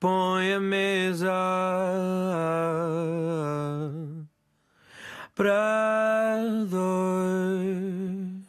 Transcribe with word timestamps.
põe 0.00 0.54
a 0.54 0.60
mesa 0.60 1.30
para 5.34 6.38
dois. 6.70 8.40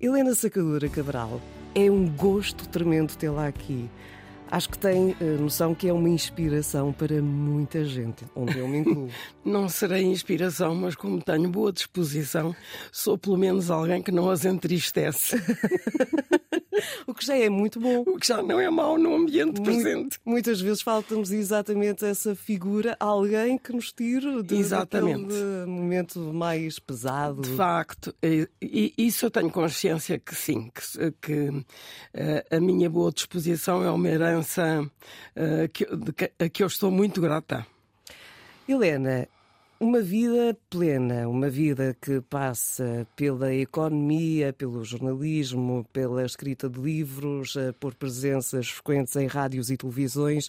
Helena 0.00 0.32
Sacadura 0.32 0.88
Cabral, 0.88 1.40
é 1.74 1.90
um 1.90 2.08
gosto 2.08 2.68
tremendo 2.68 3.16
tê-la 3.16 3.48
aqui. 3.48 3.90
Acho 4.48 4.68
que 4.68 4.78
tem 4.78 5.10
uh, 5.10 5.40
noção 5.40 5.74
que 5.74 5.88
é 5.88 5.92
uma 5.92 6.08
inspiração 6.08 6.92
para 6.92 7.20
muita 7.20 7.84
gente, 7.84 8.24
onde 8.32 8.56
eu 8.56 8.68
me 8.68 8.78
incluo. 8.78 9.08
não 9.44 9.68
serei 9.68 10.04
inspiração, 10.04 10.72
mas 10.76 10.94
como 10.94 11.20
tenho 11.20 11.50
boa 11.50 11.72
disposição, 11.72 12.54
sou 12.92 13.18
pelo 13.18 13.36
menos 13.36 13.72
alguém 13.72 14.00
que 14.00 14.12
não 14.12 14.30
as 14.30 14.44
entristece. 14.44 15.34
o 17.06 17.14
que 17.14 17.24
já 17.24 17.36
é 17.36 17.48
muito 17.48 17.80
bom. 17.80 18.02
O 18.06 18.18
que 18.18 18.26
já 18.26 18.42
não 18.42 18.60
é 18.60 18.70
mau 18.70 18.98
no 18.98 19.14
ambiente 19.14 19.60
presente. 19.60 20.18
Muitas 20.24 20.60
vezes 20.60 20.82
falta-nos 20.82 21.30
exatamente 21.30 22.04
essa 22.04 22.34
figura, 22.34 22.96
alguém 22.98 23.58
que 23.58 23.72
nos 23.72 23.92
tire 23.92 24.42
de, 24.42 24.56
exatamente. 24.56 25.34
momento 25.66 26.18
mais 26.32 26.78
pesado. 26.78 27.42
De 27.42 27.50
facto, 27.50 28.14
e, 28.22 28.48
isso 28.96 29.26
eu 29.26 29.30
tenho 29.30 29.50
consciência 29.50 30.18
que 30.18 30.34
sim, 30.34 30.70
que, 30.74 31.12
que 31.20 31.48
uh, 31.48 31.64
a 32.50 32.60
minha 32.60 32.88
boa 32.88 33.10
disposição 33.12 33.82
é 33.82 33.90
uma 33.90 34.08
herança 34.08 34.82
uh, 34.82 35.68
que, 35.72 35.86
a 36.38 36.48
que 36.48 36.62
eu 36.62 36.66
estou 36.66 36.90
muito 36.90 37.20
grata. 37.20 37.66
Helena, 38.68 39.28
uma 39.78 40.00
vida 40.00 40.56
plena, 40.70 41.28
uma 41.28 41.50
vida 41.50 41.96
que 42.00 42.20
passa 42.22 43.06
pela 43.14 43.54
economia, 43.54 44.52
pelo 44.52 44.82
jornalismo, 44.84 45.86
pela 45.92 46.24
escrita 46.24 46.68
de 46.68 46.80
livros, 46.80 47.56
eh, 47.56 47.72
por 47.72 47.94
presenças 47.94 48.68
frequentes 48.68 49.14
em 49.16 49.26
rádios 49.26 49.70
e 49.70 49.76
televisões, 49.76 50.48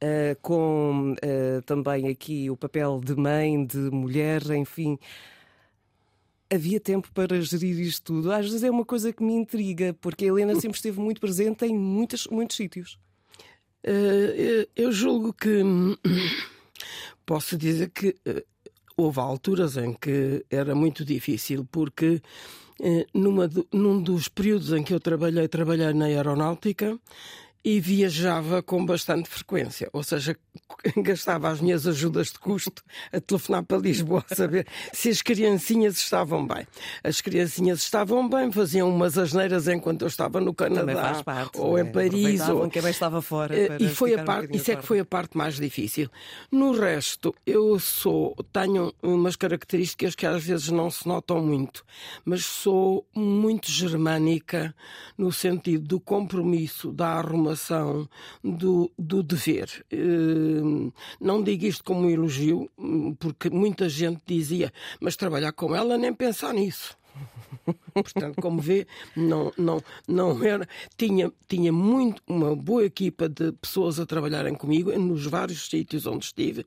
eh, 0.00 0.36
com 0.40 1.14
eh, 1.20 1.60
também 1.66 2.08
aqui 2.08 2.48
o 2.50 2.56
papel 2.56 3.00
de 3.04 3.14
mãe, 3.14 3.64
de 3.64 3.78
mulher, 3.90 4.42
enfim. 4.50 4.98
Havia 6.50 6.80
tempo 6.80 7.10
para 7.12 7.40
gerir 7.40 7.78
isto 7.80 8.14
tudo? 8.14 8.32
Às 8.32 8.46
vezes 8.46 8.62
é 8.62 8.70
uma 8.70 8.84
coisa 8.84 9.12
que 9.12 9.22
me 9.22 9.34
intriga, 9.34 9.94
porque 10.00 10.24
a 10.24 10.28
Helena 10.28 10.54
sempre 10.54 10.76
esteve 10.76 11.00
muito 11.00 11.20
presente 11.20 11.64
em 11.64 11.76
muitos, 11.76 12.26
muitos 12.26 12.56
sítios. 12.56 12.98
Eu 14.76 14.92
julgo 14.92 15.32
que 15.32 15.62
posso 17.24 17.56
dizer 17.56 17.90
que 17.90 18.14
houve 18.96 19.20
alturas 19.20 19.76
em 19.76 19.92
que 19.92 20.44
era 20.50 20.74
muito 20.74 21.04
difícil, 21.04 21.66
porque 21.70 22.20
eh, 22.80 23.06
numa, 23.14 23.48
num 23.72 24.02
dos 24.02 24.28
períodos 24.28 24.72
em 24.72 24.82
que 24.82 24.92
eu 24.94 25.00
trabalhei, 25.00 25.48
trabalhei 25.48 25.92
na 25.92 26.06
aeronáutica 26.06 26.98
e 27.64 27.78
viajava 27.78 28.60
com 28.62 28.84
bastante 28.84 29.28
frequência, 29.28 29.88
ou 29.92 30.02
seja, 30.02 30.36
gastava 30.98 31.48
as 31.48 31.60
minhas 31.60 31.86
ajudas 31.86 32.28
de 32.28 32.38
custo 32.38 32.82
a 33.12 33.20
telefonar 33.20 33.62
para 33.62 33.78
Lisboa 33.78 34.24
a 34.28 34.34
saber 34.34 34.66
se 34.92 35.08
as 35.08 35.22
criancinhas 35.22 35.96
estavam 35.96 36.44
bem. 36.46 36.66
As 37.04 37.20
criancinhas 37.20 37.80
estavam 37.80 38.28
bem, 38.28 38.50
faziam 38.50 38.88
umas 38.88 39.16
asneiras 39.16 39.68
enquanto 39.68 40.02
eu 40.02 40.08
estava 40.08 40.40
no 40.40 40.52
Canadá 40.52 41.22
parte, 41.24 41.58
ou 41.58 41.78
em 41.78 41.86
Paris. 41.86 42.48
Ou... 42.48 42.68
quem 42.68 42.82
estava 42.88 43.22
fora. 43.22 43.56
Eh, 43.56 43.76
e 43.78 43.88
foi 43.88 44.14
a 44.14 44.24
parte, 44.24 44.52
um 44.52 44.56
isso 44.56 44.72
é 44.72 44.76
que 44.76 44.84
foi 44.84 44.98
a 44.98 45.04
parte 45.04 45.36
mais 45.36 45.54
difícil. 45.56 46.10
No 46.50 46.72
resto, 46.72 47.32
eu 47.46 47.78
sou, 47.78 48.34
tenho 48.52 48.92
umas 49.02 49.36
características 49.36 50.16
que 50.16 50.26
às 50.26 50.44
vezes 50.44 50.68
não 50.70 50.90
se 50.90 51.06
notam 51.06 51.40
muito, 51.40 51.84
mas 52.24 52.44
sou 52.44 53.06
muito 53.14 53.70
germânica 53.70 54.74
no 55.16 55.30
sentido 55.30 55.86
do 55.86 56.00
compromisso, 56.00 56.90
da 56.90 57.08
arrumação 57.08 57.51
do, 58.42 58.90
do 58.98 59.22
dever. 59.22 59.84
Eh, 59.90 60.92
não 61.20 61.42
digo 61.42 61.66
isto 61.66 61.84
como 61.84 62.06
um 62.06 62.10
elogio, 62.10 62.70
porque 63.18 63.50
muita 63.50 63.88
gente 63.88 64.20
dizia, 64.26 64.72
mas 65.00 65.16
trabalhar 65.16 65.52
com 65.52 65.74
ela 65.74 65.98
nem 65.98 66.12
pensar 66.12 66.52
nisso. 66.52 66.96
Portanto, 67.92 68.40
como 68.40 68.60
vê, 68.60 68.86
não, 69.16 69.52
não, 69.56 69.82
não 70.08 70.42
era. 70.42 70.66
Tinha, 70.96 71.32
tinha 71.46 71.72
muito, 71.72 72.22
uma 72.26 72.56
boa 72.56 72.84
equipa 72.84 73.28
de 73.28 73.52
pessoas 73.52 74.00
a 74.00 74.06
trabalharem 74.06 74.54
comigo 74.54 74.90
nos 74.98 75.26
vários 75.26 75.68
sítios 75.68 76.06
onde 76.06 76.24
estive, 76.24 76.66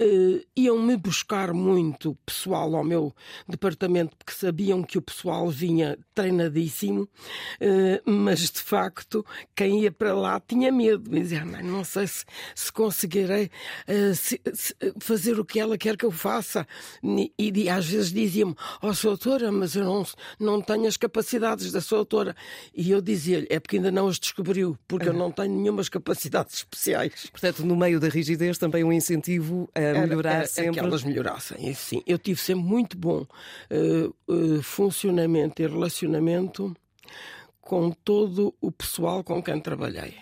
uh, 0.00 0.46
iam-me 0.56 0.96
buscar 0.96 1.52
muito 1.52 2.16
pessoal 2.24 2.74
ao 2.74 2.82
meu 2.82 3.14
departamento, 3.46 4.16
porque 4.16 4.32
sabiam 4.32 4.82
que 4.82 4.98
o 4.98 5.02
pessoal 5.02 5.48
vinha 5.48 5.98
treinadíssimo, 6.14 7.02
uh, 7.02 8.10
mas 8.10 8.50
de 8.50 8.60
facto, 8.60 9.24
quem 9.54 9.82
ia 9.82 9.92
para 9.92 10.14
lá 10.14 10.40
tinha 10.40 10.72
medo. 10.72 11.10
Dizia, 11.10 11.44
não 11.44 11.84
sei 11.84 12.06
se, 12.06 12.24
se 12.54 12.72
conseguirei 12.72 13.50
uh, 13.88 14.14
se, 14.14 14.40
se 14.54 14.74
fazer 14.98 15.38
o 15.38 15.44
que 15.44 15.60
ela 15.60 15.76
quer 15.76 15.96
que 15.96 16.06
eu 16.06 16.10
faça. 16.10 16.66
E, 17.02 17.32
e 17.38 17.68
às 17.68 17.86
vezes 17.86 18.12
diziam-me, 18.12 18.54
ó 18.82 18.88
oh, 18.88 18.94
sua 18.94 19.12
autora, 19.12 19.52
mas 19.52 19.74
eu 19.74 19.84
não, 19.84 20.06
não 20.38 20.60
tenho 20.60 20.86
as 20.86 20.96
capacidades 20.96 21.70
da 21.72 21.80
sua 21.80 21.98
autora. 21.98 22.34
E 22.74 22.90
eu 22.90 23.00
dizia-lhe, 23.00 23.46
é 23.50 23.60
porque 23.60 23.76
ainda 23.76 23.90
não 23.90 24.08
as 24.08 24.18
descobriu, 24.18 24.78
porque 24.88 25.08
eu 25.08 25.12
não 25.12 25.30
tenho 25.30 25.54
nenhumas 25.54 25.88
capacidades 25.88 26.54
especiais. 26.70 27.28
Portanto, 27.30 27.64
no 27.64 27.76
meio 27.76 28.00
da 28.00 28.08
rigidez, 28.08 28.56
também 28.58 28.84
um 28.84 28.92
incentivo 28.92 29.68
a 29.74 29.89
era, 29.90 30.06
melhorar 30.06 30.34
era, 30.36 30.46
sempre. 30.46 30.72
Que 30.72 30.78
elas 30.80 31.04
melhorassem, 31.04 31.74
sim. 31.74 32.02
Eu 32.06 32.18
tive 32.18 32.40
sempre 32.40 32.64
muito 32.64 32.96
bom 32.96 33.26
uh, 33.70 34.14
uh, 34.28 34.62
funcionamento 34.62 35.62
e 35.62 35.66
relacionamento 35.66 36.74
com 37.60 37.90
todo 37.90 38.54
o 38.60 38.70
pessoal 38.70 39.22
com 39.22 39.42
quem 39.42 39.60
trabalhei. 39.60 40.14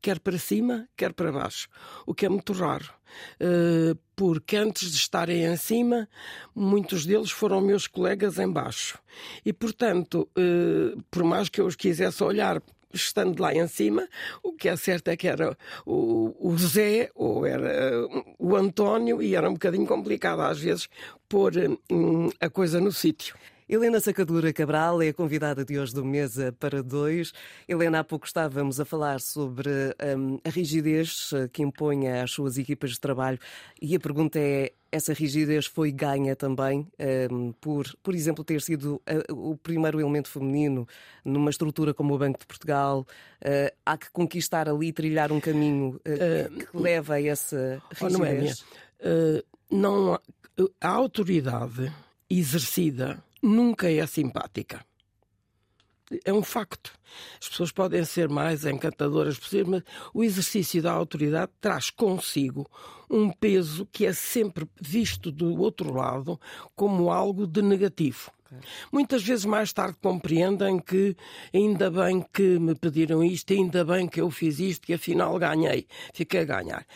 Quer 0.00 0.20
para 0.20 0.38
cima, 0.38 0.88
quer 0.96 1.12
para 1.12 1.32
baixo. 1.32 1.68
O 2.06 2.14
que 2.14 2.26
é 2.26 2.28
muito 2.28 2.52
raro. 2.52 2.92
Uh, 3.40 3.98
porque 4.14 4.56
antes 4.56 4.90
de 4.90 4.96
estarem 4.96 5.44
em 5.44 5.56
cima, 5.56 6.08
muitos 6.54 7.04
deles 7.04 7.30
foram 7.30 7.60
meus 7.60 7.86
colegas 7.86 8.38
em 8.38 8.50
baixo. 8.50 8.98
E, 9.44 9.52
portanto, 9.52 10.28
por 11.10 11.24
mais 11.24 11.48
que 11.48 11.60
eu 11.60 11.66
os 11.66 11.76
quisesse 11.76 12.22
olhar 12.22 12.62
estando 12.96 13.40
lá 13.40 13.54
em 13.54 13.66
cima, 13.68 14.08
o 14.42 14.52
que 14.52 14.68
é 14.68 14.76
certo 14.76 15.08
é 15.08 15.16
que 15.16 15.28
era 15.28 15.56
o, 15.84 16.34
o 16.38 16.56
Zé 16.58 17.10
ou 17.14 17.46
era 17.46 18.06
o 18.38 18.56
António 18.56 19.22
e 19.22 19.34
era 19.34 19.48
um 19.48 19.54
bocadinho 19.54 19.86
complicado 19.86 20.40
às 20.40 20.60
vezes 20.60 20.88
pôr 21.28 21.52
hum, 21.90 22.30
a 22.40 22.48
coisa 22.48 22.80
no 22.80 22.92
sítio. 22.92 23.36
Helena 23.68 23.98
Sacadura 23.98 24.52
Cabral 24.52 25.02
é 25.02 25.08
a 25.08 25.12
convidada 25.12 25.64
de 25.64 25.76
hoje 25.76 25.92
do 25.92 26.04
Mesa 26.04 26.54
para 26.56 26.84
Dois. 26.84 27.32
Helena, 27.66 27.98
há 27.98 28.04
pouco 28.04 28.24
estávamos 28.24 28.78
a 28.78 28.84
falar 28.84 29.20
sobre 29.20 29.68
um, 30.16 30.38
a 30.44 30.50
rigidez 30.50 31.30
eh, 31.34 31.48
que 31.52 31.64
impõe 31.64 32.06
às 32.06 32.30
suas 32.30 32.58
equipas 32.58 32.90
de 32.92 33.00
trabalho 33.00 33.40
e 33.82 33.96
a 33.96 33.98
pergunta 33.98 34.38
é: 34.38 34.70
essa 34.92 35.12
rigidez 35.12 35.66
foi 35.66 35.90
ganha 35.90 36.36
também 36.36 36.86
um, 37.28 37.50
por, 37.60 37.92
por 38.04 38.14
exemplo, 38.14 38.44
ter 38.44 38.62
sido 38.62 39.02
uh, 39.30 39.50
o 39.50 39.56
primeiro 39.56 39.98
elemento 40.00 40.28
feminino 40.28 40.86
numa 41.24 41.50
estrutura 41.50 41.92
como 41.92 42.14
o 42.14 42.18
Banco 42.18 42.38
de 42.38 42.46
Portugal? 42.46 43.04
Uh, 43.42 43.74
há 43.84 43.98
que 43.98 44.12
conquistar 44.12 44.68
ali, 44.68 44.92
trilhar 44.92 45.32
um 45.32 45.40
caminho 45.40 46.00
uh, 46.06 46.56
que 46.56 46.76
leva 46.76 47.14
a 47.14 47.22
essa 47.22 47.82
rigidez? 47.90 48.64
Oh, 49.00 49.08
não, 49.72 50.14
é 50.14 50.20
não 50.20 50.20
a 50.80 50.88
autoridade 50.88 51.92
exercida 52.30 53.25
nunca 53.42 53.90
é 53.90 54.06
simpática. 54.06 54.84
É 56.24 56.32
um 56.32 56.42
facto. 56.42 56.92
As 57.40 57.48
pessoas 57.48 57.72
podem 57.72 58.04
ser 58.04 58.28
mais 58.28 58.64
encantadoras 58.64 59.38
possível, 59.38 59.66
mas 59.66 59.82
o 60.14 60.22
exercício 60.22 60.80
da 60.80 60.92
autoridade 60.92 61.50
traz 61.60 61.90
consigo 61.90 62.68
um 63.10 63.30
peso 63.30 63.86
que 63.90 64.06
é 64.06 64.12
sempre 64.12 64.68
visto 64.80 65.32
do 65.32 65.60
outro 65.60 65.92
lado 65.92 66.40
como 66.76 67.10
algo 67.10 67.46
de 67.46 67.60
negativo. 67.60 68.30
Muitas 68.92 69.24
vezes 69.24 69.44
mais 69.44 69.72
tarde 69.72 69.96
compreendem 70.00 70.78
que 70.78 71.16
ainda 71.52 71.90
bem 71.90 72.24
que 72.32 72.58
me 72.58 72.76
pediram 72.76 73.22
isto, 73.24 73.52
ainda 73.52 73.84
bem 73.84 74.06
que 74.06 74.20
eu 74.20 74.30
fiz 74.30 74.60
isto, 74.60 74.86
que 74.86 74.94
afinal 74.94 75.36
ganhei, 75.38 75.86
fiquei 76.14 76.40
a 76.40 76.44
ganhar. 76.44 76.86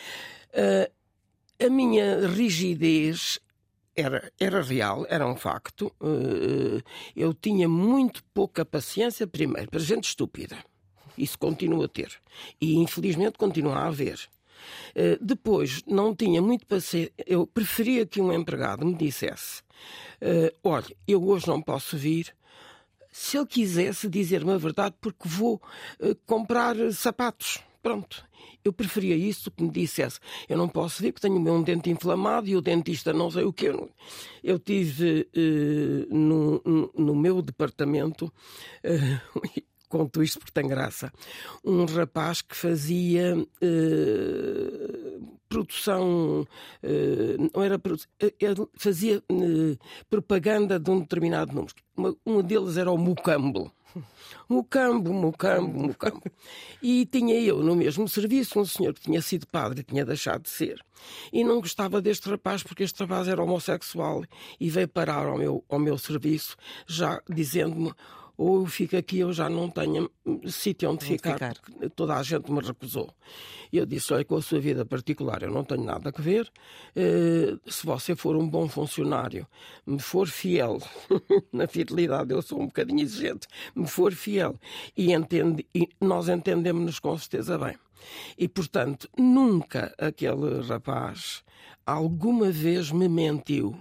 Uh, 0.51 1.65
a 1.65 1.69
minha 1.69 2.27
rigidez 2.29 3.41
era, 4.01 4.33
era 4.39 4.63
real, 4.63 5.07
era 5.09 5.27
um 5.27 5.37
facto. 5.37 5.93
Eh, 6.03 6.83
eu 7.15 7.35
tinha 7.35 7.69
muito 7.69 8.23
pouca 8.35 8.65
paciência, 8.65 9.27
primeiro, 9.27 9.71
para 9.71 9.81
gente 9.81 10.05
estúpida. 10.05 10.57
Isso 11.17 11.39
continua 11.39 11.85
a 11.85 11.89
ter. 11.89 12.13
E 12.61 12.77
infelizmente 12.77 13.39
continua 13.39 13.77
a 13.77 13.87
haver. 13.89 14.19
Eh, 14.95 15.19
depois, 15.21 15.83
não 15.87 16.15
tinha 16.15 16.41
muito 16.41 16.67
paciência. 16.67 17.13
Eu 17.27 17.47
preferia 17.47 18.07
que 18.07 18.21
um 18.21 18.33
empregado 18.33 18.85
me 18.87 18.95
dissesse: 18.95 19.63
eh, 20.21 20.53
Olha, 20.65 20.97
eu 21.07 21.23
hoje 21.25 21.47
não 21.47 21.61
posso 21.61 21.97
vir. 21.97 22.35
Se 23.13 23.37
ele 23.37 23.47
quisesse 23.47 24.09
dizer-me 24.09 24.53
a 24.53 24.57
verdade, 24.57 24.95
porque 25.01 25.29
vou 25.29 25.61
comprar 26.27 26.77
sapatos. 26.93 27.59
Pronto. 27.83 28.25
Eu 28.63 28.73
preferia 28.73 29.17
isso 29.17 29.51
que 29.51 29.63
me 29.63 29.71
dissesse. 29.71 30.19
Eu 30.49 30.59
não 30.59 30.69
posso 30.69 31.03
ver 31.03 31.13
porque 31.13 31.27
tenho 31.27 31.53
um 31.53 31.63
dente 31.63 31.89
inflamado 31.91 32.49
e 32.49 32.57
o 32.57 32.61
dentista 32.61 33.13
não 33.13 33.31
sei 33.31 33.45
o 33.45 33.53
que. 33.53 33.73
Eu 34.43 34.59
tive 34.59 35.27
uh, 35.35 36.15
no, 36.15 36.91
no, 36.97 37.15
meu 37.15 37.41
departamento 37.41 38.27
uh, 38.27 39.61
conto 39.91 40.23
isto 40.23 40.39
porque 40.39 40.53
tem 40.53 40.69
graça. 40.69 41.13
Um 41.65 41.85
rapaz 41.85 42.41
que 42.41 42.55
fazia 42.55 43.37
eh, 43.61 45.19
produção, 45.49 46.47
eh, 46.81 47.37
não 47.53 47.63
era 47.63 47.79
eh, 48.21 48.35
ele 48.39 48.67
fazia 48.75 49.17
eh, 49.17 49.77
propaganda 50.09 50.79
de 50.79 50.89
um 50.89 51.01
determinado 51.01 51.53
número. 51.53 51.75
Uma, 51.97 52.17
um 52.25 52.41
deles 52.41 52.77
era 52.77 52.91
o 52.91 52.97
Mucambo. 52.97 53.73
Mucambo, 54.49 55.13
Mucambo, 55.13 55.83
Mucambo. 55.83 56.23
E 56.83 57.07
tinha 57.07 57.41
eu 57.41 57.63
no 57.63 57.77
mesmo 57.77 58.09
serviço 58.09 58.59
um 58.59 58.65
senhor 58.65 58.95
que 58.95 59.03
tinha 59.03 59.23
sido 59.23 59.47
padre 59.47 59.83
tinha 59.83 60.05
deixado 60.05 60.43
de 60.43 60.51
ser. 60.51 60.85
E 61.33 61.43
não 61.45 61.61
gostava 61.61 62.01
deste 62.01 62.29
rapaz 62.29 62.63
porque 62.63 62.83
este 62.83 63.01
rapaz 63.01 63.29
era 63.29 63.43
homossexual 63.43 64.25
e 64.59 64.69
veio 64.69 64.89
parar 64.89 65.27
ao 65.27 65.39
meu, 65.39 65.65
ao 65.69 65.79
meu 65.79 65.97
serviço 65.97 66.57
já 66.87 67.21
dizendo-me 67.29 67.93
ou 68.41 68.61
eu 68.61 68.67
fico 68.67 68.97
aqui 68.97 69.19
eu 69.19 69.35
já 69.35 69.51
não 69.51 69.69
tenho 69.69 70.11
sítio 70.47 70.91
onde 70.91 71.05
ficar, 71.05 71.35
ficar, 71.35 71.55
toda 71.95 72.17
a 72.17 72.23
gente 72.23 72.51
me 72.51 72.61
recusou. 72.61 73.11
E 73.71 73.77
eu 73.77 73.85
disse, 73.85 74.15
olha, 74.15 74.25
com 74.25 74.35
a 74.35 74.41
sua 74.41 74.59
vida 74.59 74.83
particular 74.87 75.43
eu 75.43 75.51
não 75.51 75.63
tenho 75.63 75.85
nada 75.85 76.11
a 76.17 76.23
ver, 76.23 76.51
uh, 76.97 77.71
se 77.71 77.85
você 77.85 78.17
for 78.17 78.35
um 78.37 78.49
bom 78.49 78.67
funcionário, 78.67 79.47
me 79.87 80.01
for 80.01 80.27
fiel, 80.27 80.79
na 81.53 81.67
fidelidade 81.67 82.33
eu 82.33 82.41
sou 82.41 82.63
um 82.63 82.67
bocadinho 82.67 83.03
exigente, 83.03 83.47
me 83.77 83.87
for 83.87 84.11
fiel, 84.15 84.59
e, 84.97 85.13
entende, 85.13 85.67
e 85.75 85.91
nós 86.01 86.31
entendemos-nos 86.31 86.99
com 86.99 87.19
certeza 87.19 87.59
bem. 87.59 87.77
E, 88.39 88.49
portanto, 88.49 89.07
nunca 89.19 89.95
aquele 89.99 90.63
rapaz 90.63 91.45
alguma 91.85 92.51
vez 92.51 92.91
me 92.91 93.07
mentiu 93.07 93.77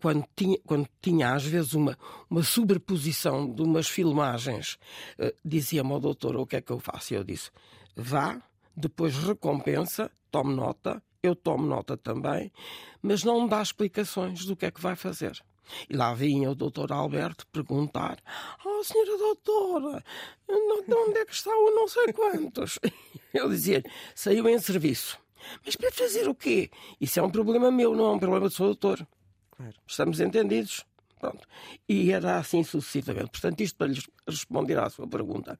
quando 0.00 0.24
tinha, 0.36 0.58
quando 0.66 0.88
tinha 1.00 1.32
às 1.34 1.44
vezes 1.44 1.74
uma, 1.74 1.98
uma 2.28 2.42
sobreposição 2.42 3.50
de 3.50 3.62
umas 3.62 3.88
filmagens, 3.88 4.78
uh, 5.18 5.32
dizia-me 5.44 5.92
ao 5.92 6.00
doutor 6.00 6.36
o 6.36 6.46
que 6.46 6.56
é 6.56 6.60
que 6.60 6.72
eu 6.72 6.78
faço. 6.78 7.14
E 7.14 7.16
eu 7.16 7.24
disse: 7.24 7.50
vá, 7.96 8.40
depois 8.76 9.16
recompensa, 9.16 10.10
tome 10.30 10.54
nota, 10.54 11.02
eu 11.22 11.34
tomo 11.34 11.66
nota 11.66 11.96
também, 11.96 12.52
mas 13.00 13.24
não 13.24 13.42
me 13.42 13.48
dá 13.48 13.62
explicações 13.62 14.44
do 14.44 14.56
que 14.56 14.66
é 14.66 14.70
que 14.70 14.80
vai 14.80 14.96
fazer. 14.96 15.42
E 15.88 15.96
lá 15.96 16.12
vinha 16.12 16.50
o 16.50 16.54
doutor 16.54 16.92
Alberto 16.92 17.46
perguntar: 17.48 18.18
Oh, 18.64 18.84
senhora 18.84 19.16
doutora, 19.16 20.04
de 20.46 20.94
onde 20.94 21.18
é 21.18 21.24
que 21.24 21.32
está 21.32 21.50
o 21.50 21.70
não 21.70 21.88
sei 21.88 22.12
quantos? 22.12 22.78
Eu 23.32 23.48
dizia-lhe: 23.48 23.90
saiu 24.14 24.48
em 24.48 24.58
serviço. 24.58 25.18
Mas 25.64 25.76
para 25.76 25.92
fazer 25.92 26.28
o 26.28 26.34
quê? 26.34 26.70
Isso 27.00 27.20
é 27.20 27.22
um 27.22 27.30
problema 27.30 27.70
meu, 27.70 27.94
não 27.94 28.06
é 28.06 28.12
um 28.12 28.18
problema 28.18 28.48
do 28.48 28.54
seu 28.54 28.66
doutor. 28.66 29.06
Claro. 29.56 29.74
Estamos 29.86 30.20
entendidos? 30.20 30.84
Pronto. 31.20 31.46
E 31.88 32.12
era 32.12 32.38
assim 32.38 32.62
sucessivamente. 32.62 33.30
Portanto, 33.30 33.60
isto 33.60 33.76
para 33.76 33.86
lhes 33.86 34.06
responder 34.28 34.78
à 34.78 34.90
sua 34.90 35.06
pergunta. 35.06 35.58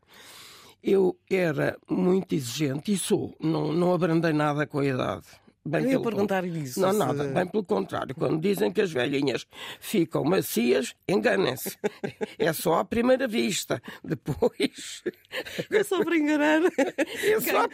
Eu 0.82 1.18
era 1.30 1.78
muito 1.88 2.34
exigente 2.34 2.92
e 2.92 2.98
sou, 2.98 3.34
não, 3.40 3.72
não 3.72 3.94
abrandei 3.94 4.34
nada 4.34 4.66
com 4.66 4.80
a 4.80 4.84
idade. 4.84 5.24
Bem 5.66 5.84
eu 5.84 5.90
ia 5.92 6.00
perguntar 6.00 6.44
isso. 6.44 6.78
Não, 6.78 6.92
se... 6.92 6.98
nada, 6.98 7.24
bem 7.24 7.46
pelo 7.46 7.64
contrário. 7.64 8.14
Quando 8.14 8.38
dizem 8.38 8.70
que 8.70 8.82
as 8.82 8.92
velhinhas 8.92 9.46
ficam 9.80 10.22
macias, 10.22 10.94
enganem-se. 11.08 11.78
É 12.38 12.52
só 12.52 12.80
à 12.80 12.84
primeira 12.84 13.26
vista. 13.26 13.80
Depois. 14.02 15.02
É 15.70 15.82
só 15.82 16.04
para 16.04 16.16
enganar. 16.16 16.60
É 17.24 17.40
só 17.40 17.64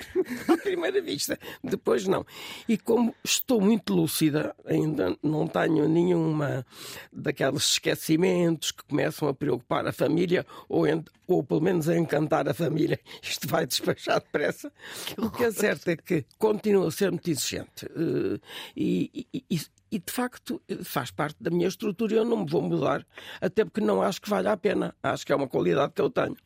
à 0.53 0.57
primeira 0.59 1.01
vista. 1.01 1.39
Depois 1.63 2.07
não. 2.07 2.25
E 2.69 2.79
como 2.79 3.15
estou 3.25 3.61
muito 3.61 3.95
lúcida, 3.95 4.55
ainda 4.65 5.17
não 5.23 5.47
tenho 5.47 5.89
nenhuma 5.89 6.65
daqueles 7.13 7.73
esquecimentos 7.73 8.71
que 8.71 8.85
começam 8.85 9.29
a 9.29 9.35
preocupar 9.35 9.87
a 9.87 9.93
família 9.93 10.47
ou, 10.69 10.87
ou 11.35 11.43
pelo 11.43 11.61
menos 11.61 11.89
a 11.89 11.97
encantar 11.97 12.49
a 12.49 12.55
família. 12.55 12.99
Isto 13.23 13.49
vai 13.49 13.67
despachar 13.67 14.21
depressa. 14.21 14.73
O 15.17 15.31
que 15.31 15.45
é 15.45 15.51
certo 15.51 15.89
é 15.89 15.97
que 15.97 16.25
continuo 16.39 16.87
a 16.87 16.91
ser 16.91 17.11
muito 17.11 17.31
exigente. 17.31 17.87
Eh, 17.87 18.41
e, 18.77 19.27
e, 19.33 19.61
e 19.91 19.99
de 19.99 20.13
facto 20.13 20.61
faz 20.85 21.11
parte 21.11 21.37
da 21.43 21.51
minha 21.51 21.69
estrutura 21.69 22.15
e 22.15 22.17
eu 22.17 22.25
não 22.25 22.45
me 22.45 22.51
vou 22.51 22.63
mudar, 22.63 23.07
até 23.41 23.65
porque 23.65 23.81
não 23.81 24.03
acho 24.03 24.21
que 24.21 24.29
vale 24.29 24.49
a 24.49 24.57
pena. 24.57 24.95
Acho 25.03 25.27
que 25.27 25.33
é 25.33 25.37
uma 25.37 25.49
qualidade 25.49 25.93
que 25.93 26.01
eu 26.01 26.11
tenho. 26.11 26.37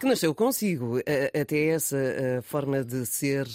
Que 0.00 0.06
nasceu 0.06 0.34
consigo. 0.34 0.98
Até 1.40 1.68
essa 1.68 1.96
forma 2.42 2.84
de 2.84 3.06
ser 3.06 3.46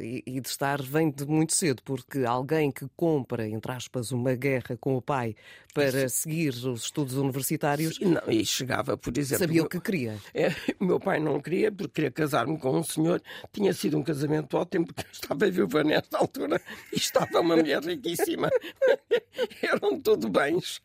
e 0.00 0.40
de 0.40 0.48
estar 0.48 0.82
vem 0.82 1.10
de 1.10 1.24
muito 1.26 1.54
cedo, 1.54 1.82
porque 1.82 2.24
alguém 2.24 2.70
que 2.70 2.86
compra, 2.96 3.48
entre 3.48 3.72
aspas, 3.72 4.12
uma 4.12 4.34
guerra 4.34 4.76
com 4.78 4.96
o 4.96 5.02
pai 5.02 5.34
para 5.72 6.06
seguir 6.10 6.50
os 6.50 6.84
estudos 6.84 7.14
universitários. 7.14 7.96
Sim, 7.96 8.06
não, 8.06 8.22
e 8.28 8.44
chegava, 8.44 8.96
por 8.96 9.16
exemplo. 9.16 9.46
Sabia 9.46 9.62
o 9.62 9.68
que 9.68 9.80
queria. 9.80 10.18
É, 10.34 10.50
o 10.78 10.84
meu 10.84 11.00
pai 11.00 11.18
não 11.18 11.40
queria, 11.40 11.72
porque 11.72 11.94
queria 11.94 12.10
casar-me 12.10 12.58
com 12.58 12.78
um 12.78 12.84
senhor. 12.84 13.22
Tinha 13.50 13.72
sido 13.72 13.96
um 13.96 14.02
casamento 14.02 14.54
ótimo, 14.58 14.86
porque 14.86 15.04
estava 15.10 15.50
viúva 15.50 15.82
nesta 15.82 16.18
altura 16.18 16.60
e 16.92 16.96
estava 16.96 17.40
uma 17.40 17.56
mulher 17.56 17.82
riquíssima. 17.82 18.41
Eram 19.62 20.00
tudo 20.00 20.28
bens 20.28 20.80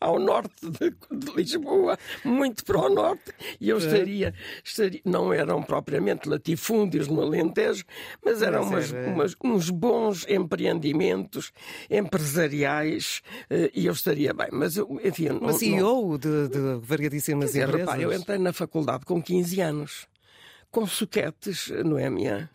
ao 0.00 0.18
norte 0.18 0.68
de, 0.68 0.90
de, 0.90 1.32
Lisboa, 1.34 1.98
muito 2.24 2.64
para 2.64 2.78
o 2.78 2.88
norte, 2.88 3.32
e 3.60 3.68
eu 3.68 3.76
é. 3.76 3.80
estaria, 3.80 4.34
estaria 4.64 5.00
não 5.04 5.32
eram 5.32 5.62
propriamente 5.62 6.28
latifúndios 6.28 7.08
no 7.08 7.20
Alentejo, 7.20 7.84
mas 8.24 8.42
eram 8.42 8.62
umas, 8.62 8.90
umas, 8.90 9.36
uns 9.42 9.70
bons 9.70 10.26
empreendimentos 10.28 11.52
empresariais 11.90 13.22
eh, 13.48 13.70
e 13.74 13.86
eu 13.86 13.92
estaria 13.92 14.32
bem. 14.32 14.48
Mas, 14.52 14.76
eu, 14.76 15.00
enfim. 15.04 15.28
Mas 15.40 15.56
CEO 15.56 16.18
de, 16.18 16.48
de 16.48 16.80
variadíssimas 16.80 17.52
dizer, 17.52 17.68
empresas. 17.68 18.00
Eu 18.00 18.12
entrei 18.12 18.38
na 18.38 18.52
faculdade 18.52 19.04
com 19.04 19.22
15 19.22 19.60
anos 19.60 20.06
com 20.70 20.86
suquetes, 20.86 21.68
Noémia, 21.84 22.48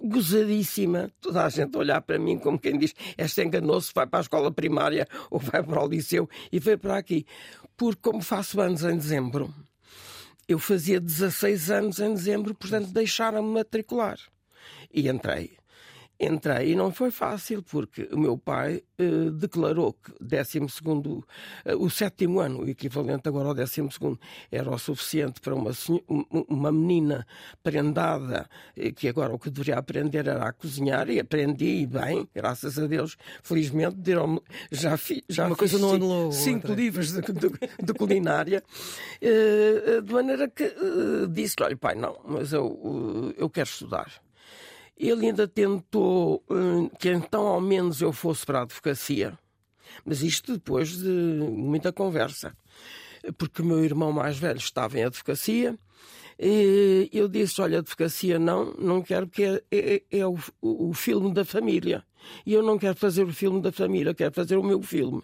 gozadíssima. 0.00 1.10
Toda 1.20 1.44
a 1.44 1.48
gente 1.48 1.74
a 1.74 1.78
olhar 1.78 2.00
para 2.00 2.18
mim 2.18 2.38
como 2.38 2.58
quem 2.58 2.78
diz: 2.78 2.94
Esta 3.16 3.42
enganou-se, 3.42 3.92
vai 3.94 4.06
para 4.06 4.20
a 4.20 4.22
escola 4.22 4.52
primária 4.52 5.06
ou 5.30 5.38
vai 5.38 5.62
para 5.62 5.84
o 5.84 5.88
liceu 5.88 6.28
e 6.50 6.58
veio 6.58 6.78
para 6.78 6.96
aqui. 6.96 7.26
Porque, 7.76 8.00
como 8.02 8.22
faço 8.22 8.60
anos 8.60 8.82
em 8.84 8.96
dezembro, 8.96 9.52
eu 10.48 10.58
fazia 10.58 11.00
16 11.00 11.70
anos 11.70 11.98
em 11.98 12.14
dezembro, 12.14 12.54
portanto 12.54 12.88
deixaram-me 12.88 13.52
matricular. 13.52 14.18
E 14.92 15.08
entrei. 15.08 15.56
Entrei 16.18 16.72
e 16.72 16.74
não 16.74 16.90
foi 16.90 17.10
fácil, 17.10 17.62
porque 17.62 18.08
o 18.10 18.18
meu 18.18 18.38
pai 18.38 18.82
eh, 18.98 19.30
declarou 19.34 19.92
que 19.92 20.12
12 20.18 20.60
eh, 21.66 21.74
o 21.76 21.90
sétimo 21.90 22.40
ano, 22.40 22.60
o 22.60 22.68
equivalente 22.68 23.28
agora 23.28 23.48
ao 23.48 23.54
12 23.54 23.82
era 24.50 24.70
o 24.70 24.78
suficiente 24.78 25.42
para 25.42 25.54
uma, 25.54 25.72
uma 26.48 26.72
menina 26.72 27.26
prendada, 27.62 28.48
eh, 28.74 28.92
que 28.92 29.08
agora 29.08 29.34
o 29.34 29.38
que 29.38 29.50
deveria 29.50 29.76
aprender 29.78 30.26
era 30.26 30.48
a 30.48 30.52
cozinhar, 30.54 31.10
e 31.10 31.20
aprendi 31.20 31.86
bem, 31.86 32.26
graças 32.34 32.78
a 32.78 32.86
Deus, 32.86 33.18
felizmente, 33.42 33.98
já, 34.72 34.96
fi, 34.96 35.22
já 35.28 35.46
uma 35.46 35.56
coisa 35.56 35.78
não 35.78 35.92
anulou 35.92 36.32
cinco 36.32 36.68
outra. 36.68 36.74
livros 36.74 37.12
de, 37.12 37.20
de, 37.20 37.50
de 37.82 37.92
culinária, 37.92 38.64
eh, 39.20 40.00
de 40.02 40.12
maneira 40.14 40.48
que 40.48 40.74
disse: 41.30 41.56
olha, 41.60 41.76
pai, 41.76 41.94
não, 41.94 42.18
mas 42.24 42.54
eu, 42.54 43.34
eu 43.36 43.50
quero 43.50 43.68
estudar. 43.68 44.25
Ele 44.96 45.26
ainda 45.26 45.46
tentou 45.46 46.42
hum, 46.50 46.88
que 46.88 47.10
então 47.10 47.46
ao 47.46 47.60
menos 47.60 48.00
eu 48.00 48.12
fosse 48.12 48.46
para 48.46 48.60
a 48.60 48.62
advocacia, 48.62 49.38
mas 50.04 50.22
isto 50.22 50.54
depois 50.54 50.96
de 50.96 51.08
muita 51.08 51.92
conversa, 51.92 52.56
porque 53.36 53.60
o 53.60 53.64
meu 53.64 53.84
irmão 53.84 54.12
mais 54.12 54.38
velho 54.38 54.58
estava 54.58 54.98
em 54.98 55.04
advocacia. 55.04 55.78
E 56.38 57.08
eu 57.12 57.28
disse: 57.28 57.60
Olha, 57.62 57.78
advocacia 57.78 58.38
não, 58.38 58.74
não 58.74 59.02
quero, 59.02 59.26
porque 59.26 59.42
é, 59.42 59.62
é, 59.70 60.02
é 60.18 60.26
o, 60.26 60.38
o 60.60 60.92
filme 60.92 61.32
da 61.32 61.44
família. 61.44 62.04
E 62.44 62.52
eu 62.52 62.62
não 62.62 62.78
quero 62.78 62.96
fazer 62.96 63.24
o 63.24 63.32
filme 63.32 63.60
da 63.60 63.72
família, 63.72 64.14
quero 64.14 64.34
fazer 64.34 64.56
o 64.56 64.62
meu 64.62 64.82
filme. 64.82 65.22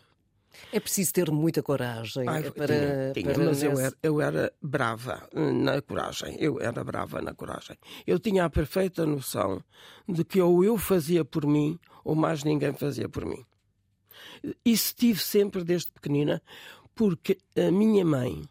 É 0.72 0.80
preciso 0.80 1.12
ter 1.12 1.30
muita 1.30 1.62
coragem 1.62 2.28
Ai, 2.28 2.50
para, 2.50 2.66
tinha, 2.66 3.12
tinha, 3.14 3.32
para 3.32 3.44
mas 3.44 3.62
eu 3.62 3.78
era, 3.78 3.96
eu 4.02 4.20
era 4.20 4.52
brava 4.60 5.28
na 5.32 5.80
coragem. 5.82 6.36
Eu 6.38 6.60
era 6.60 6.82
brava 6.84 7.20
na 7.20 7.34
coragem. 7.34 7.76
Eu 8.06 8.18
tinha 8.18 8.44
a 8.44 8.50
perfeita 8.50 9.06
noção 9.06 9.62
de 10.08 10.24
que 10.24 10.40
ou 10.40 10.64
eu 10.64 10.76
fazia 10.78 11.24
por 11.24 11.46
mim 11.46 11.78
ou 12.04 12.14
mais 12.14 12.44
ninguém 12.44 12.72
fazia 12.72 13.08
por 13.08 13.24
mim. 13.24 13.44
Isso 14.64 14.94
tive 14.94 15.20
sempre 15.20 15.64
desde 15.64 15.90
pequenina, 15.90 16.42
porque 16.94 17.38
a 17.56 17.70
minha 17.70 18.04
mãe, 18.04 18.42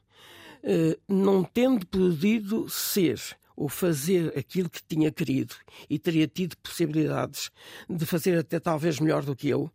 eh, 0.64 0.98
não 1.08 1.44
tendo 1.44 1.86
podido 1.86 2.70
ser 2.70 3.20
ou 3.56 3.70
fazer 3.70 4.36
aquilo 4.38 4.70
que 4.70 4.82
tinha 4.84 5.12
querido 5.12 5.54
e 5.90 6.00
teria 6.00 6.28
tido 6.28 6.58
possibilidades 6.58 7.52
de 7.90 8.06
fazer 8.06 8.38
até 8.38 8.60
talvez 8.60 9.00
melhor 9.00 9.24
do 9.24 9.36
que 9.36 9.50
eu, 9.50 9.72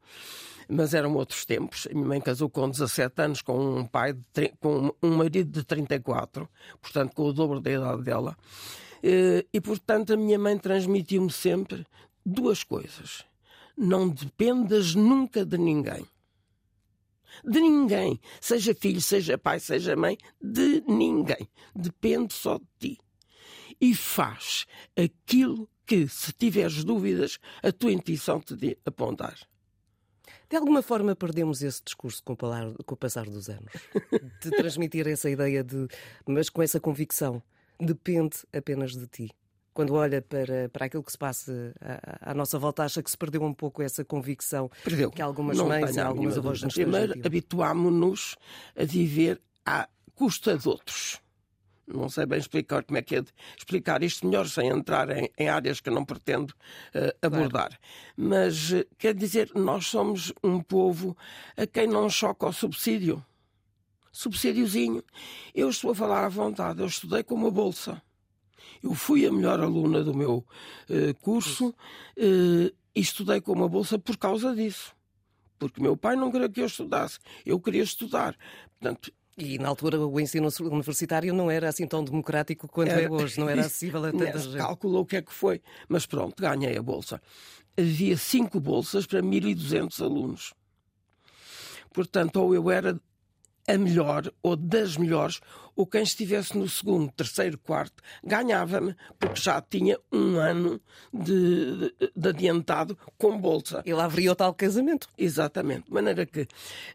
mas 0.68 0.94
eram 0.94 1.14
outros 1.14 1.44
tempos. 1.44 1.86
A 1.90 1.94
minha 1.94 2.06
mãe 2.06 2.20
casou 2.20 2.48
com 2.50 2.68
17 2.68 3.22
anos 3.22 3.42
com 3.42 3.78
um 3.78 3.86
pai, 3.86 4.12
de, 4.12 4.48
com 4.60 4.94
um 5.02 5.16
marido 5.16 5.50
de 5.50 5.64
34, 5.64 6.48
portanto 6.80 7.14
com 7.14 7.24
o 7.24 7.32
dobro 7.32 7.60
da 7.60 7.70
idade 7.70 8.02
dela. 8.02 8.36
Eh, 9.02 9.46
e, 9.52 9.60
portanto, 9.60 10.12
a 10.12 10.16
minha 10.16 10.38
mãe 10.38 10.58
transmitiu-me 10.58 11.30
sempre 11.30 11.86
duas 12.24 12.64
coisas. 12.64 13.24
Não 13.76 14.08
dependas 14.08 14.94
nunca 14.94 15.44
de 15.44 15.58
ninguém. 15.58 16.04
De 17.44 17.60
ninguém. 17.60 18.18
Seja 18.40 18.74
filho, 18.74 19.00
seja 19.00 19.38
pai, 19.38 19.60
seja 19.60 19.94
mãe. 19.94 20.16
De 20.42 20.82
ninguém. 20.88 21.48
Depende 21.74 22.32
só 22.32 22.58
de 22.58 22.66
ti. 22.78 22.98
E 23.80 23.94
faz 23.94 24.66
aquilo 24.96 25.68
que, 25.86 26.08
se 26.08 26.32
tiveres 26.32 26.82
dúvidas, 26.82 27.38
a 27.62 27.70
tua 27.70 27.92
intuição 27.92 28.40
te 28.40 28.78
apontar. 28.84 29.36
De 30.48 30.56
alguma 30.56 30.82
forma 30.82 31.14
perdemos 31.14 31.62
esse 31.62 31.82
discurso 31.84 32.22
com 32.22 32.34
o, 32.34 32.96
passar 32.96 33.26
dos 33.26 33.48
anos. 33.48 33.72
De 34.42 34.50
transmitir 34.50 35.06
essa 35.06 35.28
ideia 35.28 35.62
de, 35.62 35.88
mas 36.26 36.48
com 36.48 36.62
essa 36.62 36.80
convicção, 36.80 37.42
depende 37.80 38.36
apenas 38.52 38.92
de 38.96 39.06
ti. 39.06 39.30
Quando 39.74 39.94
olha 39.94 40.22
para, 40.22 40.70
para 40.70 40.86
aquilo 40.86 41.02
que 41.02 41.12
se 41.12 41.18
passa 41.18 41.74
à, 41.80 42.30
à 42.30 42.34
nossa 42.34 42.58
volta, 42.58 42.82
acha 42.82 43.02
que 43.02 43.10
se 43.10 43.18
perdeu 43.18 43.42
um 43.42 43.52
pouco 43.52 43.82
essa 43.82 44.04
convicção 44.04 44.70
Perdeu. 44.82 45.10
que 45.10 45.20
algumas 45.20 45.58
Não 45.58 45.68
mães 45.68 45.96
e 45.96 46.00
algumas 46.00 46.38
avós 46.38 46.62
nos 46.62 46.72
Primeiro, 46.72 47.12
habituámos-nos 47.24 48.36
a 48.74 48.84
viver 48.84 49.40
à 49.66 49.86
custa 50.14 50.56
de 50.56 50.66
outros 50.66 51.20
não 51.86 52.08
sei 52.08 52.26
bem 52.26 52.38
explicar 52.38 52.82
como 52.84 52.98
é 52.98 53.02
que 53.02 53.16
é 53.16 53.20
de 53.20 53.32
explicar 53.56 54.02
isto 54.02 54.26
melhor 54.26 54.48
sem 54.48 54.68
entrar 54.68 55.08
em, 55.10 55.30
em 55.38 55.48
áreas 55.48 55.80
que 55.80 55.90
não 55.90 56.04
pretendo 56.04 56.50
uh, 56.94 57.26
abordar. 57.26 57.68
Claro. 57.68 57.76
Mas 58.16 58.72
uh, 58.72 58.84
quer 58.98 59.14
dizer, 59.14 59.50
nós 59.54 59.86
somos 59.86 60.32
um 60.42 60.60
povo 60.60 61.16
a 61.56 61.66
quem 61.66 61.86
não 61.86 62.10
choca 62.10 62.46
o 62.46 62.52
subsídio. 62.52 63.24
Subsídiozinho. 64.10 65.02
Eu 65.54 65.68
estou 65.68 65.92
a 65.92 65.94
falar 65.94 66.24
à 66.24 66.28
vontade, 66.28 66.80
eu 66.80 66.86
estudei 66.86 67.22
com 67.22 67.34
uma 67.34 67.50
bolsa. 67.50 68.02
Eu 68.82 68.94
fui 68.94 69.26
a 69.26 69.32
melhor 69.32 69.60
aluna 69.60 70.02
do 70.02 70.14
meu 70.14 70.44
uh, 70.90 71.14
curso 71.20 71.74
e 72.16 72.72
estudei 72.94 73.40
com 73.40 73.52
uma 73.52 73.68
bolsa 73.68 73.98
por 73.98 74.16
causa 74.16 74.54
disso. 74.54 74.94
Porque 75.58 75.80
meu 75.80 75.96
pai 75.96 76.16
não 76.16 76.30
queria 76.30 76.48
que 76.48 76.60
eu 76.60 76.66
estudasse. 76.66 77.18
Eu 77.44 77.60
queria 77.60 77.82
estudar. 77.82 78.36
Portanto, 78.78 79.12
e 79.36 79.58
na 79.58 79.68
altura 79.68 79.98
o 80.00 80.18
ensino 80.18 80.48
universitário 80.60 81.34
não 81.34 81.50
era 81.50 81.68
assim 81.68 81.86
tão 81.86 82.02
democrático 82.02 82.66
quanto 82.66 82.90
é 82.90 82.92
era, 82.92 83.02
é 83.02 83.10
hoje, 83.10 83.38
não 83.38 83.48
era 83.50 83.60
acessível 83.60 84.04
a 84.04 84.10
tanta 84.10 84.38
gente. 84.38 84.56
Calculou 84.56 85.02
o 85.02 85.06
que 85.06 85.16
é 85.16 85.22
que 85.22 85.32
foi, 85.32 85.60
mas 85.88 86.06
pronto, 86.06 86.40
ganhei 86.40 86.76
a 86.76 86.82
bolsa. 86.82 87.20
Havia 87.76 88.16
cinco 88.16 88.58
bolsas 88.58 89.06
para 89.06 89.20
1.200 89.20 90.02
alunos. 90.02 90.54
Portanto, 91.92 92.36
ou 92.36 92.54
eu 92.54 92.70
era 92.70 92.98
a 93.68 93.76
melhor 93.76 94.32
ou 94.42 94.56
das 94.56 94.96
melhores, 94.96 95.40
ou 95.76 95.86
quem 95.86 96.02
estivesse 96.02 96.56
no 96.56 96.66
segundo, 96.68 97.12
terceiro, 97.12 97.58
quarto, 97.58 98.02
ganhava-me, 98.24 98.96
porque 99.18 99.40
já 99.40 99.60
tinha 99.60 100.00
um 100.10 100.38
ano 100.38 100.80
de, 101.12 101.76
de, 101.76 102.12
de, 102.16 102.28
adiantado 102.30 102.98
com 103.18 103.38
bolsa. 103.38 103.82
E 103.84 103.92
lá 103.92 104.06
haveria 104.06 104.32
o 104.32 104.34
tal 104.34 104.54
casamento. 104.54 105.06
Exatamente. 105.18 105.84
De 105.86 105.92
maneira 105.92 106.24
que 106.24 106.48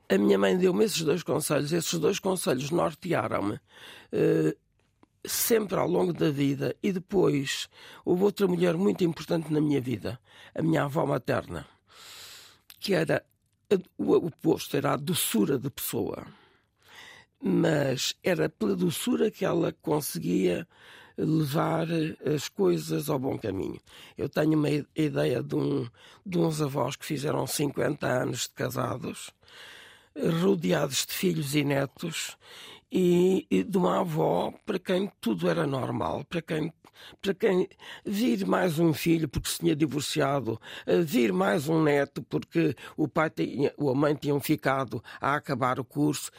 a 0.10 0.18
minha 0.18 0.38
mãe 0.38 0.58
deu-me 0.58 0.84
esses 0.84 1.04
dois 1.04 1.22
conselhos, 1.22 1.72
esses 1.72 2.00
dois 2.00 2.18
conselhos 2.18 2.72
nortearam-me. 2.72 3.56
Uh, 4.12 4.58
sempre 5.24 5.78
ao 5.78 5.88
longo 5.88 6.12
da 6.12 6.32
vida 6.32 6.76
e 6.82 6.92
depois 6.92 7.70
houve 8.04 8.24
outra 8.24 8.48
mulher 8.48 8.76
muito 8.76 9.04
importante 9.04 9.54
na 9.54 9.62
minha 9.62 9.80
vida, 9.80 10.20
a 10.56 10.64
minha 10.64 10.86
avó 10.86 11.06
materna, 11.06 11.68
que 12.80 12.96
era 12.96 13.24
o 14.00 14.14
oposto, 14.14 14.76
era 14.76 14.94
a 14.94 14.98
doçura 14.98 15.60
de 15.60 15.70
pessoa 15.70 16.26
mas 17.42 18.14
era 18.24 18.48
pela 18.48 18.76
doçura 18.76 19.32
que 19.32 19.44
ela 19.44 19.74
conseguia 19.82 20.68
levar 21.18 21.88
as 22.26 22.48
coisas 22.48 23.10
ao 23.10 23.20
bom 23.20 23.38
caminho. 23.38 23.80
Eu 24.18 24.30
tenho 24.30 24.58
uma 24.58 24.70
ideia 24.96 25.42
de, 25.42 25.56
um, 25.56 25.88
de 26.26 26.38
uns 26.38 26.62
avós 26.62 26.96
que 26.96 27.06
fizeram 27.06 27.46
50 27.46 28.08
anos 28.08 28.44
de 28.44 28.50
casados, 28.50 29.32
rodeados 30.42 31.06
de 31.06 31.14
filhos 31.14 31.56
e 31.56 31.64
netos, 31.64 32.38
e, 32.92 33.48
e 33.50 33.64
de 33.64 33.78
uma 33.78 34.02
avó 34.02 34.54
para 34.66 34.78
quem 34.78 35.12
tudo 35.20 35.50
era 35.50 35.66
normal, 35.66 36.24
para 36.26 36.42
quem 36.42 36.72
para 37.20 37.34
quem 37.34 37.68
vir 38.06 38.46
mais 38.46 38.78
um 38.78 38.94
filho 38.94 39.28
porque 39.28 39.50
se 39.50 39.58
tinha 39.58 39.76
divorciado, 39.76 40.62
vir 41.04 41.34
mais 41.34 41.68
um 41.68 41.82
neto 41.82 42.22
porque 42.22 42.76
o 42.96 43.08
pai 43.08 43.30
tinha, 43.32 43.74
ou 43.76 43.90
a 43.90 43.96
mãe 43.96 44.14
tinham 44.14 44.40
ficado 44.40 45.04
a 45.20 45.34
acabar 45.34 45.80
o 45.80 45.84
curso, 45.84 46.30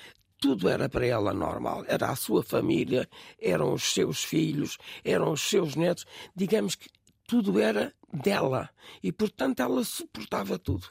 tudo 0.42 0.68
era 0.68 0.88
para 0.88 1.06
ela 1.06 1.32
normal. 1.32 1.84
Era 1.86 2.10
a 2.10 2.16
sua 2.16 2.42
família, 2.42 3.08
eram 3.40 3.72
os 3.72 3.94
seus 3.94 4.24
filhos, 4.24 4.76
eram 5.04 5.30
os 5.30 5.40
seus 5.40 5.76
netos. 5.76 6.04
Digamos 6.34 6.74
que 6.74 6.90
tudo 7.28 7.60
era 7.60 7.94
dela. 8.12 8.68
E, 9.00 9.12
portanto, 9.12 9.60
ela 9.60 9.84
suportava 9.84 10.58
tudo. 10.58 10.88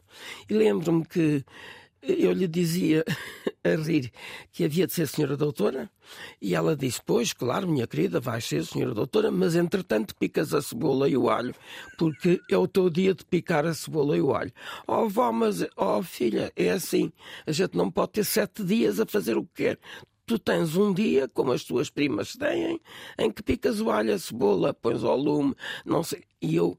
E 0.50 0.53
lembro-me 0.53 1.05
que 1.05 1.43
eu 2.01 2.31
lhe 2.31 2.48
dizia 2.48 3.03
a 3.63 3.75
rir 3.75 4.12
que 4.51 4.65
havia 4.65 4.88
de 4.88 4.93
ser 4.93 5.08
senhora 5.08 5.38
doutora 5.38 5.89
e 6.41 6.55
ela 6.55 6.75
disse: 6.75 7.00
Pois, 7.05 7.34
claro, 7.34 7.67
minha 7.67 7.88
querida, 7.88 8.20
vais 8.20 8.43
ser 8.43 8.65
senhora 8.65 8.93
doutora, 8.93 9.31
mas 9.31 9.55
entretanto 9.55 10.15
picas 10.15 10.53
a 10.53 10.62
cebola 10.62 11.08
e 11.08 11.15
o 11.15 11.29
alho, 11.29 11.53
porque 11.98 12.39
é 12.50 12.58
o 12.58 12.67
teu 12.67 12.89
dia 12.89 13.13
de 13.13 13.24
picar 13.24 13.65
a 13.65 13.74
cebola 13.74 14.17
e 14.17 14.22
o 14.22 14.34
alho. 14.34 14.51
Oh, 14.88 15.08
vó, 15.08 15.31
mas, 15.31 15.65
oh, 15.75 16.01
filha, 16.01 16.51
é 16.55 16.72
assim, 16.72 17.12
a 17.46 17.51
gente 17.51 17.77
não 17.77 17.91
pode 17.91 18.13
ter 18.13 18.25
sete 18.25 18.63
dias 18.63 19.00
a 19.00 19.05
fazer 19.05 19.38
o 19.38 19.43
que 19.43 19.63
quer. 19.63 19.79
Tu 20.25 20.39
tens 20.39 20.75
um 20.77 20.93
dia, 20.93 21.27
como 21.27 21.51
as 21.51 21.63
tuas 21.63 21.89
primas 21.89 22.36
têm, 22.36 22.79
em 23.17 23.31
que 23.31 23.43
picas 23.43 23.81
o 23.81 23.89
alho, 23.91 24.13
a 24.13 24.20
cebola, 24.20 24.74
pões 24.74 25.03
ao 25.03 25.17
lume, 25.17 25.53
não 25.86 26.03
sei. 26.03 26.24
E 26.41 26.55
eu 26.55 26.77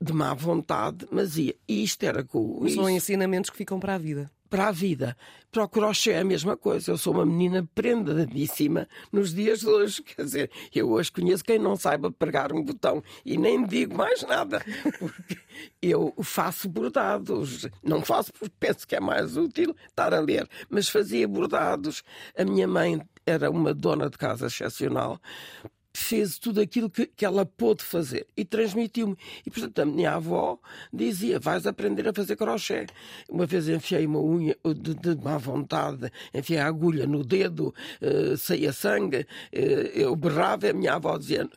de 0.00 0.12
má 0.12 0.32
vontade, 0.32 1.06
mas 1.10 1.36
ia. 1.36 1.54
E 1.68 1.84
isto 1.84 2.02
era 2.04 2.24
com. 2.24 2.66
São 2.68 2.88
ensinamentos 2.88 3.50
que 3.50 3.56
ficam 3.56 3.78
para 3.78 3.94
a 3.94 3.98
vida. 3.98 4.30
Para 4.48 4.68
a 4.68 4.72
vida. 4.72 5.16
Para 5.52 5.62
o 5.62 5.68
crochê 5.68 6.10
é 6.12 6.20
a 6.20 6.24
mesma 6.24 6.56
coisa. 6.56 6.90
Eu 6.90 6.98
sou 6.98 7.12
uma 7.12 7.24
menina 7.24 7.68
prendadíssima 7.72 8.88
nos 9.12 9.32
dias 9.32 9.60
de 9.60 9.68
hoje. 9.68 10.02
Quer 10.02 10.24
dizer, 10.24 10.50
eu 10.74 10.90
hoje 10.90 11.12
conheço 11.12 11.44
quem 11.44 11.58
não 11.58 11.76
saiba 11.76 12.10
pregar 12.10 12.52
um 12.52 12.64
botão 12.64 13.02
e 13.24 13.36
nem 13.36 13.64
digo 13.64 13.96
mais 13.96 14.22
nada. 14.22 14.64
Porque 14.98 15.38
eu 15.80 16.12
faço 16.22 16.68
bordados. 16.68 17.68
Não 17.82 18.02
faço 18.02 18.32
porque 18.32 18.54
penso 18.58 18.88
que 18.88 18.96
é 18.96 19.00
mais 19.00 19.36
útil 19.36 19.76
estar 19.88 20.12
a 20.12 20.20
ler, 20.20 20.48
mas 20.68 20.88
fazia 20.88 21.28
bordados. 21.28 22.02
A 22.36 22.44
minha 22.44 22.66
mãe 22.66 23.00
era 23.26 23.50
uma 23.50 23.72
dona 23.72 24.10
de 24.10 24.18
casa 24.18 24.46
excepcional 24.46 25.20
fez 26.00 26.38
tudo 26.38 26.60
aquilo 26.60 26.88
que, 26.88 27.06
que 27.06 27.24
ela 27.24 27.44
pôde 27.44 27.84
fazer 27.84 28.26
e 28.36 28.44
transmitiu-me. 28.44 29.16
E, 29.46 29.50
portanto, 29.50 29.78
a 29.80 29.84
minha 29.84 30.14
avó 30.14 30.58
dizia: 30.92 31.38
vais 31.38 31.66
aprender 31.66 32.08
a 32.08 32.12
fazer 32.12 32.36
crochê. 32.36 32.86
Uma 33.28 33.46
vez 33.46 33.68
enfiei 33.68 34.06
uma 34.06 34.20
unha 34.20 34.56
de, 34.64 34.94
de 34.94 35.22
má 35.22 35.36
vontade, 35.36 36.10
enfiei 36.32 36.58
a 36.58 36.66
agulha 36.66 37.06
no 37.06 37.22
dedo, 37.22 37.74
uh, 38.00 38.36
saía 38.36 38.72
sangue, 38.72 39.20
uh, 39.20 39.58
eu 39.94 40.16
berrava 40.16 40.66
e 40.66 40.70
a 40.70 40.72
minha 40.72 40.94
avó 40.94 41.18
dizia: 41.18 41.48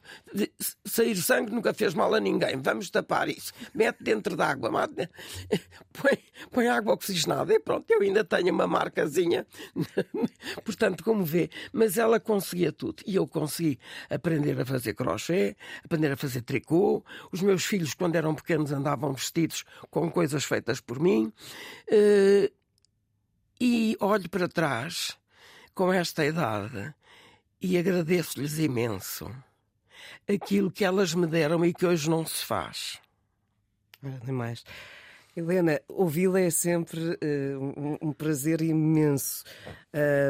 sair 0.85 1.15
sangue 1.15 1.51
nunca 1.51 1.73
fez 1.73 1.93
mal 1.93 2.13
a 2.13 2.19
ninguém, 2.19 2.57
vamos 2.57 2.89
tapar 2.89 3.29
isso. 3.29 3.53
Mete 3.73 4.03
dentro 4.03 4.35
d'água, 4.35 4.69
mate, 4.69 5.09
põe, 5.93 6.19
põe 6.51 6.67
água 6.67 6.93
oxigenada 6.93 7.53
e 7.53 7.59
pronto, 7.59 7.89
eu 7.89 8.01
ainda 8.01 8.23
tenho 8.23 8.53
uma 8.53 8.67
marcazinha. 8.67 9.47
portanto, 10.63 11.03
como 11.03 11.23
vê, 11.23 11.49
mas 11.71 11.97
ela 11.97 12.19
conseguia 12.19 12.71
tudo 12.71 13.03
e 13.07 13.15
eu 13.15 13.25
consegui 13.25 13.79
aprender 14.09 14.32
a 14.61 14.65
fazer 14.65 14.93
crochê, 14.93 15.55
aprender 15.83 16.11
a 16.11 16.17
fazer 16.17 16.41
tricô. 16.41 17.03
Os 17.31 17.41
meus 17.41 17.65
filhos, 17.65 17.93
quando 17.93 18.15
eram 18.15 18.33
pequenos, 18.33 18.71
andavam 18.71 19.13
vestidos 19.13 19.63
com 19.89 20.09
coisas 20.09 20.43
feitas 20.43 20.79
por 20.79 20.99
mim. 20.99 21.31
Eh, 21.87 22.51
e 23.59 23.95
olho 23.99 24.29
para 24.29 24.47
trás 24.47 25.17
com 25.73 25.91
esta 25.91 26.25
idade 26.25 26.93
e 27.61 27.77
agradeço-lhes 27.77 28.59
imenso 28.59 29.33
aquilo 30.27 30.71
que 30.71 30.83
elas 30.83 31.13
me 31.13 31.25
deram 31.27 31.63
e 31.63 31.73
que 31.73 31.85
hoje 31.85 32.09
não 32.09 32.25
se 32.25 32.43
faz. 32.45 32.99
Demais. 34.01 34.65
Helena, 35.35 35.81
ouvi-la 35.89 36.41
é 36.41 36.51
sempre 36.51 36.99
uh, 36.99 37.59
um, 37.59 38.09
um, 38.09 38.13
prazer 38.13 38.61
imenso. 38.61 39.43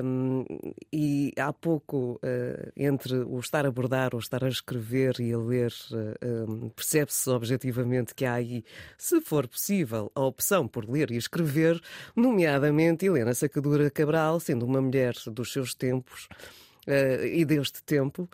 Um, 0.02 0.46
e 0.94 1.34
há 1.38 1.52
pouco, 1.52 2.22
uh, 2.24 2.72
entre 2.78 3.16
o 3.16 3.38
estar 3.38 3.66
a 3.66 3.68
abordar, 3.68 4.16
o 4.16 4.20
estar 4.20 4.46
a 4.46 4.48
escrever 4.48 5.20
e 5.20 5.34
a 5.34 5.38
ler, 5.38 5.74
uh, 5.92 6.52
um, 6.52 6.70
percebe-se 6.70 7.30
objetivamente 7.30 8.16
que 8.16 8.24
há 8.24 8.36
aí, 8.36 8.64
se 8.98 9.20
for 9.20 9.46
possível, 9.46 10.10
a 10.16 10.22
opção 10.22 10.70
por 10.70 10.90
ler 10.90 11.12
e 11.12 11.18
escrever, 11.18 11.82
nomeadamente 12.16 13.06
Helena 13.06 13.34
Sacadura 13.34 13.92
Cabral, 13.92 14.40
sendo 14.40 14.66
uma 14.66 14.82
mulher 14.82 15.14
dos 15.28 15.52
seus 15.52 15.74
tempos 15.74 16.30
e 17.32 17.46
deste 17.46 17.82
tempo 17.84 18.30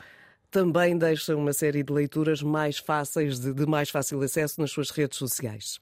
também 0.50 0.98
deixa 0.98 1.36
uma 1.36 1.54
série 1.54 1.84
de 1.84 1.94
leituras 1.94 2.42
mais 2.42 2.80
fáceis, 2.80 3.40
de, 3.40 3.54
de 3.54 3.66
mais 3.68 3.92
fácil 3.92 4.20
acesso 4.22 4.60
nas 4.60 4.72
suas 4.72 4.90
redes 4.90 5.18
sociais. 5.18 5.80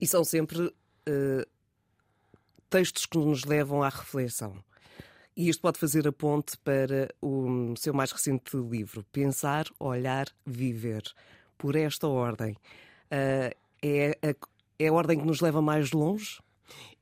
E 0.00 0.06
são 0.06 0.24
sempre 0.24 0.60
uh, 0.60 1.46
textos 2.68 3.06
que 3.06 3.18
nos 3.18 3.44
levam 3.44 3.82
à 3.82 3.88
reflexão. 3.88 4.62
E 5.36 5.48
isto 5.48 5.60
pode 5.60 5.78
fazer 5.78 6.06
a 6.06 6.12
ponte 6.12 6.56
para 6.58 7.12
o 7.20 7.74
seu 7.76 7.92
mais 7.92 8.12
recente 8.12 8.56
livro, 8.56 9.04
Pensar, 9.10 9.66
Olhar, 9.80 10.28
Viver. 10.46 11.02
Por 11.58 11.76
esta 11.76 12.06
ordem. 12.06 12.52
Uh, 13.06 13.54
é, 13.82 14.18
a, 14.22 14.34
é 14.78 14.88
a 14.88 14.92
ordem 14.92 15.18
que 15.18 15.26
nos 15.26 15.40
leva 15.40 15.60
mais 15.60 15.92
longe? 15.92 16.40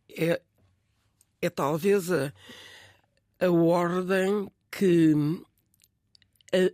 É, 0.09 0.41
é 1.41 1.51
talvez 1.51 2.11
a, 2.11 2.33
a 3.41 3.51
ordem 3.51 4.51
que 4.71 5.15
a, 6.53 6.73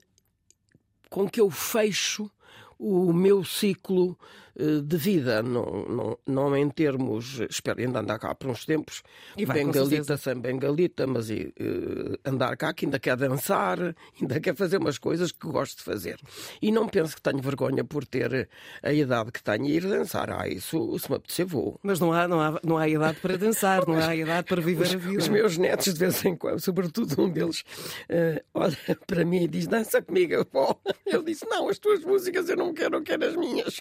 com 1.09 1.29
que 1.29 1.41
eu 1.41 1.51
fecho 1.51 2.31
o 2.79 3.13
meu 3.13 3.45
ciclo 3.45 4.17
eh, 4.59 4.81
de 4.83 4.97
vida, 4.97 5.41
não, 5.41 5.85
não, 5.89 6.19
não 6.27 6.57
em 6.57 6.69
termos, 6.69 7.41
espero 7.49 7.81
ainda 7.81 8.01
andar 8.01 8.19
cá 8.19 8.35
por 8.35 8.51
uns 8.51 8.65
tempos, 8.65 9.05
E 9.37 9.45
vai, 9.45 9.59
bengalita 9.65 10.17
sem 10.17 10.35
bengalita, 10.35 11.07
mas 11.07 11.31
e, 11.31 11.55
eh, 11.57 12.19
andar 12.25 12.57
cá 12.57 12.75
que 12.75 12.85
ainda 12.85 12.99
quer 12.99 13.17
dançar, 13.17 13.79
ainda 14.21 14.41
quer 14.41 14.57
fazer 14.57 14.79
umas 14.79 14.99
coisas 14.99 15.31
que 15.31 15.47
gosto 15.47 15.79
de 15.79 15.85
fazer. 15.85 16.19
E 16.61 16.73
não 16.73 16.89
penso 16.89 17.15
que 17.15 17.23
tenho 17.23 17.41
vergonha 17.41 17.85
por 17.85 18.05
ter 18.05 18.49
a 18.83 18.93
idade 18.93 19.31
que 19.31 19.41
tenho 19.41 19.65
e 19.65 19.77
ir 19.77 19.87
dançar. 19.87 20.29
Ah, 20.33 20.49
isso 20.49 20.99
se 20.99 21.09
me 21.09 21.17
apetecer 21.17 21.47
vou. 21.47 21.79
Mas 21.81 22.01
não 22.01 22.13
há, 22.13 22.27
não, 22.27 22.41
há, 22.41 22.61
não 22.65 22.77
há 22.77 22.89
idade 22.89 23.21
para 23.21 23.37
dançar, 23.37 23.87
não 23.87 23.97
há 23.97 24.15
idade 24.17 24.49
para 24.49 24.61
viver 24.61 24.93
a 24.93 24.97
vida. 24.97 25.19
Os 25.19 25.29
meus 25.29 25.57
netos, 25.57 25.95
de 25.95 26.01
vez 26.01 26.25
em 26.25 26.35
quando, 26.35 26.59
sobretudo 26.59 27.23
um 27.23 27.31
deles, 27.31 27.63
eh, 28.09 28.43
olha 28.53 28.77
para 29.07 29.25
mim 29.25 29.45
e 29.45 29.49
diz: 29.49 29.69
Dança 29.69 30.03
comigo, 30.03 30.35
avó. 30.41 30.77
Ele 31.07 31.23
disse: 31.23 31.47
Não, 31.47 31.69
as 31.69 31.79
tuas 31.79 32.03
músicas 32.03 32.49
eu 32.49 32.57
não 32.57 32.68
quero, 32.75 32.97
eu 32.97 33.03
quero 33.03 33.25
as 33.27 33.37
minhas. 33.37 33.81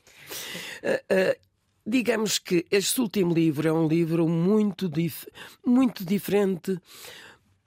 Eh, 0.84 1.04
eh, 1.10 1.40
digamos 1.86 2.38
que 2.40 2.66
este 2.72 3.00
último 3.02 3.34
livro 3.34 3.68
é 3.68 3.72
um 3.72 3.88
livro 3.88 4.28
muito, 4.28 4.88
dif 4.90 5.26
muito 5.66 6.04
diferente. 6.06 6.80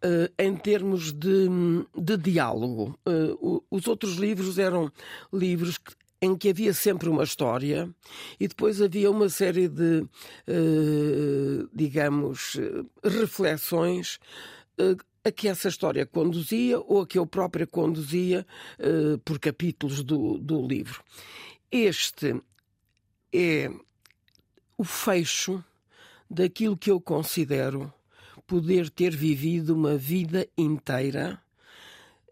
eh, 0.03 0.31
em 0.39 0.57
termos 0.57 1.13
de, 1.13 1.47
de 1.95 2.17
diálogo, 2.17 2.99
o- 3.39 3.63
os 3.71 3.87
outros 3.87 4.15
livros 4.17 4.59
eram 4.59 4.91
livros 5.31 5.77
que- 5.77 5.93
em 6.23 6.35
que 6.39 6.49
havia 6.49 6.73
sempre 6.73 7.09
uma 7.11 7.23
história 7.23 7.87
e 8.39 8.49
depois 8.49 8.81
havia 8.81 9.11
uma 9.11 9.29
série 9.29 9.69
de, 9.69 10.07
digamos, 11.73 12.57
reflexões 13.05 14.19
a 15.25 15.31
que 15.31 15.49
essa 15.49 15.69
história 15.69 16.07
conduzia 16.07 16.79
ou 16.81 17.03
a 17.03 17.07
que 17.07 17.19
eu 17.19 17.27
própria 17.27 17.67
conduzia 17.67 18.47
eh, 18.79 19.19
por 19.25 19.39
capítulos 19.39 20.03
do, 20.03 20.39
do 20.39 20.67
livro. 20.67 21.03
Este 21.71 22.41
é 23.33 23.71
o 24.79 24.85
fecho 24.85 25.63
daquilo 26.29 26.77
que 26.77 26.91
eu 26.91 27.01
considero 27.01 27.93
poder 28.47 28.89
ter 28.89 29.15
vivido 29.15 29.75
uma 29.75 29.97
vida 29.97 30.49
inteira 30.57 31.41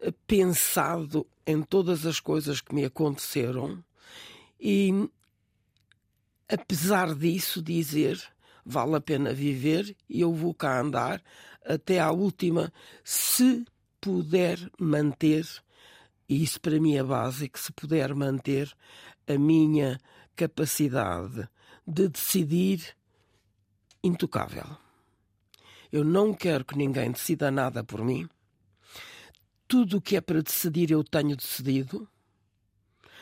eh, 0.01 0.11
pensado 0.25 1.27
em 1.45 1.61
todas 1.61 2.05
as 2.05 2.19
coisas 2.19 2.59
que 2.59 2.73
me 2.73 2.85
aconteceram 2.85 3.83
e, 4.59 5.09
apesar 6.47 7.13
disso, 7.13 7.61
dizer 7.61 8.19
vale 8.65 8.95
a 8.95 9.01
pena 9.01 9.33
viver 9.33 9.95
e 10.07 10.21
eu 10.21 10.33
vou 10.33 10.53
cá 10.53 10.79
andar 10.79 11.23
até 11.69 11.99
à 11.99 12.11
última, 12.11 12.73
se 13.03 13.63
puder 14.01 14.57
manter, 14.79 15.45
e 16.27 16.41
isso 16.41 16.59
para 16.59 16.79
mim 16.79 16.95
é 16.95 17.03
básico, 17.03 17.59
se 17.59 17.71
puder 17.71 18.15
manter 18.15 18.75
a 19.27 19.37
minha 19.37 19.99
capacidade 20.35 21.47
de 21.85 22.09
decidir 22.09 22.97
intocável. 24.03 24.65
Eu 25.91 26.03
não 26.03 26.33
quero 26.33 26.65
que 26.65 26.75
ninguém 26.75 27.11
decida 27.11 27.51
nada 27.51 27.83
por 27.83 28.03
mim. 28.03 28.27
Tudo 29.67 29.97
o 29.97 30.01
que 30.01 30.15
é 30.15 30.21
para 30.21 30.41
decidir 30.41 30.89
eu 30.89 31.03
tenho 31.03 31.35
decidido. 31.35 32.09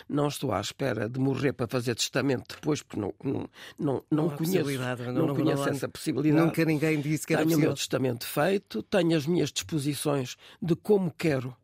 Não 0.07 0.27
estou 0.27 0.51
à 0.51 0.59
espera 0.61 1.07
de 1.09 1.19
morrer 1.19 1.53
para 1.53 1.67
fazer 1.67 1.95
testamento 1.95 2.55
depois, 2.55 2.81
porque 2.81 2.99
não, 2.99 3.13
não, 3.23 3.49
não, 3.77 4.03
não 4.11 4.29
há 4.29 4.37
conheço, 4.37 4.71
não, 4.71 5.13
não- 5.13 5.27
não- 5.27 5.35
conheço 5.35 5.63
não 5.63 5.69
essa 5.69 5.89
possibilidade. 5.89 6.45
Nunca 6.45 6.65
ninguém 6.65 6.99
disse 7.01 7.25
que 7.27 7.33
era 7.33 7.43
Tenho 7.43 7.57
o 7.57 7.59
meu 7.59 7.69
possível. 7.71 7.75
testamento 7.75 8.25
feito, 8.27 8.83
tenho 8.83 9.15
as 9.17 9.25
minhas 9.25 9.51
disposições 9.51 10.35
de 10.61 10.75
como 10.75 11.11
quero 11.17 11.55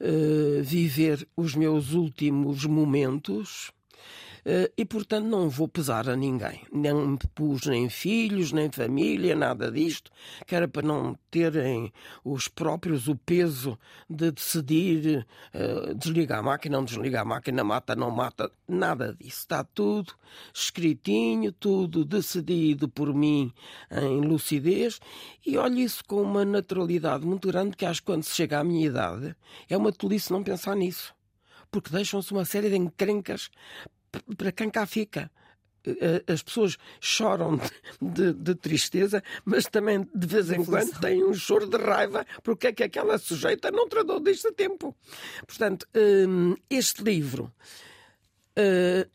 eh, 0.00 0.60
viver 0.62 1.26
os 1.36 1.54
meus 1.54 1.92
últimos 1.92 2.64
momentos. 2.66 3.70
Eh, 4.44 4.70
e, 4.76 4.84
portanto, 4.84 5.26
não 5.26 5.48
vou 5.48 5.66
pesar 5.66 6.08
a 6.08 6.16
ninguém. 6.16 6.62
Nem 6.72 6.94
me 6.94 7.18
pus 7.34 7.66
nem 7.66 7.88
filhos, 7.88 8.52
nem 8.52 8.70
família, 8.70 9.34
nada 9.34 9.70
disto, 9.70 10.10
que 10.46 10.54
era 10.54 10.68
para 10.68 10.86
não 10.86 11.16
terem 11.30 11.92
os 12.24 12.48
próprios 12.48 13.08
o 13.08 13.16
peso 13.16 13.78
de 14.08 14.30
decidir 14.30 15.26
eh, 15.52 15.94
desligar 15.94 16.40
a 16.40 16.42
máquina, 16.42 16.76
não 16.76 16.84
desligar 16.84 17.22
a 17.22 17.24
máquina, 17.24 17.64
mata, 17.64 17.96
não 17.96 18.10
mata, 18.10 18.50
nada 18.68 19.14
disso. 19.14 19.38
Está 19.40 19.64
tudo 19.64 20.12
escritinho, 20.52 21.52
tudo 21.52 22.04
decidido 22.04 22.88
por 22.88 23.14
mim 23.14 23.52
em 23.90 24.20
lucidez 24.20 25.00
e 25.46 25.56
olho 25.56 25.78
isso 25.78 26.04
com 26.04 26.22
uma 26.22 26.44
naturalidade 26.44 27.26
muito 27.26 27.48
grande 27.48 27.76
que 27.76 27.86
acho 27.86 28.00
que 28.00 28.06
quando 28.06 28.22
se 28.22 28.34
chega 28.34 28.60
à 28.60 28.64
minha 28.64 28.86
idade 28.86 29.34
é 29.68 29.76
uma 29.76 29.92
tolice 29.92 30.32
não 30.32 30.42
pensar 30.42 30.76
nisso. 30.76 31.14
Porque 31.70 31.90
deixam-se 31.90 32.30
uma 32.32 32.44
série 32.44 32.70
de 32.70 32.76
encrencas 32.76 33.50
para 34.36 34.52
quem 34.52 34.70
cá 34.70 34.86
fica. 34.86 35.30
Eh, 35.86 36.24
As 36.26 36.42
pessoas 36.42 36.78
choram 37.00 37.60
de, 38.00 38.32
de- 38.32 38.54
tristeza, 38.54 39.22
mas 39.44 39.66
também 39.66 40.08
de 40.14 40.26
vez 40.26 40.50
em 40.50 40.64
quando 40.64 40.98
têm 41.00 41.22
um 41.22 41.34
choro 41.34 41.66
de 41.68 41.76
raiva 41.76 42.24
porque 42.42 42.68
é 42.68 42.72
que 42.72 42.82
aquela 42.84 43.18
sujeita 43.18 43.70
não 43.70 43.86
tratou 43.88 44.18
disto 44.20 44.48
a 44.48 44.52
tempo. 44.52 44.96
Portanto, 45.46 45.86
hum, 45.94 46.54
este 46.70 47.02
livro 47.02 47.52
eh, 48.56 49.06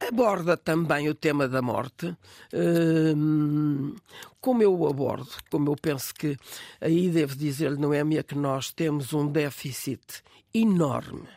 aborda 0.00 0.56
também 0.56 1.08
o 1.10 1.14
tema 1.14 1.46
da 1.46 1.60
morte. 1.60 2.16
Hum, 2.54 3.94
como 4.40 4.62
eu 4.62 4.74
o 4.74 4.88
abordo, 4.88 5.28
como 5.50 5.70
eu 5.70 5.76
penso 5.76 6.14
que 6.14 6.36
aí 6.80 7.10
devo 7.10 7.36
dizer-lhe, 7.36 7.76
Noémia, 7.76 8.22
que 8.22 8.34
nós 8.34 8.72
temos 8.72 9.12
um 9.12 9.26
déficit 9.30 10.22
enorme 10.54 11.28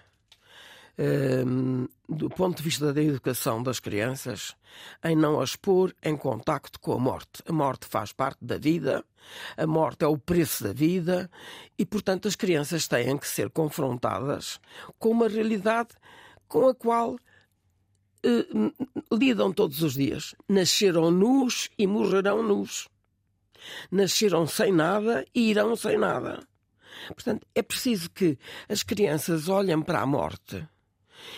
do 2.08 2.30
ponto 2.30 2.58
de 2.58 2.64
vista 2.64 2.94
da 2.94 3.02
educação 3.02 3.62
das 3.62 3.80
crianças, 3.80 4.56
em 5.04 5.16
não 5.16 5.42
as 5.42 5.56
pôr 5.56 5.94
em 6.02 6.16
contacto 6.16 6.80
com 6.80 6.94
a 6.94 7.00
morte. 7.00 7.44
A 7.46 7.52
morte 7.52 7.86
faz 7.86 8.14
parte 8.14 8.44
da 8.44 8.58
vida, 8.58 9.04
a 9.58 9.68
morte 9.68 10.04
é 10.04 10.08
o 10.08 10.18
preço 10.18 10.64
da 10.64 10.74
vida 10.74 11.30
e, 11.78 11.86
portanto, 11.86 12.28
as 12.28 12.36
crianças 12.36 12.88
têm 12.88 13.18
que 13.18 13.28
ser 13.28 13.50
confrontadas 13.50 14.60
com 14.98 15.10
uma 15.10 15.28
realidade 15.28 15.90
com 16.48 16.68
a 16.68 16.76
qual 16.76 17.18
eh, 18.24 18.46
lidam 19.12 19.52
todos 19.52 19.82
os 19.82 19.96
dias. 19.96 20.34
Nasceram 20.48 21.12
nus 21.12 21.70
e 21.78 21.86
morrerão 21.86 22.42
nus. 22.42 22.88
Nasceram 23.92 24.48
sem 24.48 24.72
nada 24.72 25.26
e 25.34 25.50
irão 25.50 25.76
sem 25.76 25.98
nada. 25.98 26.48
Portanto, 27.08 27.46
é 27.54 27.62
preciso 27.62 28.10
que 28.10 28.38
as 28.70 28.84
crianças 28.84 29.50
olhem 29.50 29.82
para 29.82 30.02
a 30.02 30.06
morte 30.06 30.66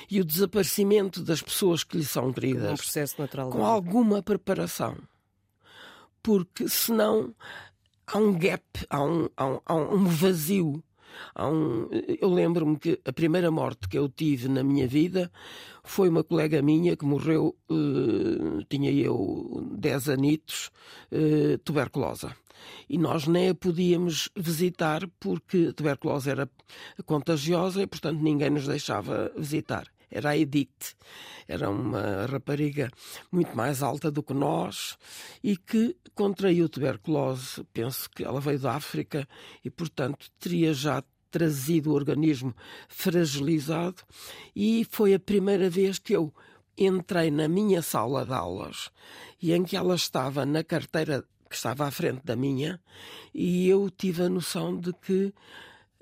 e 0.10 0.20
o 0.22 0.26
desaparecimento 0.26 1.22
das 1.22 1.42
pessoas 1.42 1.84
que 1.84 1.98
lhe 1.98 2.06
são 2.06 2.28
Um 2.28 2.34
queridas 2.34 2.80
processo 2.80 3.16
natural. 3.20 3.50
com 3.50 3.66
alguma 3.66 4.22
preparação. 4.22 4.98
Porque 6.22 6.68
senão 6.68 7.34
há 8.06 8.18
um 8.18 8.38
gap, 8.38 8.64
há 8.90 9.04
um, 9.04 9.30
há 9.36 9.46
um, 9.46 9.60
há 9.66 9.76
um 9.76 10.06
vazio. 10.06 10.84
Há 11.34 11.48
um... 11.48 11.90
Eu 12.22 12.30
lembro-me 12.32 12.78
que 12.78 13.00
a 13.06 13.12
primeira 13.14 13.50
morte 13.50 13.88
que 13.88 13.98
eu 13.98 14.08
tive 14.10 14.48
na 14.48 14.64
minha 14.64 14.88
vida 14.88 15.32
foi 15.84 16.10
uma 16.10 16.24
colega 16.24 16.62
minha 16.62 16.96
que 16.96 17.06
morreu, 17.06 17.56
eh, 17.72 18.66
tinha 18.70 18.92
eu 18.92 19.68
10 19.72 20.10
anitos, 20.10 20.70
eh, 21.12 21.58
tuberculosa. 21.64 22.36
E 22.90 22.98
nós 22.98 23.28
nem 23.28 23.50
a 23.50 23.56
podíamos 23.56 24.30
visitar 24.36 25.08
porque 25.20 25.68
a 25.70 25.74
tuberculose 25.74 26.30
era 26.30 26.50
contagiosa 27.06 27.82
e, 27.82 27.88
portanto, 27.88 28.22
ninguém 28.22 28.50
nos 28.50 28.68
deixava 28.68 29.32
visitar. 29.38 29.88
Era 30.10 30.30
a 30.30 30.38
Edith, 30.38 30.96
era 31.48 31.70
uma 31.70 32.26
rapariga 32.28 32.90
muito 33.32 33.56
mais 33.56 33.84
alta 33.84 34.10
do 34.10 34.24
que 34.24 34.34
nós 34.34 34.98
e 35.44 35.58
que 35.58 35.98
contraiu 36.16 36.70
tuberculose. 36.70 37.64
Penso 37.74 38.10
que 38.10 38.24
ela 38.24 38.40
veio 38.40 38.60
da 38.60 38.76
África 38.76 39.28
e, 39.64 39.70
portanto, 39.70 40.28
teria 40.40 40.74
já 40.74 41.04
trazido 41.30 41.92
o 41.92 41.94
organismo 41.94 42.56
fragilizado. 42.88 44.02
E 44.56 44.88
foi 44.90 45.14
a 45.14 45.20
primeira 45.20 45.70
vez 45.70 46.00
que 46.00 46.14
eu 46.14 46.34
entrei 46.78 47.30
na 47.32 47.48
minha 47.48 47.82
sala 47.82 48.26
de 48.26 48.34
aulas 48.34 48.90
e 49.42 49.52
em 49.52 49.64
que 49.64 49.76
ela 49.76 49.96
estava 49.96 50.46
na 50.46 50.64
carteira 50.64 51.26
que 51.48 51.56
estava 51.56 51.86
à 51.86 51.92
frente 51.92 52.22
da 52.24 52.36
minha 52.36 52.80
e 53.34 53.68
eu 53.70 53.90
tive 53.90 54.24
a 54.24 54.30
noção 54.30 54.78
de 54.78 54.94
que 54.94 55.34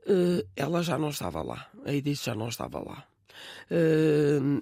eh, 0.08 0.46
ela 0.56 0.82
já 0.84 0.98
não 0.98 1.10
estava 1.10 1.42
lá. 1.42 1.70
A 1.86 1.94
Edith 1.94 2.24
já 2.24 2.36
não 2.36 2.50
estava 2.50 2.80
lá. 2.80 3.06
Eh, 3.70 4.62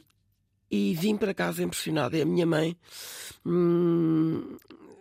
e 0.72 0.96
vim 0.96 1.16
para 1.18 1.34
casa 1.34 1.64
impressionado. 1.64 2.16
E 2.16 2.22
a 2.22 2.26
minha 2.26 2.46
mãe 2.46 2.76
hum, 3.46 4.58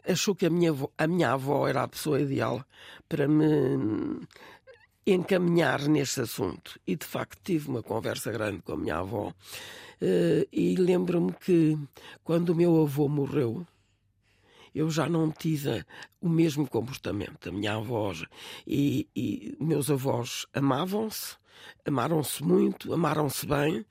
achou 0.07 0.35
que 0.35 0.47
a 0.47 0.51
minha, 0.51 0.71
avó, 0.71 0.90
a 0.99 1.07
minha 1.07 1.33
avó 1.33 1.66
era 1.66 1.83
a 1.83 1.88
pessoa 1.88 2.21
ideal 2.21 2.64
para 3.09 3.27
me 3.27 4.21
encaminhar 5.07 5.88
neste 5.88 6.21
assunto. 6.21 6.79
E 6.87 6.97
de 6.97 7.07
facto 7.07 7.40
tive 7.42 7.68
uma 7.68 7.83
conversa 7.83 8.31
grande 8.31 8.62
com 8.62 8.73
a 8.73 8.77
minha 8.77 8.99
avó. 8.99 9.33
eh, 10.01 10.47
e 10.53 10.75
lembro-me 10.77 11.33
que 11.33 11.79
quando 12.25 12.51
o 12.51 12.55
meu 12.55 12.83
avô 12.83 13.09
morreu, 13.09 13.66
eu 14.75 14.91
já 14.91 15.09
não 15.09 15.31
tive 15.31 15.85
o 16.21 16.29
mesmo 16.29 16.67
comportamento. 16.69 17.49
A 17.49 17.53
minha 17.53 17.75
avó 17.75 18.13
e, 18.67 19.09
e 19.15 19.57
meus 19.61 19.91
avós 19.91 20.47
amavam-se, 20.53 21.37
amaram-se 21.87 22.43
muito, 22.43 22.93
amaram-se 22.93 23.47
bem. 23.47 23.85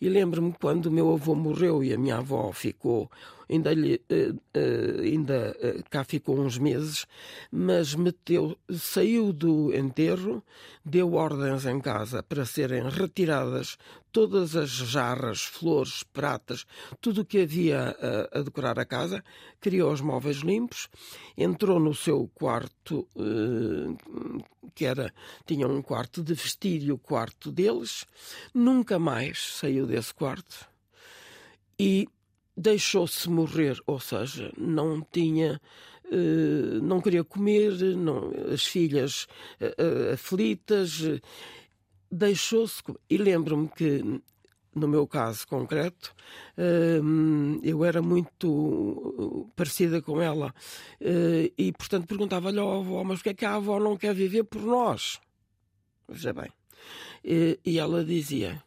E 0.00 0.08
lembro-me 0.08 0.52
quando 0.60 0.86
o 0.86 0.90
meu 0.90 1.12
avô 1.12 1.34
morreu 1.34 1.82
e 1.82 1.92
a 1.92 1.98
minha 1.98 2.16
avó 2.16 2.52
ficou 2.52 3.10
ainda, 3.48 3.72
uh, 3.72 3.74
uh, 3.74 5.00
ainda 5.00 5.56
uh, 5.58 5.84
cá 5.90 6.04
ficou 6.04 6.38
uns 6.38 6.58
meses, 6.58 7.06
mas 7.50 7.94
meteu, 7.94 8.56
saiu 8.70 9.32
do 9.32 9.74
enterro, 9.74 10.42
deu 10.84 11.14
ordens 11.14 11.64
em 11.66 11.80
casa 11.80 12.22
para 12.22 12.44
serem 12.44 12.88
retiradas 12.88 13.76
todas 14.12 14.56
as 14.56 14.70
jarras, 14.70 15.42
flores, 15.42 16.02
pratas, 16.02 16.66
tudo 17.00 17.22
o 17.22 17.24
que 17.24 17.42
havia 17.42 17.96
a, 18.32 18.38
a, 18.38 18.42
decorar 18.42 18.78
a 18.78 18.84
casa, 18.84 19.22
criou 19.60 19.92
os 19.92 20.00
móveis 20.00 20.38
limpos, 20.38 20.88
entrou 21.36 21.78
no 21.78 21.94
seu 21.94 22.28
quarto, 22.34 23.06
que 24.74 24.86
era, 24.86 25.12
tinha 25.46 25.68
um 25.68 25.82
quarto 25.82 26.22
de 26.22 26.32
vestir 26.34 26.82
e 26.82 26.90
o 26.90 26.98
quarto 26.98 27.52
deles, 27.52 28.06
nunca 28.54 28.98
mais 28.98 29.56
saiu 29.58 29.86
desse 29.86 30.14
quarto. 30.14 30.66
E 31.78 32.08
deixou-se 32.58 33.30
morrer, 33.30 33.80
ou 33.86 34.00
seja, 34.00 34.52
não 34.56 35.00
tinha. 35.00 35.60
Uh, 36.06 36.80
não 36.82 37.02
queria 37.02 37.22
comer, 37.22 37.72
não, 37.94 38.32
as 38.52 38.64
filhas 38.64 39.26
uh, 39.60 40.14
aflitas, 40.14 41.02
deixou-se. 42.10 42.82
E 43.08 43.16
lembro-me 43.16 43.68
que, 43.68 44.02
no 44.74 44.88
meu 44.88 45.06
caso 45.06 45.46
concreto, 45.46 46.14
eu 47.62 47.84
era 47.84 48.00
muito 48.00 49.50
parecida 49.56 50.00
com 50.00 50.22
ela 50.22 50.54
e, 51.58 51.72
portanto, 51.72 52.06
perguntava-lhe 52.06 52.60
à 52.60 52.62
avó: 52.62 53.02
mas 53.02 53.18
porquê 53.18 53.30
é 53.30 53.34
que 53.34 53.44
a 53.44 53.56
avó 53.56 53.80
não 53.80 53.96
quer 53.96 54.14
viver 54.14 54.44
por 54.44 54.62
nós? 54.62 55.18
Veja 56.08 56.32
bem. 56.32 56.50
e 57.24 57.78
ela 57.78 58.04
dizia: 58.04 58.62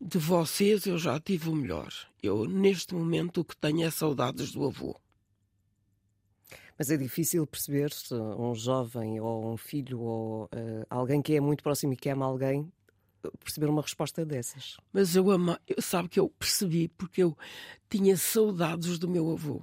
de 0.00 0.18
vocês 0.18 0.86
eu 0.86 0.98
já 0.98 1.18
tive 1.18 1.48
o 1.48 1.54
melhor. 1.54 1.92
Eu, 2.22 2.44
neste 2.46 2.94
momento, 2.94 3.40
o 3.40 3.44
que 3.44 3.56
tenho 3.56 3.86
é 3.86 3.90
saudades 3.90 4.52
do 4.52 4.64
avô. 4.64 4.98
Mas 6.78 6.90
é 6.90 6.96
difícil 6.96 7.46
perceber 7.46 7.92
se 7.92 8.14
um 8.14 8.54
jovem 8.54 9.18
ou 9.18 9.52
um 9.52 9.56
filho 9.56 10.00
ou 10.00 10.44
uh, 10.44 10.86
alguém 10.90 11.22
que 11.22 11.34
é 11.34 11.40
muito 11.40 11.62
próximo 11.62 11.94
e 11.94 11.96
que 11.96 12.10
ama 12.10 12.26
alguém 12.26 12.70
perceber 13.42 13.66
uma 13.66 13.82
resposta 13.82 14.24
dessas. 14.24 14.76
Mas 14.92 15.16
eu 15.16 15.30
amo, 15.30 15.56
eu, 15.66 15.80
sabe 15.80 16.08
que 16.08 16.20
eu 16.20 16.28
percebi 16.28 16.88
porque 16.88 17.22
eu 17.22 17.36
tinha 17.88 18.16
saudades 18.16 18.98
do 18.98 19.08
meu 19.08 19.30
avô 19.30 19.62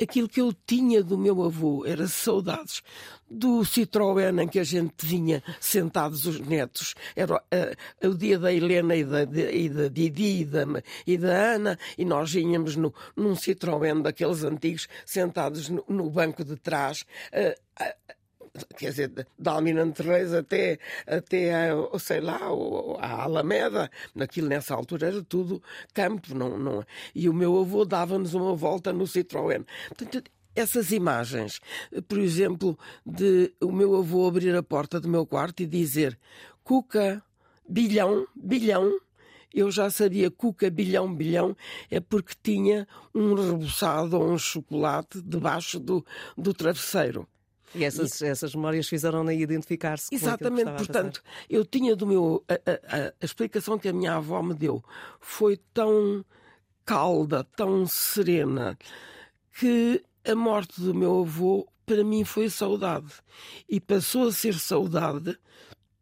aquilo 0.00 0.28
que 0.28 0.40
eu 0.40 0.52
tinha 0.52 1.02
do 1.02 1.18
meu 1.18 1.42
avô 1.42 1.84
era 1.84 2.06
saudades 2.06 2.82
do 3.30 3.60
Citroën 3.60 4.42
em 4.42 4.48
que 4.48 4.58
a 4.58 4.64
gente 4.64 5.04
vinha 5.04 5.42
sentados 5.60 6.24
os 6.26 6.40
netos. 6.40 6.94
Era 7.14 7.36
uh, 7.36 8.08
o 8.08 8.14
dia 8.14 8.38
da 8.38 8.52
Helena 8.52 8.94
e 8.94 9.04
da, 9.04 9.24
de, 9.24 9.50
e 9.50 9.68
da 9.68 9.88
Didi 9.88 10.40
e 10.40 10.44
da, 10.44 10.64
e 11.06 11.18
da 11.18 11.54
Ana, 11.54 11.78
e 11.96 12.04
nós 12.04 12.32
vinhamos 12.32 12.76
no, 12.76 12.94
num 13.16 13.34
Citroën 13.34 14.02
daqueles 14.02 14.44
antigos, 14.44 14.88
sentados 15.04 15.68
no, 15.68 15.84
no 15.88 16.10
banco 16.10 16.44
de 16.44 16.56
trás. 16.56 17.04
Uh, 17.32 17.82
uh, 17.82 18.17
quer 18.76 18.90
dizer, 18.90 19.26
da 19.38 19.52
Almirante 19.52 20.02
Reis 20.02 20.32
até, 20.32 20.78
até 21.06 21.54
a, 21.54 21.98
sei 21.98 22.20
lá, 22.20 22.38
a 23.00 23.22
Alameda, 23.22 23.90
naquilo 24.14 24.48
nessa 24.48 24.74
altura 24.74 25.08
era 25.08 25.22
tudo 25.22 25.62
campo, 25.92 26.34
não, 26.34 26.58
não, 26.58 26.84
e 27.14 27.28
o 27.28 27.34
meu 27.34 27.58
avô 27.58 27.84
dava-nos 27.84 28.34
uma 28.34 28.54
volta 28.54 28.92
no 28.92 29.04
Citroën. 29.04 29.64
Portanto, 29.88 30.30
essas 30.54 30.90
imagens, 30.90 31.60
por 32.08 32.18
exemplo, 32.18 32.78
de 33.06 33.52
o 33.60 33.70
meu 33.70 33.96
avô 33.96 34.26
abrir 34.26 34.54
a 34.56 34.62
porta 34.62 35.00
do 35.00 35.08
meu 35.08 35.24
quarto 35.24 35.62
e 35.62 35.66
dizer 35.66 36.18
Cuca, 36.64 37.22
bilhão, 37.68 38.26
bilhão, 38.34 38.98
eu 39.54 39.70
já 39.70 39.90
sabia 39.90 40.30
cuca, 40.30 40.70
bilhão, 40.70 41.12
bilhão, 41.12 41.56
é 41.90 42.00
porque 42.00 42.34
tinha 42.42 42.86
um 43.14 43.34
reboçado 43.34 44.18
ou 44.18 44.30
um 44.30 44.38
chocolate 44.38 45.22
debaixo 45.22 45.80
do, 45.80 46.04
do 46.36 46.52
travesseiro. 46.52 47.26
E 47.74 47.84
essas, 47.84 48.20
e... 48.20 48.26
essas 48.26 48.54
memórias 48.54 48.88
fizeram-na 48.88 49.32
identificar-se 49.34 50.14
Exatamente, 50.14 50.70
portanto, 50.72 51.22
eu 51.48 51.64
tinha 51.64 51.94
do 51.94 52.06
meu. 52.06 52.44
A, 52.48 52.54
a, 52.54 53.08
a, 53.08 53.24
explicação 53.24 53.78
que 53.78 53.88
a 53.88 53.92
minha 53.92 54.14
avó 54.14 54.42
me 54.42 54.54
deu 54.54 54.82
foi 55.20 55.58
tão 55.72 56.24
calda, 56.84 57.44
tão 57.44 57.86
serena, 57.86 58.78
que 59.58 60.02
a 60.24 60.34
morte 60.34 60.80
do 60.80 60.94
meu 60.94 61.20
avô 61.20 61.68
para 61.84 62.04
mim 62.04 62.24
foi 62.24 62.50
saudade. 62.50 63.12
E 63.68 63.80
passou 63.80 64.28
a 64.28 64.32
ser 64.32 64.54
saudade 64.54 65.38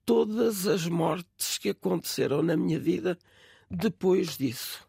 todas 0.05 0.67
as 0.67 0.87
mortes 0.87 1.59
que 1.59 1.71
aconteceram 1.71 2.43
na 2.43 2.57
minha 2.57 2.79
vida 2.79 3.19
depois 3.71 4.37
disso. 4.37 4.87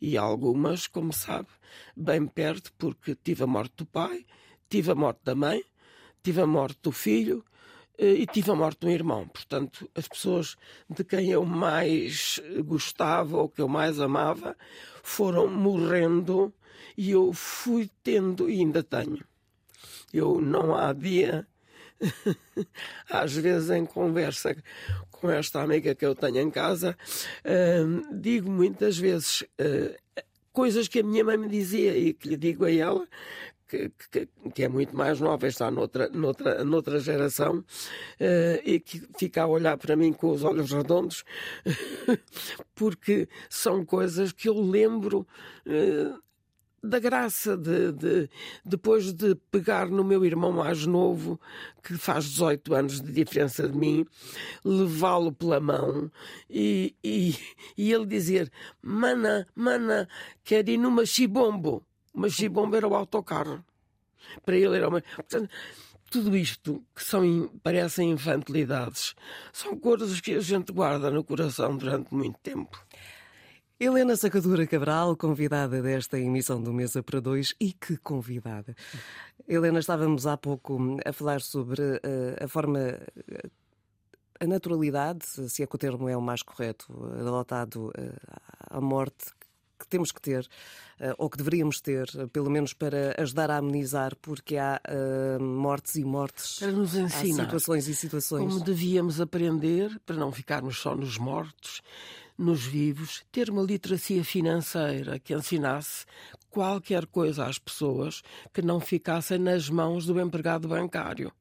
E 0.00 0.16
algumas, 0.16 0.86
como 0.86 1.12
sabe, 1.12 1.48
bem 1.96 2.26
perto, 2.26 2.72
porque 2.78 3.16
tive 3.16 3.44
a 3.44 3.46
morte 3.46 3.74
do 3.78 3.86
pai, 3.86 4.24
tive 4.68 4.92
a 4.92 4.94
morte 4.94 5.20
da 5.24 5.34
mãe, 5.34 5.62
tive 6.22 6.40
a 6.40 6.46
morte 6.46 6.78
do 6.82 6.92
filho 6.92 7.44
eh, 7.98 8.12
e 8.12 8.26
tive 8.26 8.50
a 8.50 8.54
morte 8.54 8.80
do 8.80 8.90
irmão. 8.90 9.26
Portanto, 9.28 9.90
as 9.94 10.06
pessoas 10.06 10.56
de 10.88 11.04
quem 11.04 11.30
eu 11.30 11.44
mais 11.44 12.40
gostava 12.64 13.36
ou 13.36 13.48
que 13.48 13.60
eu 13.60 13.68
mais 13.68 14.00
amava 14.00 14.56
foram 15.02 15.48
morrendo 15.48 16.52
e 16.96 17.10
eu 17.10 17.32
fui 17.32 17.90
tendo 18.02 18.50
e 18.50 18.60
ainda 18.60 18.82
tenho. 18.82 19.24
Eu 20.12 20.40
não 20.40 20.74
há 20.74 20.92
dia, 20.92 21.46
às 23.08 23.34
vezes 23.34 23.70
em 23.70 23.84
conversa 23.84 24.56
com 25.10 25.30
esta 25.30 25.60
amiga 25.60 25.94
que 25.94 26.06
eu 26.06 26.14
tenho 26.14 26.38
em 26.38 26.50
casa, 26.50 26.96
uh, 27.44 28.14
digo 28.14 28.50
muitas 28.50 28.96
vezes 28.96 29.42
uh, 29.42 30.22
coisas 30.52 30.88
que 30.88 31.00
a 31.00 31.02
minha 31.02 31.24
mãe 31.24 31.36
me 31.36 31.48
dizia 31.48 31.96
e 31.96 32.12
que 32.12 32.28
lhe 32.28 32.36
digo 32.36 32.64
a 32.64 32.72
ela, 32.72 33.06
que, 33.68 33.92
que, 34.10 34.28
que, 34.54 34.62
é 34.64 34.68
muito 34.68 34.96
mais 34.96 35.20
nova, 35.20 35.46
está 35.46 35.70
noutra, 35.70 36.08
noutra, 36.08 36.64
noutra 36.64 36.98
geração, 36.98 37.58
uh, 37.58 37.64
e 38.64 38.80
que 38.80 39.02
fica 39.18 39.42
a 39.42 39.46
olhar 39.46 39.76
para 39.76 39.94
mim 39.94 40.12
com 40.12 40.30
os 40.30 40.42
olhos 40.42 40.72
redondos, 40.72 41.24
porque 42.74 43.28
são 43.50 43.84
coisas 43.84 44.32
que 44.32 44.48
eu 44.48 44.60
lembro. 44.60 45.26
Uh, 45.66 46.18
da 46.82 46.98
graça 46.98 47.56
de, 47.56 47.92
de, 47.92 48.30
depois 48.64 49.12
de 49.12 49.34
pegar 49.50 49.88
no 49.88 50.04
meu 50.04 50.24
irmão 50.24 50.52
mais 50.52 50.86
novo, 50.86 51.40
que 51.82 51.94
faz 51.94 52.24
18 52.26 52.74
anos 52.74 53.00
de 53.00 53.12
diferença 53.12 53.68
de 53.68 53.76
mim, 53.76 54.06
levá-lo 54.64 55.32
pela 55.32 55.58
mão 55.58 56.10
e, 56.48 56.94
e, 57.02 57.36
e 57.76 57.92
ele 57.92 58.06
dizer: 58.06 58.50
Mana, 58.80 59.46
mana, 59.54 60.08
quer 60.44 60.68
ir 60.68 60.78
numa 60.78 61.04
chibombo. 61.04 61.84
Uma 62.14 62.28
chibombo 62.28 62.76
era 62.76 62.86
o 62.86 62.94
autocarro. 62.94 63.64
Para 64.44 64.56
ele 64.56 64.76
era 64.76 64.88
uma. 64.88 65.00
Portanto, 65.00 65.48
tudo 66.10 66.36
isto 66.36 66.82
que 66.94 67.04
são, 67.04 67.48
parecem 67.62 68.10
infantilidades 68.10 69.14
são 69.52 69.78
coisas 69.78 70.20
que 70.20 70.34
a 70.34 70.40
gente 70.40 70.72
guarda 70.72 71.10
no 71.10 71.22
coração 71.22 71.76
durante 71.76 72.14
muito 72.14 72.38
tempo. 72.38 72.78
Helena 73.80 74.16
Sacadura 74.16 74.66
Cabral, 74.66 75.16
convidada 75.16 75.80
desta 75.80 76.18
emissão 76.18 76.60
do 76.60 76.72
Mesa 76.72 77.00
para 77.00 77.20
Dois, 77.20 77.54
e 77.60 77.72
que 77.72 77.96
convidada. 77.96 78.74
Helena, 79.46 79.78
estávamos 79.78 80.26
há 80.26 80.36
pouco 80.36 80.98
a 81.06 81.12
falar 81.12 81.40
sobre 81.40 81.82
uh, 81.82 82.44
a 82.44 82.48
forma, 82.48 82.98
a 84.40 84.46
naturalidade, 84.48 85.24
se 85.48 85.62
é 85.62 85.66
que 85.66 85.76
o 85.76 85.78
termo 85.78 86.08
é 86.08 86.16
o 86.16 86.20
mais 86.20 86.42
correto, 86.42 86.92
adotado 87.20 87.90
uh, 87.90 87.92
à 88.68 88.80
morte 88.80 89.26
que 89.78 89.86
temos 89.86 90.10
que 90.10 90.20
ter, 90.20 90.44
uh, 90.44 90.48
ou 91.16 91.30
que 91.30 91.38
deveríamos 91.38 91.80
ter, 91.80 92.08
pelo 92.32 92.50
menos 92.50 92.72
para 92.72 93.14
ajudar 93.18 93.50
a 93.50 93.58
amenizar, 93.58 94.16
porque 94.16 94.56
há 94.56 94.80
mortes 95.40 95.96
e 95.96 96.04
mortes. 96.04 96.58
Para 96.58 96.72
nos 96.72 96.94
ensinar. 96.94 97.42
Há 97.42 97.44
situações 97.44 97.88
e 97.88 97.94
situações. 97.94 98.52
Como 98.52 98.64
devíamos 98.64 99.20
aprender, 99.20 100.00
para 100.04 100.16
não 100.16 100.32
ficarmos 100.32 100.78
só 100.78 100.94
nos 100.94 101.18
mortos 101.18 101.80
nos 102.38 102.64
vivos, 102.64 103.24
ter 103.32 103.50
uma 103.50 103.62
literacia 103.62 104.22
financeira 104.22 105.18
que 105.18 105.34
ensinasse 105.34 106.06
qualquer 106.48 107.04
coisa 107.06 107.44
às 107.46 107.58
pessoas 107.58 108.22
que 108.54 108.62
não 108.62 108.78
ficassem 108.78 109.38
nas 109.38 109.68
mãos 109.68 110.06
do 110.06 110.20
empregado 110.20 110.68
bancário. 110.68 111.32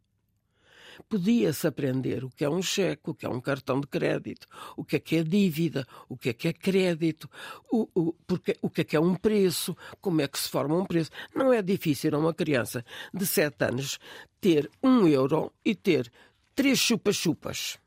Podia-se 1.09 1.67
aprender 1.67 2.23
o 2.23 2.29
que 2.29 2.43
é 2.43 2.49
um 2.49 2.61
cheque, 2.61 3.09
o 3.09 3.13
que 3.13 3.25
é 3.25 3.29
um 3.29 3.41
cartão 3.41 3.79
de 3.79 3.87
crédito, 3.87 4.47
o 4.75 4.83
que 4.83 4.95
é 4.95 4.99
que 4.99 5.17
é 5.17 5.23
dívida, 5.23 5.85
o 6.09 6.17
que 6.17 6.29
é 6.29 6.33
que 6.33 6.47
é 6.47 6.53
crédito, 6.53 7.29
o, 7.71 7.87
o, 7.93 8.13
porque, 8.25 8.57
o 8.61 8.69
que 8.69 8.81
é 8.81 8.83
que 8.83 8.95
é 8.95 8.99
um 8.99 9.15
preço, 9.15 9.75
como 10.01 10.21
é 10.21 10.27
que 10.27 10.39
se 10.39 10.49
forma 10.49 10.75
um 10.75 10.85
preço. 10.85 11.11
Não 11.35 11.53
é 11.53 11.61
difícil 11.61 12.13
a 12.15 12.17
uma 12.17 12.33
criança 12.33 12.83
de 13.13 13.25
7 13.25 13.63
anos 13.65 13.99
ter 14.39 14.69
um 14.83 15.07
euro 15.07 15.53
e 15.63 15.75
ter 15.75 16.11
três 16.55 16.79
chupas-chupas 16.79 17.77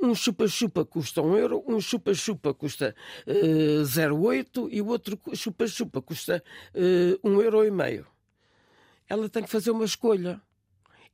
Um 0.00 0.14
chupa-chupa 0.14 0.84
custa 0.84 1.20
um 1.20 1.36
euro, 1.36 1.62
um 1.66 1.80
chupa-chupa 1.80 2.54
custa 2.54 2.94
uh, 3.26 3.82
0,8 3.82 4.68
e 4.70 4.80
o 4.80 4.86
outro 4.86 5.18
chupa-chupa 5.34 6.00
custa 6.00 6.42
uh, 6.74 7.28
um 7.28 7.40
euro 7.42 7.64
e 7.64 7.70
meio. 7.70 8.06
Ela 9.06 9.28
tem 9.28 9.42
que 9.42 9.50
fazer 9.50 9.70
uma 9.72 9.84
escolha. 9.84 10.40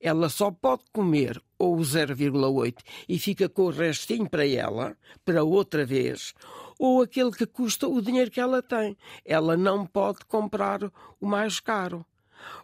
Ela 0.00 0.28
só 0.28 0.50
pode 0.50 0.82
comer 0.92 1.42
ou 1.58 1.76
o 1.76 1.80
0,8 1.80 2.78
e 3.08 3.18
fica 3.18 3.48
com 3.48 3.62
o 3.62 3.70
restinho 3.70 4.28
para 4.28 4.46
ela, 4.46 4.96
para 5.24 5.42
outra 5.42 5.86
vez, 5.86 6.34
ou 6.78 7.02
aquele 7.02 7.32
que 7.32 7.46
custa 7.46 7.88
o 7.88 8.02
dinheiro 8.02 8.30
que 8.30 8.40
ela 8.40 8.62
tem. 8.62 8.96
Ela 9.24 9.56
não 9.56 9.86
pode 9.86 10.24
comprar 10.26 10.84
o 11.20 11.26
mais 11.26 11.60
caro. 11.60 12.04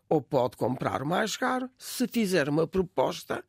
Ou 0.08 0.20
pode 0.20 0.56
comprar 0.56 1.02
o 1.02 1.06
mais 1.06 1.36
caro 1.36 1.70
se 1.78 2.06
fizer 2.06 2.48
uma 2.48 2.66
proposta 2.66 3.42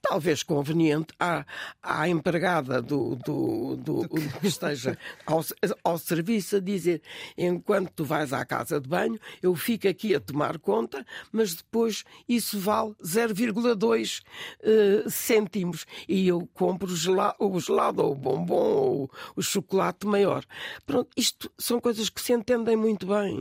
talvez 0.00 0.42
conveniente 0.42 1.12
à, 1.18 1.44
à 1.82 2.08
empregada 2.08 2.80
do, 2.80 3.16
do, 3.16 3.76
do, 3.76 4.08
que 4.08 4.46
esteja 4.46 4.96
ao, 5.26 5.44
ao 5.82 5.98
serviço 5.98 6.56
a 6.56 6.60
dizer 6.60 7.02
enquanto 7.36 7.90
tu 7.90 8.04
vais 8.04 8.32
à 8.32 8.44
casa 8.44 8.80
de 8.80 8.88
banho, 8.88 9.18
eu 9.42 9.54
fico 9.54 9.88
aqui 9.88 10.14
a 10.14 10.20
tomar 10.20 10.58
conta, 10.58 11.04
mas 11.32 11.54
depois 11.54 12.04
isso 12.28 12.58
vale 12.58 12.94
0,2 13.02 14.20
uh, 14.20 15.10
cêntimos 15.10 15.84
e 16.08 16.28
eu 16.28 16.48
compro 16.54 16.92
o 16.92 16.96
gelado, 16.96 17.36
o 17.40 17.60
gelado 17.60 18.02
ou 18.02 18.12
o 18.12 18.14
bombom 18.14 18.56
ou 18.56 19.10
o 19.36 19.42
chocolate 19.42 20.06
maior. 20.06 20.44
Pronto, 20.86 21.10
isto 21.16 21.50
são 21.58 21.80
coisas 21.80 22.08
que 22.08 22.20
se 22.20 22.32
entendem 22.32 22.76
muito 22.76 23.06
bem. 23.06 23.40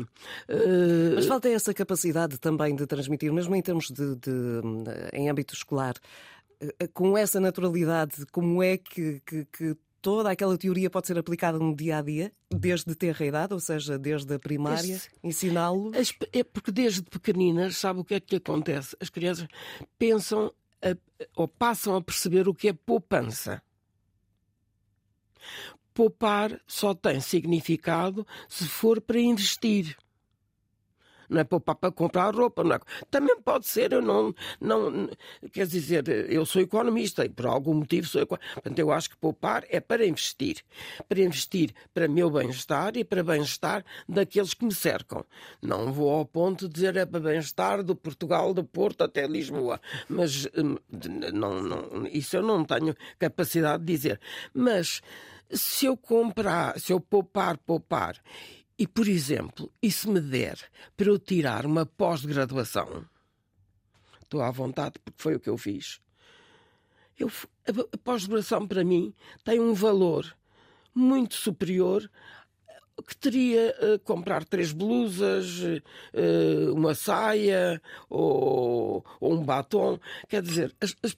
Uh... 0.50 1.15
Mas 1.15 1.26
falta 1.26 1.50
essa 1.50 1.74
capacidade 1.74 2.38
também 2.38 2.76
de 2.76 2.86
transmitir, 2.86 3.32
mesmo 3.32 3.56
em 3.56 3.62
termos 3.62 3.89
de, 3.89 4.15
de 4.15 4.62
em 5.13 5.30
âmbito 5.30 5.54
escolar, 5.54 5.96
eh, 5.96 6.37
com 6.93 7.17
essa 7.17 7.39
naturalidade, 7.39 8.26
como 8.32 8.62
é 8.63 8.78
que, 8.78 9.22
que, 9.26 9.46
que 9.46 9.78
toda 10.02 10.32
aquela 10.32 10.58
teoria 10.58 10.89
pode 10.89 11.08
ser 11.08 11.17
aplicada 11.17 11.60
no 11.60 11.76
dia 11.76 11.98
a 11.98 12.02
dia, 12.02 12.32
desde 12.50 12.96
ter 12.96 13.15
a 13.22 13.26
idade, 13.26 13.54
ou 13.54 13.60
seja, 13.60 13.98
desde 13.98 14.34
a 14.34 14.39
primária, 14.39 15.02
ensiná-lo? 15.24 15.91
É 16.32 16.43
porque 16.43 16.72
desde 16.72 17.04
pequeninas, 17.04 17.78
sabe 17.78 18.00
o 18.00 18.04
que 18.04 18.15
é 18.15 18.20
que 18.20 18.38
acontece? 18.38 18.96
As 19.00 19.10
crianças 19.10 19.48
pensam 19.98 20.52
a, 20.82 20.96
ou 21.36 21.48
passam 21.48 21.96
a 21.96 22.02
perceber 22.02 22.48
o 22.48 22.54
que 22.54 22.70
é 22.70 22.74
poupança. 22.74 23.62
Poupar 25.93 26.62
só 26.67 26.93
tem 26.93 27.20
significado 27.20 28.26
se 28.48 28.67
for 28.67 29.02
para 29.02 29.20
investir 29.20 29.98
não 31.30 31.42
é 31.42 31.44
poupar 31.44 31.76
para 31.76 31.92
comprar 31.92 32.34
roupa, 32.34 32.63
não 32.63 32.76
é? 32.76 32.80
Também 33.10 33.40
pode 33.42 33.68
ser, 33.68 33.94
eu 33.94 34.02
não, 34.02 34.34
não, 34.60 35.10
quer 35.52 35.68
dizer, 35.68 36.08
eu 36.30 36.46
sou 36.46 36.62
economista 36.62 37.26
e 37.26 37.30
por 37.30 37.46
algum 37.48 37.74
motivo 37.74 38.08
sou 38.08 38.22
economista. 38.22 38.54
Portanto, 38.56 38.80
eu 38.80 38.92
acho 38.92 39.10
que 39.10 39.18
poupar 39.18 39.66
é 39.70 39.80
para 39.80 40.06
investir. 40.06 40.63
Para 41.08 41.20
investir 41.20 41.74
para 41.94 42.08
meu 42.08 42.30
bem-estar 42.30 42.96
e 42.96 43.04
para 43.04 43.24
bem-estar 43.24 43.84
daqueles 44.08 44.54
que 44.54 44.66
me 44.66 44.74
cercam. 44.74 45.26
Não 45.62 45.92
vou 45.92 46.10
ao 46.10 46.26
ponto 46.26 46.68
de 46.68 46.74
dizer 46.74 46.96
é 46.96 47.06
para 47.06 47.20
bem-estar 47.20 47.84
do 47.84 47.96
Portugal, 47.96 48.54
do 48.54 48.63
Porto 48.63 49.04
até 49.04 49.28
Lisboa. 49.28 49.80
Mas 50.10 50.46
hum, 50.58 50.78
não, 51.34 51.62
não, 51.62 52.08
isso 52.08 52.38
eu 52.38 52.44
não 52.44 52.63
tenho 52.63 52.96
capacidade 53.20 53.84
de 53.84 53.94
dizer. 53.94 54.20
Mas 54.54 55.02
se 55.50 55.86
eu 55.86 55.96
comprar, 55.96 56.80
se 56.80 56.92
eu 56.92 57.00
poupar, 57.00 57.58
poupar 57.58 58.16
e, 58.78 58.88
por 58.88 59.08
exemplo, 59.08 59.72
e 59.82 59.92
se 59.92 60.08
me 60.08 60.20
der 60.20 60.60
para 60.96 61.08
eu 61.08 61.18
tirar 61.18 61.66
uma 61.66 61.86
pós-graduação, 61.86 63.06
estou 64.22 64.42
à 64.42 64.52
vontade 64.52 65.00
porque 65.04 65.22
foi 65.22 65.36
o 65.36 65.40
que 65.40 65.50
eu 65.50 65.58
fiz. 65.58 66.00
Eu, 67.18 67.32
a 67.66 67.98
pós-graduação 67.98 68.68
para 68.68 68.84
mim 68.84 69.13
tem 69.44 69.60
um 69.60 69.74
valor 69.74 70.36
muito 70.94 71.36
superior 71.36 72.10
que 73.08 73.16
teria 73.16 73.76
uh, 73.80 74.00
comprar 74.00 74.44
três 74.44 74.72
blusas, 74.72 75.60
uh, 75.62 76.74
uma 76.74 76.96
saia 76.96 77.82
ou, 78.10 79.06
ou, 79.20 79.34
um 79.34 79.44
batom. 79.44 80.00
Quer 80.28 80.42
dizer, 80.42 80.76
as, 80.82 80.96
as 81.04 81.16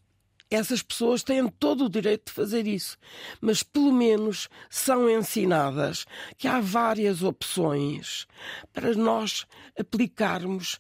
essas 0.49 0.81
pessoas 0.81 1.23
têm 1.23 1.47
todo 1.47 1.85
o 1.85 1.89
direito 1.89 2.27
de 2.27 2.31
fazer 2.33 2.67
isso, 2.67 2.97
mas 3.39 3.62
pelo 3.62 3.91
menos 3.91 4.49
são 4.69 5.09
ensinadas 5.09 6.05
que 6.38 6.47
há 6.47 6.59
várias 6.59 7.21
opções 7.23 8.25
para 8.73 8.93
nós 8.95 9.45
aplicarmos 9.77 10.79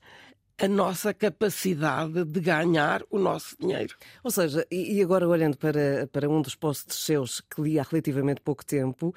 a 0.61 0.67
nossa 0.67 1.13
capacidade 1.13 2.25
de 2.25 2.39
ganhar 2.41 3.01
o 3.09 3.17
nosso 3.17 3.55
dinheiro. 3.57 3.95
Ou 4.21 4.29
seja, 4.29 4.67
e 4.69 5.01
agora 5.01 5.27
olhando 5.27 5.57
para, 5.57 6.07
para 6.11 6.29
um 6.29 6.41
dos 6.41 6.53
posts 6.53 6.97
seus 6.97 7.39
que 7.39 7.61
li 7.61 7.79
há 7.79 7.83
relativamente 7.83 8.41
pouco 8.41 8.65
tempo, 8.65 9.15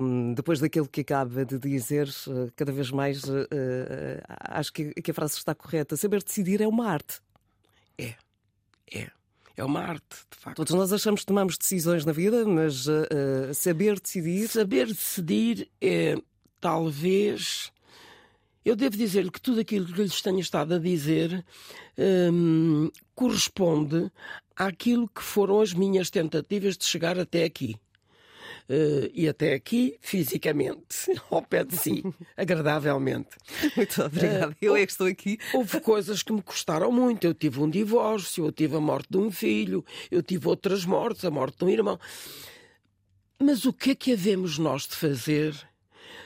um, 0.00 0.34
depois 0.34 0.60
daquilo 0.60 0.86
que 0.86 1.00
acaba 1.00 1.46
de 1.46 1.58
dizer, 1.58 2.08
eh, 2.08 2.50
cada 2.54 2.72
vez 2.72 2.90
mais 2.90 3.24
uh, 3.24 3.42
uh, 3.44 4.22
acho 4.28 4.72
que 4.72 5.10
a 5.10 5.14
frase 5.14 5.38
está 5.38 5.54
correta. 5.54 5.96
Saber 5.96 6.22
decidir 6.22 6.60
é 6.60 6.68
uma 6.68 6.86
arte. 6.86 7.20
É, 7.98 8.14
é 8.92 9.15
é 9.56 9.64
uma 9.64 9.80
arte, 9.80 10.16
de 10.30 10.38
facto. 10.38 10.56
Todos 10.56 10.74
nós 10.74 10.92
achamos 10.92 11.20
que 11.20 11.26
tomamos 11.26 11.56
decisões 11.56 12.04
na 12.04 12.12
vida, 12.12 12.44
mas 12.44 12.86
uh, 12.86 13.54
saber 13.54 13.98
decidir. 13.98 14.48
Saber 14.48 14.86
decidir 14.86 15.68
é 15.80 16.16
talvez. 16.60 17.72
Eu 18.64 18.76
devo 18.76 18.96
dizer-lhe 18.96 19.30
que 19.30 19.40
tudo 19.40 19.60
aquilo 19.60 19.86
que 19.86 20.02
lhes 20.02 20.20
tenho 20.20 20.40
estado 20.40 20.74
a 20.74 20.78
dizer 20.78 21.44
um, 22.32 22.90
corresponde 23.14 24.10
àquilo 24.54 25.08
que 25.08 25.22
foram 25.22 25.60
as 25.60 25.72
minhas 25.72 26.10
tentativas 26.10 26.76
de 26.76 26.84
chegar 26.84 27.18
até 27.18 27.44
aqui. 27.44 27.76
Uh, 28.68 29.08
e 29.14 29.28
até 29.28 29.54
aqui 29.54 29.96
fisicamente, 30.00 31.12
ao 31.30 31.40
pé 31.40 31.64
de 31.64 31.76
si, 31.76 32.02
agradavelmente. 32.36 33.30
Muito 33.76 34.02
obrigada. 34.02 34.52
Uh, 34.52 34.56
Eu 34.60 34.76
é 34.76 34.84
que 34.84 34.90
estou 34.90 35.06
aqui. 35.06 35.38
Houve 35.54 35.80
coisas 35.80 36.22
que 36.22 36.32
me 36.32 36.42
custaram 36.42 36.90
muito. 36.90 37.24
Eu 37.24 37.32
tive 37.34 37.60
um 37.60 37.70
divórcio, 37.70 38.44
eu 38.46 38.52
tive 38.52 38.76
a 38.76 38.80
morte 38.80 39.08
de 39.10 39.18
um 39.18 39.30
filho, 39.30 39.84
eu 40.10 40.22
tive 40.22 40.48
outras 40.48 40.84
mortes, 40.84 41.24
a 41.24 41.30
morte 41.30 41.58
de 41.58 41.64
um 41.64 41.68
irmão. 41.68 41.98
Mas 43.38 43.64
o 43.64 43.72
que 43.72 43.90
é 43.90 43.94
que 43.94 44.12
havemos 44.12 44.58
nós 44.58 44.82
de 44.82 44.96
fazer 44.96 45.54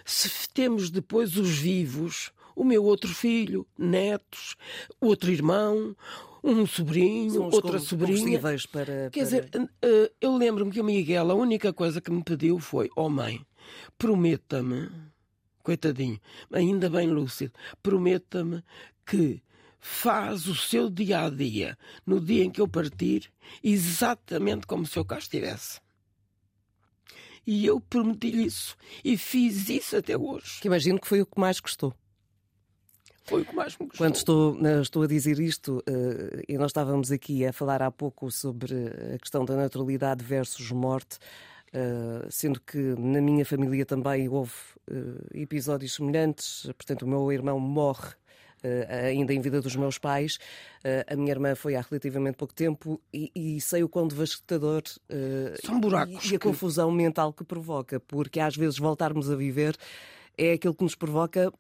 se 0.05 0.49
temos 0.49 0.91
depois 0.91 1.37
os 1.37 1.51
vivos, 1.51 2.33
o 2.57 2.65
meu 2.65 2.85
outro 2.85 3.13
filho, 3.15 3.67
netos, 3.79 4.57
outro 5.01 5.31
irmão, 5.31 5.95
um 6.43 6.67
sobrinho, 6.67 7.43
outra 7.45 7.79
sobrinha. 7.79 8.41
Para, 8.41 8.57
Quer 8.57 8.69
para... 8.71 9.09
dizer, 9.11 9.51
eh, 9.83 10.13
eu 10.21 10.37
lembro-me 10.37 10.71
que 10.71 10.81
o 10.81 10.85
Miguel, 10.85 11.31
a 11.31 11.35
única 11.35 11.73
coisa 11.73 12.01
que 12.01 12.11
me 12.11 12.23
pediu 12.23 12.59
foi: 12.59 12.91
Oh 12.97 13.09
mãe, 13.09 13.45
prometa-me, 13.99 14.91
coitadinho, 15.63 16.21
ainda 16.53 16.89
bem 16.89 17.09
lúcido, 17.09 17.53
prometa-me 17.83 18.63
que 19.07 19.43
faz 19.79 20.47
o 20.47 20.55
seu 20.55 20.91
dia 20.91 21.25
a 21.25 21.31
dia, 21.31 21.77
no 22.07 22.21
dia 22.21 22.45
em 22.45 22.51
que 22.51 22.61
eu 22.61 22.69
partir, 22.69 23.31
exatamente 23.63 24.67
como 24.67 24.87
se 24.87 24.99
eu 24.99 25.05
cá 25.05 25.19
estivesse. 25.19 25.81
E 27.47 27.65
eu 27.65 27.81
prometi-lhe 27.81 28.45
isso 28.45 28.77
e 29.03 29.17
fiz 29.17 29.69
isso 29.69 29.97
até 29.97 30.17
hoje. 30.17 30.61
Que 30.61 30.69
imagino 30.69 31.01
que 31.01 31.09
foi 31.09 31.23
o 31.23 31.27
que 31.27 31.41
mais 31.41 31.59
gostou. 31.59 31.95
Foi 33.31 33.43
o 33.43 33.45
que 33.45 33.55
mais 33.55 33.79
me 33.79 33.87
gostou. 33.87 34.05
Quando 34.05 34.17
estou, 34.17 34.67
eh, 34.67 34.81
estou 34.81 35.03
a 35.05 35.07
dizer 35.07 35.39
isto, 35.39 35.79
uh, 35.89 36.43
e 36.49 36.59
nós 36.59 36.71
estávamos 36.71 37.13
aqui 37.13 37.47
a 37.47 37.53
falar 37.53 37.81
há 37.81 37.91
pouco 37.91 38.29
sobre 38.29 38.75
a 39.15 39.19
questão 39.19 39.45
da 39.45 39.55
naturalidade 39.55 40.25
versus 40.25 40.73
morte, 40.73 41.17
uh, 41.73 42.27
sendo 42.29 42.61
que 42.61 42.77
na 42.77 43.21
minha 43.21 43.47
família 43.47 43.87
também 43.87 44.29
houve 44.29 44.51
uh, 44.91 45.25
episódios 45.33 45.95
semelhantes, 45.95 46.65
portanto, 46.77 47.03
o 47.03 47.07
meu 47.09 47.31
irmão 47.31 47.61
morre. 47.61 48.19
ainda 49.09 49.33
em 49.33 49.41
vida 49.41 49.59
dos 49.63 49.75
meus 49.75 49.97
pais, 49.97 50.39
a 51.07 51.17
minha 51.17 51.31
irmã 51.31 51.55
foi 51.55 51.77
há 51.77 51.81
relativamente 51.81 52.37
pouco 52.37 52.53
tempo 52.53 53.01
e, 53.11 53.31
e 53.35 53.59
sei 53.59 53.83
o 53.83 53.89
quão 53.89 54.07
devastador 54.07 54.83
São 55.65 55.81
buracos 55.81 56.27
e, 56.27 56.35
e 56.35 56.37
a 56.37 56.39
confusão 56.39 56.91
mental 56.93 57.33
que 57.33 57.43
provoca, 57.43 57.99
porque 58.01 58.39
às 58.39 58.55
vezes 58.55 58.79
voltarmos 58.79 59.31
a 59.31 59.35
viver 59.35 59.75
é 60.37 60.53
aquilo 60.53 60.75
que 60.75 60.85
nos 60.85 60.95
provoca 60.95 61.51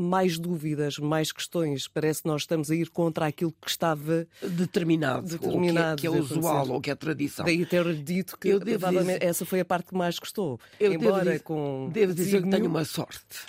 mais 0.00 0.38
dúvidas, 0.38 0.98
mais 0.98 1.30
questões. 1.32 1.86
Parece 1.86 2.22
que 2.22 2.28
nós 2.28 2.42
estamos 2.42 2.70
a 2.70 2.74
ir 2.74 2.88
contra 2.90 3.26
aquilo 3.26 3.52
que 3.60 3.70
estava 3.70 4.26
determinado, 4.42 5.26
determinado 5.28 6.00
que 6.00 6.06
é, 6.06 6.10
que 6.10 6.16
é 6.16 6.20
usual 6.20 6.70
ou 6.70 6.80
que 6.80 6.90
é 6.90 6.94
tradição. 6.94 7.44
Daí 7.44 7.64
ter 7.66 7.94
dito 7.94 8.38
que 8.38 8.48
eu 8.48 8.58
dizer... 8.60 9.22
essa 9.22 9.44
foi 9.44 9.60
a 9.60 9.64
parte 9.64 9.88
que 9.88 9.94
mais 9.94 10.18
gostou. 10.18 10.58
Eu 10.78 10.92
Embora 10.92 11.24
devo, 11.24 11.44
com 11.44 11.90
devo 11.92 12.14
dizer 12.14 12.42
que 12.42 12.50
tenho 12.50 12.66
uma 12.66 12.84
sorte. 12.84 13.46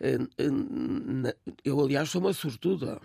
Eh, 0.00 0.18
eu, 1.64 1.80
aliás, 1.80 2.10
sou 2.10 2.20
uma 2.20 2.32
sortuda. 2.32 3.00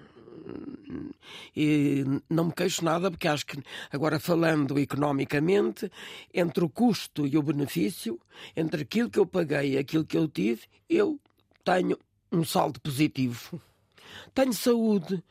E 1.55 2.03
não 2.29 2.45
me 2.45 2.53
queixo 2.53 2.85
nada, 2.85 3.09
porque 3.09 3.27
acho 3.27 3.45
que, 3.45 3.57
agora 3.91 4.19
falando 4.19 4.77
economicamente, 4.77 5.91
entre 6.33 6.63
o 6.63 6.69
custo 6.69 7.25
e 7.25 7.37
o 7.37 7.41
benefício, 7.41 8.19
entre 8.55 8.83
aquilo 8.83 9.09
que 9.09 9.17
eu 9.17 9.25
paguei 9.25 9.73
e 9.73 9.77
aquilo 9.77 10.05
que 10.05 10.17
eu 10.17 10.27
tive, 10.27 10.61
eu 10.87 11.19
tenho 11.63 11.97
um 12.31 12.43
saldo 12.43 12.79
positivo. 12.79 13.61
Tenho 14.33 14.53
saúde, 14.53 15.23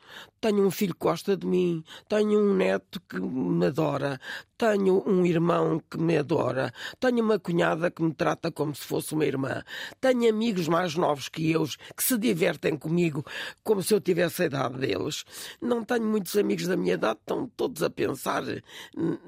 tenho 0.45 0.63
um 0.63 0.69
filho 0.69 0.93
que 0.93 0.99
gosta 0.99 1.35
de 1.35 1.47
mim, 1.47 1.83
tenho 2.07 2.39
um 2.39 2.53
neto 2.53 3.01
que 3.09 3.19
me 3.19 3.65
adora, 3.65 4.21
tenho 4.55 5.03
um 5.07 5.25
irmão 5.25 5.81
que 5.89 5.97
me 5.97 6.19
adora, 6.19 6.71
tenho 6.99 7.23
uma 7.23 7.39
cunhada 7.39 7.89
que 7.89 8.03
me 8.03 8.13
trata 8.13 8.51
como 8.51 8.75
se 8.75 8.83
fosse 8.83 9.15
uma 9.15 9.25
irmã, 9.25 9.63
tenho 9.99 10.29
amigos 10.29 10.67
mais 10.67 10.93
novos 10.95 11.29
que 11.29 11.49
eu 11.49 11.65
que 11.97 12.03
se 12.03 12.15
divertem 12.15 12.77
comigo 12.77 13.25
como 13.63 13.81
se 13.81 13.91
eu 13.91 13.99
tivesse 13.99 14.43
a 14.43 14.45
idade 14.45 14.77
deles. 14.77 15.25
Não 15.59 15.83
tenho 15.83 16.05
muitos 16.05 16.37
amigos 16.37 16.67
da 16.67 16.77
minha 16.77 16.93
idade, 16.93 17.17
estão 17.21 17.47
todos 17.57 17.81
a 17.81 17.89
pensar 17.89 18.43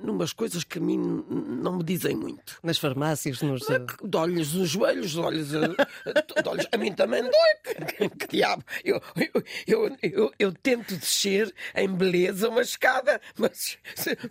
numas 0.04 0.34
coisas 0.34 0.64
que 0.64 0.78
a 0.78 0.82
mim 0.82 0.98
não 1.28 1.78
me 1.78 1.84
dizem 1.84 2.16
muito. 2.16 2.60
Nas 2.62 2.78
farmácias, 2.78 3.42
nos. 3.42 3.66
De 4.04 4.18
olhos 4.18 4.54
nos 4.54 4.70
joelhos, 4.70 5.18
olhos, 5.18 5.56
a, 5.56 5.62
olhos. 6.48 6.68
A 6.72 6.78
mim 6.78 6.94
também 6.94 7.24
dói. 7.24 7.86
Que, 7.88 8.10
que 8.10 8.28
diabo. 8.28 8.64
Eu, 8.84 9.02
eu, 9.16 9.44
eu, 9.68 9.98
eu, 10.04 10.32
eu 10.38 10.52
tento 10.52 10.96
descer 11.08 11.54
em 11.74 11.88
beleza 11.88 12.50
uma 12.50 12.62
escada, 12.62 13.22
mas, 13.38 13.78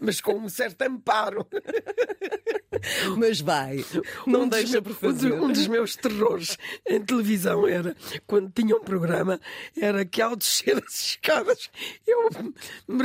mas 0.01 0.21
com 0.21 0.35
um 0.35 0.49
certo 0.49 0.83
amparo. 0.83 1.47
Mas 3.17 3.41
vai, 3.41 3.85
não 4.27 4.43
um 4.43 4.49
deixa 4.49 4.81
dos, 4.81 4.93
por 4.93 5.01
fazer. 5.01 5.33
Um 5.33 5.51
dos 5.51 5.67
meus 5.67 5.97
terrores 5.97 6.59
em 6.87 7.01
televisão 7.01 7.67
era, 7.67 7.97
quando 8.27 8.53
tinha 8.53 8.77
um 8.77 8.85
programa, 8.85 9.41
era 9.81 10.05
que 10.05 10.21
ao 10.21 10.37
descer 10.37 10.83
as 10.85 11.01
escadas 11.01 11.71
eu 12.07 12.29
me 12.87 13.05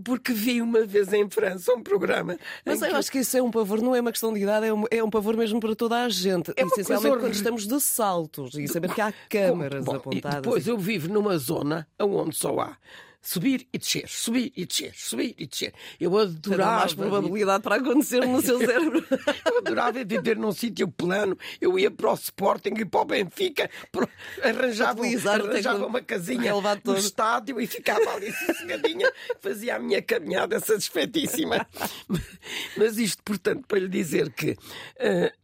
porque 0.00 0.32
vi 0.32 0.60
uma 0.62 0.84
vez 0.84 1.12
em 1.12 1.28
França 1.28 1.72
um 1.72 1.82
programa. 1.82 2.36
Mas 2.64 2.82
eu 2.82 2.88
que... 2.88 2.94
acho 2.94 3.12
que 3.12 3.18
isso 3.18 3.36
é 3.36 3.42
um 3.42 3.50
pavor, 3.50 3.80
não 3.80 3.94
é 3.94 4.00
uma 4.00 4.10
questão 4.10 4.32
de 4.32 4.40
idade, 4.40 4.66
é 4.66 4.74
um, 4.74 4.84
é 4.90 5.02
um 5.02 5.10
pavor 5.10 5.36
mesmo 5.36 5.60
para 5.60 5.74
toda 5.74 6.04
a 6.04 6.08
gente. 6.08 6.52
É 6.56 6.62
Essencialmente 6.62 7.18
quando 7.18 7.34
estamos 7.34 7.66
de 7.66 7.80
saltos 7.80 8.54
e 8.54 8.66
saber 8.68 8.92
que 8.94 9.00
há 9.00 9.12
câmaras 9.28 9.84
Bom, 9.84 9.96
apontadas. 9.96 10.42
Depois 10.42 10.66
eu 10.66 10.78
vivo 10.78 11.12
numa 11.12 11.36
zona 11.38 11.86
onde 11.98 12.36
só 12.36 12.58
há 12.60 12.76
subir 13.20 13.66
e 13.72 13.78
descer, 13.78 14.08
subir 14.08 14.52
e 14.56 14.64
descer, 14.64 14.92
subir 14.94 15.34
e 15.38 15.46
descer. 15.46 15.74
Eu 16.00 16.16
adorava. 16.16 16.80
Mais 16.80 16.94
probabilidade 16.94 17.62
para 17.62 17.76
acontecer 17.76 18.26
no 18.26 18.40
seu 18.40 18.58
cérebro. 18.64 19.04
eu 19.46 19.58
adorava 19.58 20.04
viver 20.04 20.36
num 20.36 20.52
sítio 20.52 20.88
plano. 20.88 21.36
Eu 21.60 21.78
ia 21.78 21.90
para 21.90 22.10
o 22.10 22.14
Sporting 22.14 22.74
e 22.78 22.84
para 22.84 23.00
o 23.00 23.04
Benfica, 23.04 23.70
arranjava, 24.42 25.02
arranjava 25.04 25.86
uma 25.86 26.00
casinha 26.00 26.52
no 26.84 26.96
estádio 26.96 27.60
e 27.60 27.66
ficava 27.66 28.14
ali 28.14 28.32
sossegadinha, 28.46 29.12
fazia 29.40 29.76
a 29.76 29.78
minha 29.78 30.00
caminhada 30.00 30.58
satisfeitíssima. 30.60 31.66
Mas 32.76 32.96
isto, 32.98 33.22
portanto, 33.22 33.66
para 33.66 33.78
lhe 33.78 33.88
dizer 33.88 34.32
que. 34.32 34.52
Uh, 34.52 35.40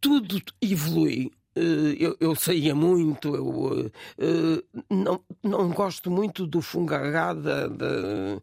tudo 0.00 0.38
evolui 0.60 1.32
eu, 1.56 2.16
eu 2.18 2.34
saía 2.34 2.74
muito, 2.74 3.34
eu 3.34 3.46
uh, 3.48 4.82
não, 4.90 5.20
não 5.42 5.70
gosto 5.70 6.10
muito 6.10 6.46
do 6.46 6.60
fungagá 6.60 7.32
da, 7.32 7.68
da, 7.68 8.40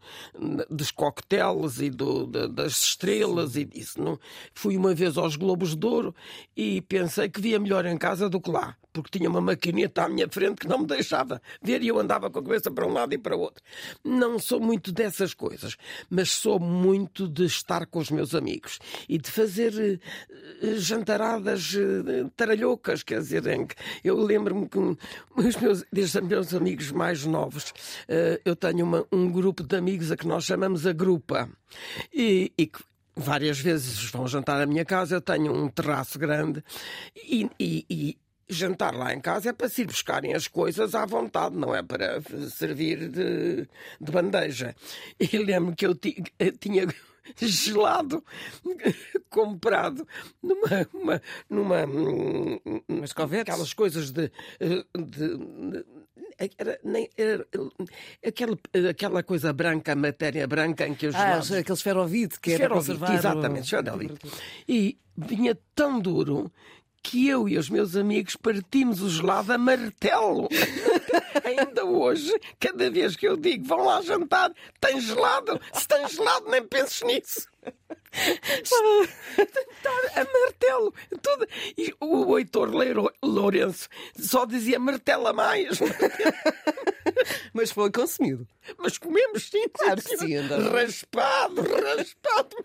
dos 0.70 0.92
coquetéis 0.92 1.82
e 1.82 1.90
do, 1.90 2.26
da, 2.26 2.48
das 2.48 2.84
estrelas 2.84 3.56
e 3.56 3.66
disso. 3.66 4.02
Não, 4.02 4.20
fui 4.54 4.78
uma 4.78 4.94
vez 4.94 5.18
aos 5.18 5.36
Globos 5.36 5.76
de 5.76 5.86
Ouro 5.86 6.16
e 6.56 6.82
pensei 6.82 7.30
que 7.30 7.42
via 7.42 7.60
melhor 7.60 7.86
em 7.86 7.98
casa 7.98 8.30
do 8.30 8.40
que 8.40 8.50
lá 8.50 8.78
porque 8.92 9.18
tinha 9.18 9.30
uma 9.30 9.42
maquineta 9.42 10.04
à 10.04 10.10
minha 10.10 10.28
frente 10.30 10.62
que 10.62 10.68
não 10.68 10.80
me 10.80 10.88
deixava 10.88 11.42
ver 11.62 11.82
e 11.82 11.88
eu 11.88 12.00
andava 12.00 12.30
com 12.30 12.40
a 12.40 12.44
cabeça 12.44 12.72
para 12.72 12.86
um 12.86 12.94
lado 12.94 13.14
e 13.14 13.18
para 13.18 13.36
o 13.36 13.40
outro. 13.40 13.64
Não 14.04 14.38
sou 14.40 14.60
muito 14.60 14.92
dessas 14.92 15.34
coisas, 15.34 15.78
mas 16.10 16.30
sou 16.30 16.60
muito 16.60 17.28
de 17.28 17.46
estar 17.46 17.86
com 17.86 18.00
os 18.00 18.10
meus 18.10 18.36
amigos 18.36 18.80
e 19.08 19.18
de 19.18 19.30
fazer 19.30 20.02
uh, 20.62 20.76
jantaradas 20.78 21.74
uh, 21.74 22.30
taralhocas, 22.36 23.04
quer 23.04 23.20
dizer, 23.20 23.42
eu 24.04 24.18
lembro-me 24.22 24.68
que 24.68 24.78
os 24.78 25.56
meus, 25.56 25.84
desde 25.92 26.20
os 26.20 26.28
meus 26.28 26.54
amigos 26.54 26.92
mais 26.92 27.26
novos, 27.26 27.74
eu 28.46 28.56
tenho 28.56 28.86
uma, 28.86 29.06
um 29.12 29.32
grupo 29.32 29.64
de 29.64 29.76
amigos 29.76 30.12
a 30.12 30.18
que 30.18 30.28
nós 30.28 30.44
chamamos 30.44 30.86
a 30.86 30.94
grupa 30.94 31.50
e, 32.14 32.52
e 32.58 32.70
várias 33.16 33.60
vezes 33.60 34.10
vão 34.12 34.28
jantar 34.28 34.62
à 34.62 34.66
minha 34.66 34.86
casa, 34.86 35.16
eu 35.16 35.22
tenho 35.22 35.54
um 35.54 35.68
terraço 35.68 36.18
grande 36.18 36.64
e, 37.16 37.50
e, 37.60 37.86
e 37.90 38.18
jantar 38.52 38.94
lá 38.94 39.14
em 39.14 39.20
casa 39.20 39.50
é 39.50 39.54
para 39.54 39.70
se 39.70 39.82
ir 39.82 39.86
buscarem 39.86 40.34
as 40.34 40.48
coisas 40.48 40.94
à 40.94 41.06
vontade, 41.06 41.56
não 41.56 41.74
é 41.74 41.82
para 41.82 42.22
servir 42.50 43.10
de, 43.10 43.68
de 44.00 44.12
bandeja. 44.12 44.76
E 45.20 45.38
lembro 45.38 45.76
que 45.76 45.86
eu 45.86 45.96
tinha 45.96 46.88
gelado 47.38 48.24
comprado 49.30 50.08
numa 50.42 50.88
uma, 50.94 51.22
numa 51.50 51.88
mas 52.88 53.12
aquelas 53.40 53.74
coisas 53.74 54.12
de, 54.12 54.32
de, 54.60 54.86
de 55.06 55.86
era, 56.58 56.80
nem, 56.84 57.10
era, 57.16 57.46
aquela, 58.26 58.58
aquela 58.90 59.24
coisa 59.24 59.54
branca, 59.54 59.96
matéria 59.96 60.48
branca 60.48 60.88
em 60.88 60.96
que 60.96 61.08
os 61.08 61.16
ah, 61.16 61.38
aqueles 61.38 61.82
ferovite 61.82 62.40
que 62.40 62.54
era 62.54 62.70
conservado. 62.70 63.14
Exatamente, 63.14 63.66
esferovite. 63.66 64.20
E 64.68 64.98
vinha 65.16 65.58
tão 65.76 66.00
duro 66.00 66.52
que 67.04 67.28
eu 67.28 67.50
e 67.50 67.58
os 67.58 67.70
meus 67.70 67.96
amigos 67.96 68.36
partimos 68.36 69.02
o 69.02 69.10
gelado 69.10 69.54
a 69.54 69.58
martelo. 69.58 70.48
Ainda 71.44 71.86
hoje, 71.86 72.32
cada 72.60 72.90
vez 72.90 73.16
que 73.16 73.28
eu 73.28 73.36
digo 73.36 73.66
vão 73.66 73.86
lá 73.86 74.02
jantar, 74.02 74.52
tem 74.80 75.00
gelado. 75.00 75.60
Se 75.74 75.88
tem 75.88 76.08
gelado, 76.08 76.50
nem 76.50 76.64
penses 76.64 77.02
nisso. 77.02 77.48
a 80.16 80.24
martelo. 80.26 80.94
Tudo. 81.22 81.48
E 81.78 81.94
o 82.00 82.38
Heitor 82.38 82.70
Lourenço 83.24 83.88
só 84.18 84.46
dizia 84.46 84.80
martela 84.80 85.34
mais. 85.34 85.80
Mas 87.54 87.72
foi 87.72 87.92
consumido. 87.92 88.48
Mas 88.78 88.98
comemos 88.98 89.50
sim. 89.50 89.68
Claro 89.70 90.02
que 90.02 90.18
sim, 90.18 90.36
Raspado, 90.38 91.62
raspado. 91.62 92.56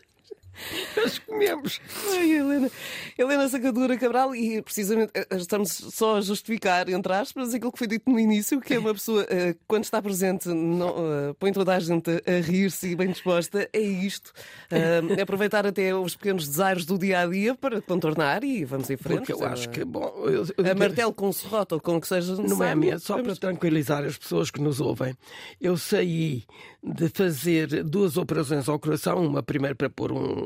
Nós 0.97 1.19
comemos. 1.19 1.81
Ai, 2.13 2.33
Helena. 2.33 2.71
Helena 3.19 3.49
Sacadura 3.49 3.97
Cabral, 3.97 4.35
e 4.35 4.61
precisamente 4.63 5.11
eh, 5.15 5.27
estamos 5.37 5.71
só 5.71 6.17
a 6.17 6.21
justificar, 6.21 6.89
entre 6.89 7.13
aspas, 7.13 7.55
aquilo 7.55 7.73
que 7.73 7.79
foi 7.79 7.87
dito 7.87 8.11
no 8.11 8.19
início, 8.19 8.61
que 8.61 8.75
é 8.75 8.79
uma 8.79 8.93
pessoa, 8.93 9.23
uh, 9.23 9.57
quando 9.67 9.85
está 9.85 10.01
presente, 10.01 10.49
não, 10.49 10.91
uh, 10.91 11.35
põe 11.39 11.53
toda 11.53 11.75
a 11.75 11.81
gente 11.81 12.11
a 12.27 12.41
rir-se 12.41 12.89
e 12.89 12.97
bem 12.97 13.09
disposta. 13.09 13.69
É 13.73 13.81
isto. 13.81 14.33
Aproveitar 15.21 15.67
até 15.67 15.95
os 15.95 16.17
pequenos 16.17 16.49
desaires 16.49 16.85
do 16.85 16.99
dia 16.99 17.21
a 17.21 17.27
dia 17.27 17.55
para 17.55 17.81
contornar 17.81 18.45
e 18.45 18.65
vamos 18.65 18.91
em 18.91 18.97
frente. 18.97 19.19
Porque 19.19 19.33
eu 19.33 19.45
acho 19.45 19.69
que, 19.71 19.85
bom. 19.85 20.13
Eu, 20.25 20.47
eu, 20.57 20.71
a 20.71 20.75
martelo 20.75 21.13
com 21.13 21.33
serrote 21.33 21.75
ou 21.75 21.81
com 21.81 21.97
o 21.97 22.01
que 22.01 22.09
seja. 22.09 22.37
Não 22.37 22.63
é 22.63 22.75
minha, 22.75 22.99
só 22.99 23.23
para 23.23 23.35
tranquilizar 23.35 24.05
as 24.05 24.17
pessoas 24.17 24.51
que 24.51 24.61
nos 24.61 24.81
ouvem. 24.81 25.15
Eu 25.61 25.77
saí 25.77 26.45
de 26.83 27.09
fazer 27.09 27.83
duas 27.83 28.17
operações 28.17 28.69
ao 28.69 28.79
coração, 28.79 29.27
uma 29.27 29.43
primeiro 29.43 29.75
para 29.75 29.91
pôr 29.91 30.13
um, 30.13 30.46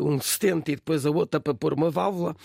um 0.00 0.20
stent 0.20 0.68
e 0.68 0.76
depois 0.76 1.06
a 1.06 1.10
outra 1.10 1.40
para 1.40 1.54
pôr 1.54 1.72
uma 1.72 1.90
válvula. 1.90 2.36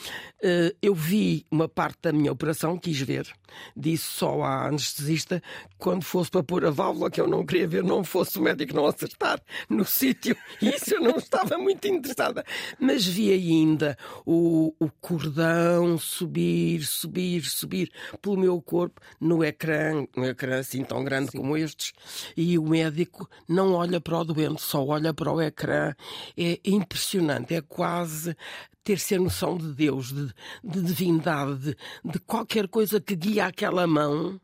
Eh, 0.41 0.75
eu 0.81 0.93
vi 0.93 1.45
uma 1.51 1.67
parte 1.67 1.99
da 2.03 2.13
minha 2.13 2.31
operação, 2.31 2.77
quis 2.77 2.99
ver, 2.99 3.27
disse 3.75 4.05
só 4.05 4.41
à 4.43 4.67
anestesista 4.67 5.41
quando 5.77 6.03
fosse 6.03 6.31
para 6.31 6.43
pôr 6.43 6.65
a 6.65 6.71
válvula, 6.71 7.09
que 7.09 7.19
eu 7.19 7.27
não 7.27 7.45
queria 7.45 7.67
ver, 7.67 7.83
não 7.83 8.03
fosse 8.03 8.39
o 8.39 8.41
médico 8.41 8.75
não 8.75 8.85
acertar 8.85 9.41
no 9.69 9.83
sítio. 9.85 10.35
Isso 10.61 10.95
eu 10.95 11.01
não 11.01 11.17
estava 11.17 11.57
muito 11.57 11.87
interessada. 11.87 12.43
Mas 12.79 13.05
vi 13.05 13.31
ainda 13.31 13.97
o, 14.25 14.73
o 14.79 14.89
cordão 15.01 15.97
subir, 15.97 16.83
subir, 16.83 17.43
subir 17.43 17.91
pelo 18.21 18.37
meu 18.37 18.61
corpo 18.61 19.01
no 19.19 19.43
ecrã, 19.43 20.05
um 20.15 20.25
ecrã 20.25 20.59
assim 20.59 20.83
tão 20.83 21.03
grande 21.03 21.31
Sim. 21.31 21.37
como 21.39 21.57
estes 21.57 21.93
e 22.35 22.57
o 22.57 22.63
médico 22.63 23.29
não 23.47 23.73
olha 23.73 23.99
para 23.99 24.19
o 24.19 24.23
doente, 24.23 24.61
só 24.61 24.85
olha 24.85 25.13
para 25.13 25.31
o 25.31 25.41
ecrã. 25.41 25.93
É 26.37 26.59
impressionante, 26.65 27.24
é 27.31 27.61
quase 27.61 28.35
ter-se 28.83 29.15
a 29.15 29.19
noção 29.19 29.57
de 29.57 29.73
Deus, 29.73 30.11
de, 30.11 30.33
de 30.63 30.81
divindade, 30.81 31.59
de, 31.59 31.77
de 32.03 32.19
qualquer 32.19 32.67
coisa 32.67 33.01
que 33.01 33.15
guia 33.15 33.47
aquela 33.47 33.87
mão 33.87 34.39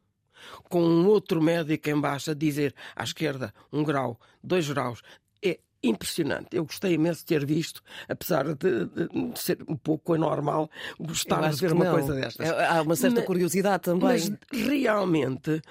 com 0.63 0.81
um 0.83 1.05
outro 1.07 1.41
médico 1.41 1.89
embaixo 1.89 2.31
a 2.31 2.33
dizer 2.33 2.73
à 2.95 3.03
esquerda 3.03 3.53
um 3.71 3.83
grau, 3.83 4.19
dois 4.43 4.67
graus, 4.69 5.01
impressionante. 5.83 6.55
Eu 6.55 6.65
gostei 6.65 6.93
imenso 6.93 7.21
de 7.21 7.25
ter 7.25 7.45
visto, 7.45 7.81
apesar 8.07 8.53
de, 8.53 8.85
de 8.85 9.39
ser 9.39 9.59
um 9.67 9.75
pouco 9.75 10.13
anormal, 10.13 10.69
gostar 10.99 11.49
de 11.49 11.59
ver 11.59 11.73
uma 11.73 11.85
não. 11.85 11.93
coisa 11.93 12.13
destas. 12.13 12.47
É, 12.47 12.65
há 12.65 12.81
uma 12.81 12.95
certa 12.95 13.17
mas, 13.17 13.25
curiosidade 13.25 13.83
também. 13.83 14.09
Mas 14.09 14.31
realmente, 14.51 15.61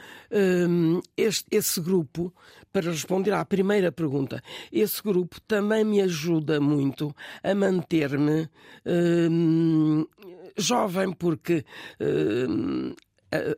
um, 0.69 1.01
este, 1.17 1.47
esse 1.51 1.81
grupo, 1.81 2.35
para 2.73 2.91
responder 2.91 3.33
à 3.33 3.45
primeira 3.45 3.91
pergunta, 3.91 4.43
esse 4.73 5.03
grupo 5.03 5.41
também 5.43 5.85
me 5.85 6.01
ajuda 6.01 6.61
muito 6.61 7.15
a 7.43 7.55
manter-me 7.55 8.49
um, 8.87 10.07
jovem, 10.57 11.13
porque 11.13 11.65
um, 12.01 12.95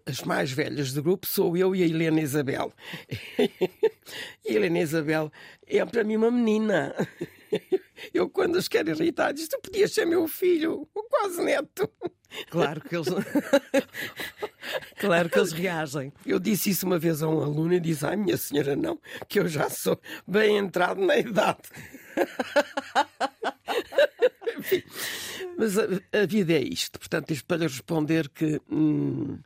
as 0.06 0.22
mais 0.22 0.52
velhas 0.52 0.92
do 0.92 1.02
grupo 1.02 1.26
sou 1.26 1.56
eu 1.56 1.74
e 1.74 1.82
a 1.82 1.86
Helena 1.86 2.20
Isabel. 2.20 2.72
e 3.38 4.50
a 4.50 4.52
Helena 4.52 4.80
Isabel 4.80 5.30
é 5.66 5.84
para 5.84 6.04
mim 6.04 6.16
uma 6.16 6.30
menina. 6.30 6.94
Eu, 8.12 8.28
quando 8.28 8.57
os 8.57 8.68
quero 8.68 8.90
irritar, 8.90 9.32
diz: 9.32 9.48
Tu 9.48 9.59
podias 9.61 9.92
ser 9.92 10.07
meu 10.07 10.26
filho, 10.26 10.88
o 10.94 11.03
quase 11.05 11.42
neto. 11.42 11.90
Claro 12.50 12.80
que 12.80 12.96
eles. 12.96 13.09
claro 14.98 15.28
que 15.28 15.38
eles 15.38 15.53
reagem. 15.53 16.12
Eu 16.24 16.38
disse 16.38 16.70
isso 16.70 16.86
uma 16.86 16.98
vez 16.98 17.22
a 17.22 17.28
um 17.28 17.42
aluno 17.42 17.74
e 17.74 17.80
disse: 17.80 18.07
Ai, 18.07 18.16
minha 18.16 18.36
senhora, 18.36 18.74
não, 18.74 18.98
que 19.28 19.40
eu 19.40 19.48
já 19.48 19.68
sou 19.68 20.00
bem 20.26 20.57
entrado 20.57 21.05
na 21.05 21.16
idade. 21.16 21.62
Enfim, 24.59 24.82
mas 25.57 25.78
a, 25.78 25.84
a, 26.12 26.26
vida 26.26 26.53
é 26.53 26.62
isto. 26.62 26.98
Portanto, 26.98 27.32
isto 27.32 27.44
para 27.44 27.59
lhe 27.59 27.64
responder 27.64 28.28
que. 28.28 28.61
Hum, 28.70 29.38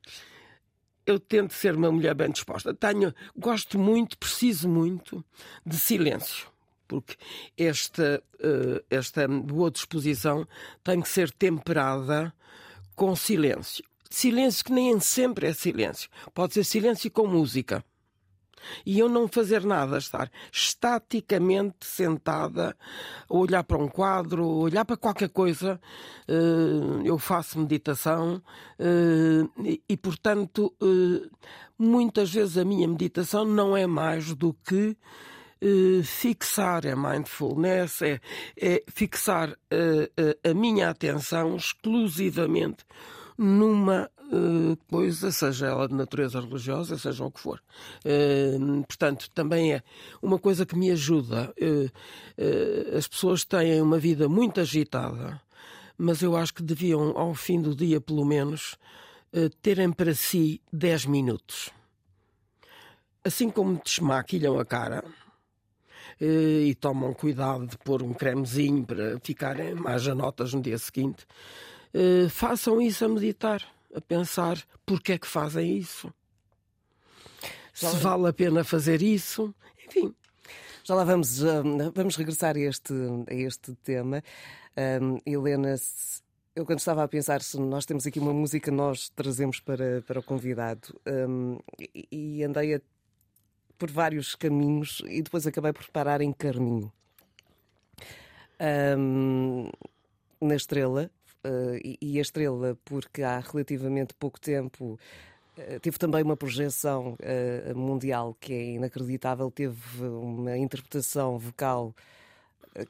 eu 1.04 1.20
tento 1.20 1.54
ser 1.54 1.76
uma 1.76 1.92
mulher 1.92 2.14
bem 2.14 2.30
disposta. 2.30 2.74
Tenho, 2.74 3.14
gosto 3.36 3.78
muito, 3.78 4.18
preciso 4.18 4.68
muito 4.68 5.24
de 5.64 5.78
silêncio 5.78 6.48
porque 6.86 7.16
esta, 7.56 8.22
uh, 8.34 8.84
esta 8.90 9.26
boa 9.28 9.70
disposição 9.70 10.46
tem 10.82 11.00
que 11.00 11.08
ser 11.08 11.30
temperada 11.30 12.32
com 12.94 13.14
silêncio. 13.14 13.84
Silêncio 14.08 14.64
que 14.64 14.72
nem 14.72 14.98
sempre 15.00 15.48
é 15.48 15.52
silêncio. 15.52 16.08
Pode 16.32 16.54
ser 16.54 16.64
silêncio 16.64 17.10
com 17.10 17.26
música. 17.26 17.84
E 18.84 18.98
eu 18.98 19.08
não 19.08 19.28
fazer 19.28 19.64
nada, 19.64 19.98
estar 19.98 20.30
estaticamente 20.50 21.86
sentada, 21.86 22.76
olhar 23.28 23.62
para 23.64 23.78
um 23.78 23.88
quadro, 23.88 24.46
olhar 24.46 24.84
para 24.84 24.96
qualquer 24.96 25.28
coisa. 25.28 25.80
Uh, 26.28 27.02
eu 27.04 27.18
faço 27.18 27.58
meditação 27.58 28.42
uh, 28.80 29.62
e, 29.64 29.82
e, 29.88 29.96
portanto, 29.96 30.74
muitas 31.78 32.32
vezes 32.32 32.58
a 32.58 32.64
minha 32.64 32.88
meditação 32.88 33.44
não 33.44 33.76
é 33.76 33.86
mais 33.86 34.34
do 34.34 34.52
que 34.52 34.96
Uh, 35.62 36.02
fixar 36.02 36.86
a 36.86 36.94
mindfulness, 36.94 38.02
é, 38.02 38.20
é 38.60 38.84
fixar 38.88 39.50
uh, 39.50 40.48
a 40.48 40.52
minha 40.52 40.90
atenção 40.90 41.56
exclusivamente 41.56 42.84
numa 43.38 44.10
coisa, 44.88 45.30
seja 45.30 45.66
ela 45.66 45.86
de 45.86 45.94
natureza 45.94 46.40
religiosa, 46.40 46.98
seja 46.98 47.24
o 47.24 47.30
que 47.30 47.38
for. 47.38 47.62
portanto, 48.88 49.30
também 49.30 49.74
é 49.74 49.82
uma 50.20 50.38
coisa 50.38 50.66
que 50.66 50.74
me 50.74 50.90
ajuda. 50.90 51.54
as 52.96 53.06
pessoas 53.06 53.44
têm 53.44 53.80
uma 53.80 53.98
vida 53.98 54.28
muito 54.28 54.58
agitada, 54.58 55.40
mas 55.96 56.22
eu 56.22 56.34
acho 56.34 56.54
que 56.54 56.62
deviam, 56.62 57.16
ao 57.16 57.34
fim 57.34 57.60
do 57.60 57.76
dia, 57.76 58.00
pelo 58.00 58.24
menos, 58.24 58.76
terem 59.62 59.92
para 59.92 60.14
si 60.14 60.60
10 60.72 61.06
minutos. 61.06 61.70
Assim 63.22 63.50
como 63.50 63.80
desmaquilham 63.84 64.58
a 64.58 64.64
cara, 64.64 65.04
e 66.20 66.74
tomam 66.74 67.12
cuidado 67.12 67.66
de 67.66 67.78
pôr 67.78 68.02
um 68.02 68.14
cremezinho 68.14 68.84
para 68.84 69.18
ficarem 69.20 69.74
mais 69.74 70.06
anotas 70.08 70.54
no 70.54 70.62
dia 70.62 70.78
seguinte, 70.78 71.26
eh, 71.92 72.28
façam 72.28 72.80
isso 72.80 73.04
a 73.04 73.08
meditar, 73.08 73.62
a 73.94 74.00
pensar 74.00 74.62
porque 74.84 75.12
é 75.12 75.18
que 75.18 75.26
fazem 75.26 75.76
isso. 75.76 76.12
Se 77.74 77.96
vale 77.96 78.28
a 78.28 78.32
pena 78.32 78.64
fazer 78.64 79.02
isso, 79.02 79.54
enfim. 79.86 80.14
Já 80.82 80.94
lá 80.94 81.04
vamos, 81.04 81.40
vamos 81.94 82.16
regressar 82.16 82.56
a 82.56 82.60
este, 82.60 82.94
a 83.28 83.34
este 83.34 83.74
tema. 83.82 84.22
Um, 85.02 85.18
Helena, 85.26 85.74
eu 86.54 86.64
quando 86.64 86.78
estava 86.78 87.02
a 87.02 87.08
pensar 87.08 87.42
se 87.42 87.60
nós 87.60 87.84
temos 87.84 88.06
aqui 88.06 88.18
uma 88.18 88.32
música 88.32 88.70
nós 88.70 89.10
trazemos 89.10 89.60
para, 89.60 90.02
para 90.02 90.20
o 90.20 90.22
convidado 90.22 90.98
um, 91.28 91.58
e 92.10 92.42
andei 92.42 92.74
a 92.74 92.80
por 93.78 93.90
vários 93.90 94.34
caminhos 94.34 95.02
e 95.06 95.22
depois 95.22 95.46
acabei 95.46 95.72
por 95.72 95.88
parar 95.90 96.20
em 96.20 96.32
Carminho. 96.32 96.92
Um, 98.98 99.70
na 100.40 100.54
Estrela, 100.54 101.10
uh, 101.44 101.76
e, 101.82 101.98
e, 102.00 102.18
a 102.18 102.22
Estrela, 102.22 102.76
porque 102.84 103.22
há 103.22 103.38
relativamente 103.38 104.14
pouco 104.14 104.40
tempo 104.40 104.98
uh, 105.58 105.80
teve 105.80 105.98
também 105.98 106.22
uma 106.22 106.36
projeção 106.36 107.16
uh, 107.20 107.78
mundial 107.78 108.36
que 108.40 108.52
é 108.52 108.64
inacreditável, 108.72 109.50
teve 109.50 110.04
uma 110.04 110.56
interpretação 110.56 111.38
vocal 111.38 111.94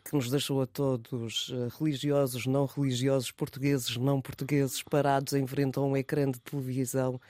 que 0.04 0.16
nos 0.16 0.28
deixou 0.28 0.60
a 0.60 0.66
todos, 0.66 1.54
religiosos, 1.78 2.44
não 2.44 2.66
religiosos, 2.66 3.30
portugueses, 3.30 3.96
não 3.96 4.20
portugueses, 4.20 4.82
parados 4.82 5.32
em 5.32 5.46
frente 5.46 5.78
a 5.78 5.82
um 5.82 5.96
ecrã 5.96 6.28
de 6.28 6.40
televisão, 6.40 7.20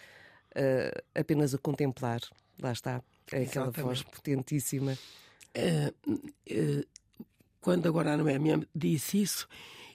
apenas 1.15 1.55
a 1.55 1.59
contemplar. 1.59 2.23
Lá 2.59 2.73
está, 2.73 3.03
é 3.33 3.43
aquela 3.43 3.67
Exatamente. 3.67 3.83
voz 3.83 4.03
potentíssima. 4.03 4.97
Uh, 5.57 6.13
uh, 6.13 6.87
quando 7.61 7.89
agora 7.89 8.13
a 8.13 8.17
Noémia 8.17 8.61
disse 8.75 9.23
isso, 9.23 9.49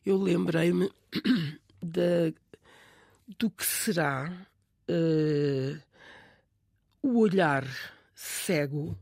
eu 0.06 0.18
lembrei-me 0.18 0.92
do 3.40 3.50
que 3.50 3.66
será 3.66 4.48
uh, 4.90 5.82
o 7.02 7.20
olhar 7.20 7.66
cego 8.14 8.98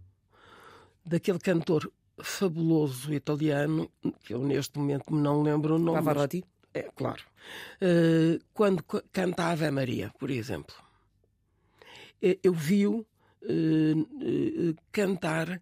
daquele 1.03 1.39
cantor 1.39 1.91
fabuloso 2.21 3.13
italiano, 3.13 3.89
que 4.23 4.33
eu 4.33 4.39
neste 4.39 4.77
momento 4.77 5.11
não 5.13 5.41
lembro 5.41 5.75
o 5.75 5.79
nome. 5.79 5.97
Pavarotti? 5.97 6.43
Mas, 6.43 6.83
é, 6.83 6.91
claro. 6.95 7.23
quando 8.53 8.83
canta 9.11 9.45
Ave 9.45 9.71
Maria, 9.71 10.13
por 10.19 10.29
exemplo. 10.29 10.75
Eu 12.21 12.53
vi-o 12.53 13.05
uh, 13.43 14.75
cantar. 14.91 15.61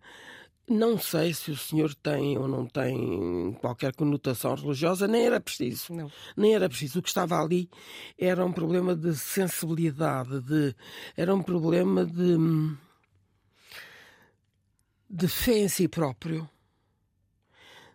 Não 0.70 1.00
sei 1.00 1.34
se 1.34 1.50
o 1.50 1.56
senhor 1.58 1.96
tem 1.96 2.38
ou 2.38 2.46
não 2.46 2.66
tem 2.66 3.58
qualquer 3.62 3.96
conotação 3.96 4.54
religiosa, 4.54 5.08
nem 5.08 5.26
era 5.26 5.40
preciso. 5.40 5.94
Não. 5.94 6.12
Nem 6.36 6.56
era 6.56 6.68
preciso. 6.68 7.00
O 7.00 7.02
que 7.02 7.08
estava 7.08 7.42
ali 7.42 7.70
era 8.20 8.46
um 8.46 8.52
problema 8.52 8.94
de 8.94 9.16
sensibilidade, 9.16 10.42
de, 10.42 10.76
era 11.16 11.34
um 11.34 11.42
problema 11.42 12.06
de, 12.06 12.36
de 15.10 15.28
fé 15.30 15.60
em 15.60 15.70
si 15.70 15.88
próprio, 15.88 16.50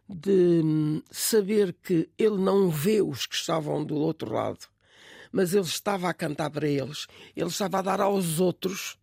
de 0.09 1.03
saber 1.11 1.75
que 1.75 2.09
ele 2.19 2.39
não 2.39 2.71
vê 2.71 3.01
os 3.01 3.27
que 3.27 3.35
estavam 3.35 3.85
do 3.85 3.97
outro 3.97 4.33
lado, 4.33 4.67
mas 5.31 5.55
ele 5.55 5.65
estava 5.65 6.09
a 6.09 6.15
cantar 6.15 6.51
para 6.51 6.69
eles, 6.69 7.07
ele 7.35 7.49
estava 7.49 7.79
a 7.79 7.83
dar 7.83 8.01
aos 8.01 8.41
outros 8.41 8.99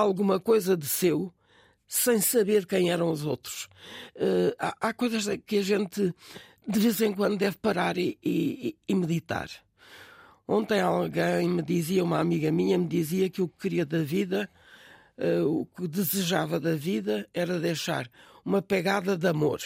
alguma 0.00 0.40
coisa 0.40 0.76
de 0.76 0.86
seu 0.86 1.32
sem 1.86 2.20
saber 2.20 2.66
quem 2.66 2.90
eram 2.90 3.10
os 3.10 3.24
outros. 3.24 3.68
Uh, 4.16 4.54
há, 4.58 4.88
há, 4.88 4.92
coisas 4.94 5.26
que 5.46 5.58
a 5.58 5.62
gente 5.62 6.12
de 6.66 6.80
vez 6.80 7.00
em 7.02 7.12
quando 7.12 7.36
deve 7.36 7.56
parar 7.58 7.98
e, 7.98 8.18
e, 8.22 8.76
e, 8.88 8.94
meditar. 8.94 9.50
Ontem 10.48 10.80
alguém 10.80 11.48
me 11.48 11.62
dizia, 11.62 12.02
uma 12.02 12.18
amiga 12.18 12.50
minha 12.50 12.78
me 12.78 12.86
dizia 12.86 13.28
que 13.28 13.42
o 13.42 13.48
que 13.48 13.58
queria 13.58 13.84
da 13.84 14.02
vida, 14.02 14.50
uh, 15.18 15.46
o 15.46 15.66
que 15.66 15.86
desejava 15.86 16.58
da 16.58 16.74
vida 16.74 17.28
era 17.32 17.60
deixar 17.60 18.10
uma 18.44 18.62
pegada 18.62 19.16
de 19.16 19.28
amor. 19.28 19.60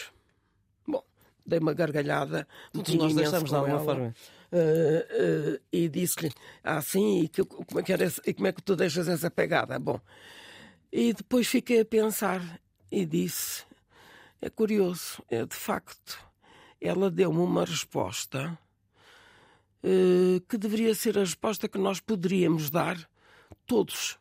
Dei 1.49 1.59
uma 1.59 1.73
gargalhada. 1.73 2.47
Todos 2.71 2.93
nós 2.93 3.15
deixamos 3.15 3.49
de 3.49 3.55
alguma 3.55 3.79
forma. 3.79 4.13
Uh, 4.51 5.55
uh, 5.55 5.59
e 5.71 5.89
disse-lhe 5.89 6.31
assim, 6.63 7.21
e 7.21 7.27
que, 7.27 7.43
como, 7.43 7.79
é 7.79 7.83
que 7.83 7.93
era, 7.93 8.11
e 8.25 8.33
como 8.33 8.47
é 8.47 8.51
que 8.51 8.61
tu 8.61 8.75
deixas 8.75 9.07
essa 9.07 9.29
pegada? 9.29 9.77
Bom, 9.79 9.99
e 10.91 11.13
depois 11.13 11.47
fiquei 11.47 11.81
a 11.81 11.85
pensar 11.85 12.41
e 12.91 13.05
disse: 13.05 13.63
é 14.41 14.49
curioso, 14.49 15.23
é 15.29 15.45
de 15.45 15.55
facto, 15.55 16.19
ela 16.79 17.11
deu-me 17.11 17.39
uma 17.39 17.65
resposta 17.65 18.57
uh, 19.83 20.41
que 20.47 20.57
deveria 20.57 20.93
ser 20.93 21.17
a 21.17 21.21
resposta 21.21 21.67
que 21.67 21.77
nós 21.77 21.99
poderíamos 21.99 22.69
dar 22.69 22.97
todos. 23.65 24.17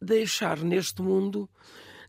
deixar 0.00 0.58
neste 0.58 1.00
mundo 1.00 1.48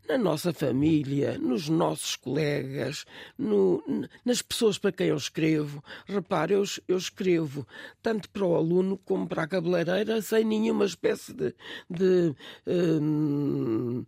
na 0.08 0.18
nossa 0.18 0.54
família, 0.54 1.38
nos 1.38 1.68
nossos 1.68 2.16
colegas, 2.16 3.06
no, 3.38 3.84
nas 4.24 4.42
pessoas 4.42 4.78
para 4.78 4.92
quem 4.92 5.08
eu 5.08 5.18
escrevo. 5.18 5.84
Repare, 6.06 6.54
eu, 6.54 6.64
eu, 6.88 6.98
escrevo 6.98 7.68
tanto 8.02 8.30
para 8.30 8.46
o 8.46 8.56
aluno 8.56 8.98
como 8.98 9.28
para 9.28 9.44
a 9.44 9.48
cabeleireira 9.48 10.22
sem 10.22 10.44
nenhuma 10.44 10.86
espécie 10.86 11.34
de, 11.34 11.56
de 11.90 12.36
hum, 12.68 14.06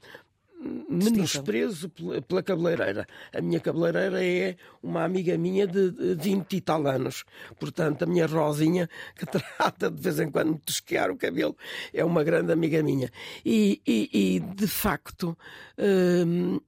menosprezo 0.60 1.90
pela 2.28 2.42
cabeleireira. 2.42 3.08
A 3.34 3.42
minha 3.42 3.60
cabeleireira 3.60 4.24
é 4.24 4.58
uma 4.82 5.04
amiga 5.04 5.38
minha 5.38 5.68
de 5.68 5.92
20 6.18 6.54
e 6.54 6.62
tal 6.62 6.88
anos. 6.88 7.24
Portanto, 7.60 8.04
a 8.04 8.06
minha 8.06 8.26
Rosinha, 8.26 8.90
que 9.16 9.26
trata 9.28 9.90
de 9.90 10.02
vez 10.02 10.20
em 10.20 10.32
quando 10.32 10.54
de 10.54 10.60
tosquear 10.62 11.12
o 11.12 11.18
cabelo, 11.18 11.56
é 11.94 12.04
uma 12.04 12.24
grande 12.24 12.52
amiga 12.52 12.82
minha. 12.82 13.12
E, 13.46 13.82
e, 13.86 14.10
e 14.12 14.40
de 14.40 14.68
facto, 14.68 15.38
hum, 15.78 16.60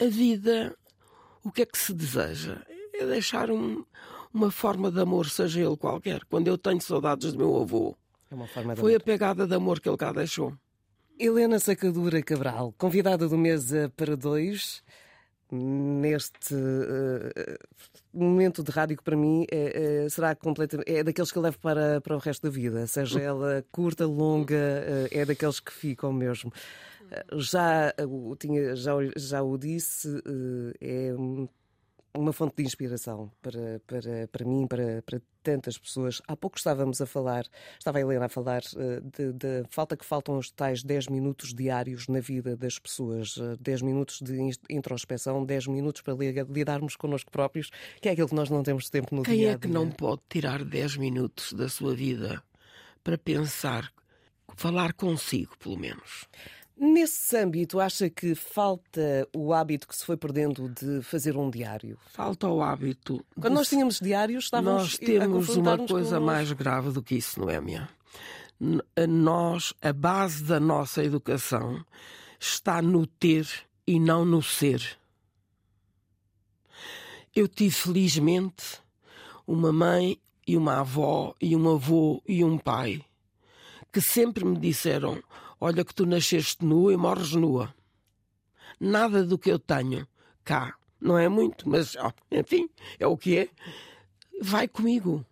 a 0.00 0.06
vida, 0.06 0.76
o 1.44 1.50
que 1.50 1.62
é 1.62 1.66
que 1.66 1.78
se 1.78 1.92
deseja? 1.92 2.62
É 2.94 3.06
deixar 3.06 3.50
um, 3.50 3.84
uma 4.32 4.50
forma 4.50 4.90
de 4.90 5.00
amor, 5.00 5.28
seja 5.28 5.60
ele 5.60 5.76
qualquer. 5.76 6.24
Quando 6.24 6.48
eu 6.48 6.56
tenho 6.56 6.80
saudades 6.80 7.32
do 7.32 7.38
meu 7.38 7.60
avô, 7.60 7.96
é 8.30 8.76
foi 8.76 8.92
amor. 8.92 8.96
a 8.96 9.00
pegada 9.00 9.46
de 9.46 9.54
amor 9.54 9.80
que 9.80 9.88
ele 9.88 9.98
cá 9.98 10.12
deixou. 10.12 10.54
Helena 11.24 11.60
Sacadura 11.60 12.20
Cabral, 12.20 12.74
convidada 12.76 13.28
do 13.28 13.38
Mesa 13.38 13.92
para 13.96 14.16
Dois, 14.16 14.82
neste 15.52 16.52
uh, 16.52 17.58
momento 18.12 18.60
de 18.60 18.72
rádio 18.72 18.96
que 18.96 19.04
para 19.04 19.16
mim 19.16 19.46
é, 19.48 20.04
é, 20.04 20.08
será 20.08 20.34
completamente 20.34 20.90
é 20.90 21.04
daqueles 21.04 21.30
que 21.30 21.38
eu 21.38 21.42
levo 21.42 21.60
para, 21.60 22.00
para 22.00 22.16
o 22.16 22.18
resto 22.18 22.42
da 22.42 22.50
vida, 22.50 22.88
seja 22.88 23.20
ela 23.20 23.64
curta, 23.70 24.04
longa, 24.04 25.08
é 25.12 25.24
daqueles 25.24 25.60
que 25.60 25.72
ficam 25.72 26.12
mesmo. 26.12 26.52
Já, 27.36 27.94
tinha, 28.40 28.74
já, 28.74 28.92
já 29.14 29.42
o 29.42 29.56
disse, 29.56 30.08
é 30.80 31.14
uma 32.14 32.32
fonte 32.32 32.56
de 32.56 32.62
inspiração 32.64 33.30
para, 33.40 33.80
para, 33.86 34.28
para 34.28 34.44
mim, 34.44 34.66
para, 34.66 35.02
para 35.02 35.20
tantas 35.42 35.78
pessoas. 35.78 36.20
Há 36.28 36.36
pouco 36.36 36.58
estávamos 36.58 37.00
a 37.00 37.06
falar, 37.06 37.46
estava 37.78 37.98
a 37.98 38.00
Helena 38.00 38.26
a 38.26 38.28
falar 38.28 38.62
da 38.62 39.68
falta 39.70 39.96
que 39.96 40.04
faltam 40.04 40.36
os 40.36 40.50
tais 40.50 40.82
10 40.82 41.08
minutos 41.08 41.54
diários 41.54 42.08
na 42.08 42.20
vida 42.20 42.56
das 42.56 42.78
pessoas, 42.78 43.36
10 43.60 43.82
minutos 43.82 44.20
de 44.20 44.38
introspeção, 44.70 45.44
10 45.44 45.68
minutos 45.68 46.02
para 46.02 46.14
lidarmos 46.48 46.96
connosco 46.96 47.30
próprios, 47.30 47.70
que 48.00 48.08
é 48.08 48.12
aquilo 48.12 48.28
que 48.28 48.34
nós 48.34 48.50
não 48.50 48.62
temos 48.62 48.90
tempo 48.90 49.14
no 49.14 49.22
Quem 49.22 49.38
dia 49.38 49.48
a 49.48 49.50
dia. 49.50 49.58
Quem 49.58 49.70
é 49.70 49.72
que 49.72 49.74
não 49.74 49.90
pode 49.90 50.22
tirar 50.28 50.64
10 50.64 50.96
minutos 50.96 51.52
da 51.54 51.68
sua 51.68 51.94
vida 51.94 52.42
para 53.02 53.16
pensar, 53.16 53.90
falar 54.54 54.92
consigo, 54.92 55.56
pelo 55.58 55.78
menos? 55.78 56.28
Nesse 56.84 57.36
âmbito, 57.36 57.78
acha 57.78 58.10
que 58.10 58.34
falta 58.34 59.28
o 59.32 59.52
hábito 59.52 59.86
que 59.86 59.94
se 59.94 60.04
foi 60.04 60.16
perdendo 60.16 60.68
de 60.68 61.00
fazer 61.00 61.36
um 61.36 61.48
diário? 61.48 61.96
Falta 62.06 62.48
o 62.48 62.60
hábito. 62.60 63.24
Quando 63.40 63.54
nós 63.54 63.68
tínhamos 63.68 64.00
diários, 64.00 64.46
estávamos 64.46 64.82
Nós 64.82 64.98
temos 64.98 65.48
uma 65.50 65.78
coisa 65.78 66.18
com... 66.18 66.24
mais 66.24 66.50
grave 66.50 66.90
do 66.90 67.00
que 67.00 67.14
isso, 67.14 67.38
não 67.38 67.48
é, 67.48 67.60
minha? 67.60 67.88
Nós, 69.08 69.72
a 69.80 69.92
base 69.92 70.42
da 70.42 70.58
nossa 70.58 71.04
educação 71.04 71.84
está 72.40 72.82
no 72.82 73.06
ter 73.06 73.46
e 73.86 74.00
não 74.00 74.24
no 74.24 74.42
ser. 74.42 74.98
Eu 77.32 77.46
tive, 77.46 77.76
felizmente, 77.76 78.80
uma 79.46 79.72
mãe 79.72 80.20
e 80.44 80.56
uma 80.56 80.80
avó 80.80 81.32
e 81.40 81.54
um 81.54 81.72
avô 81.72 82.20
e 82.26 82.42
um 82.42 82.58
pai 82.58 83.04
que 83.92 84.00
sempre 84.00 84.44
me 84.44 84.58
disseram: 84.58 85.22
Olha 85.64 85.84
que 85.84 85.94
tu 85.94 86.04
nasceste 86.04 86.64
nua 86.64 86.92
e 86.92 86.96
morres 86.96 87.34
nua. 87.34 87.72
Nada 88.80 89.24
do 89.24 89.38
que 89.38 89.48
eu 89.48 89.60
tenho 89.60 90.08
cá, 90.42 90.74
não 91.00 91.16
é 91.16 91.28
muito, 91.28 91.68
mas 91.68 91.96
enfim, 92.32 92.68
é 92.98 93.06
o 93.06 93.16
que 93.16 93.38
é, 93.38 93.48
vai 94.40 94.66
comigo. 94.66 95.24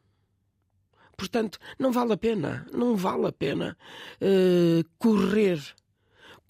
Portanto, 1.17 1.59
não 1.77 1.91
vale 1.91 2.13
a 2.13 2.17
pena, 2.17 2.65
não 2.73 2.95
vale 2.95 3.27
a 3.27 3.33
pena 3.33 3.77
uh, 4.23 4.89
correr 5.01 5.61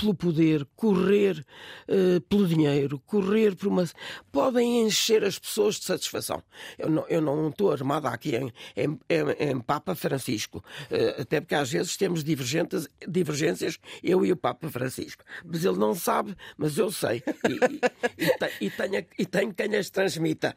pelo 0.00 0.14
poder, 0.14 0.66
correr 0.74 1.44
uh, 1.88 2.20
pelo 2.22 2.46
dinheiro, 2.46 2.98
correr 3.06 3.54
por 3.54 3.68
uma. 3.68 3.84
podem 4.32 4.86
encher 4.86 5.22
as 5.22 5.38
pessoas 5.38 5.76
de 5.76 5.84
satisfação. 5.84 6.42
Eu 6.78 6.88
não, 6.88 7.06
eu 7.08 7.20
não 7.20 7.48
estou 7.50 7.70
armada 7.70 8.08
aqui 8.08 8.34
em, 8.34 8.52
em, 8.76 8.98
em, 9.08 9.50
em 9.50 9.60
Papa 9.60 9.94
Francisco, 9.94 10.58
uh, 10.58 11.20
até 11.20 11.40
porque 11.40 11.54
às 11.54 11.70
vezes 11.70 11.96
temos 11.96 12.24
divergências, 12.24 12.88
divergências, 13.06 13.78
eu 14.02 14.24
e 14.24 14.32
o 14.32 14.36
Papa 14.36 14.70
Francisco. 14.70 15.22
Mas 15.44 15.64
ele 15.64 15.76
não 15.76 15.94
sabe, 15.94 16.34
mas 16.56 16.78
eu 16.78 16.90
sei. 16.90 17.22
E, 17.48 18.24
e, 18.24 18.66
e, 18.66 18.70
tenho, 18.70 19.06
e 19.18 19.26
tenho 19.26 19.54
quem 19.54 19.76
as 19.76 19.90
transmita. 19.90 20.54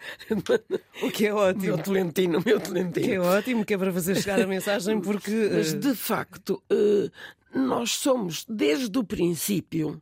O 1.02 1.12
que 1.12 1.28
é 1.28 1.34
ótimo. 1.34 1.64
Meu 1.64 1.78
Tolentino, 1.78 2.42
meu 2.46 2.60
Tolentino. 2.60 3.06
Que 3.06 3.14
é 3.14 3.20
ótimo, 3.20 3.66
que 3.66 3.74
é 3.74 3.78
para 3.78 3.92
fazer 3.92 4.16
chegar 4.16 4.40
a 4.40 4.48
mensagem, 4.48 5.02
porque. 5.02 5.50
Mas 5.52 5.74
de 5.74 5.96
facto, 5.96 6.64
uh, 6.72 7.12
nós 7.54 7.92
somos, 7.92 8.46
desde 8.50 8.98
o 8.98 9.04
princípio, 9.04 10.02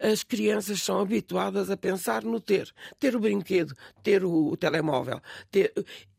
as 0.00 0.22
crianças 0.22 0.82
são 0.82 1.00
habituadas 1.00 1.70
a 1.70 1.76
pensar 1.76 2.24
no 2.24 2.40
ter. 2.40 2.70
Ter 2.98 3.16
o 3.16 3.20
brinquedo, 3.20 3.74
ter 4.02 4.24
o, 4.24 4.48
o 4.48 4.56
telemóvel. 4.56 5.20
Ter... 5.50 5.72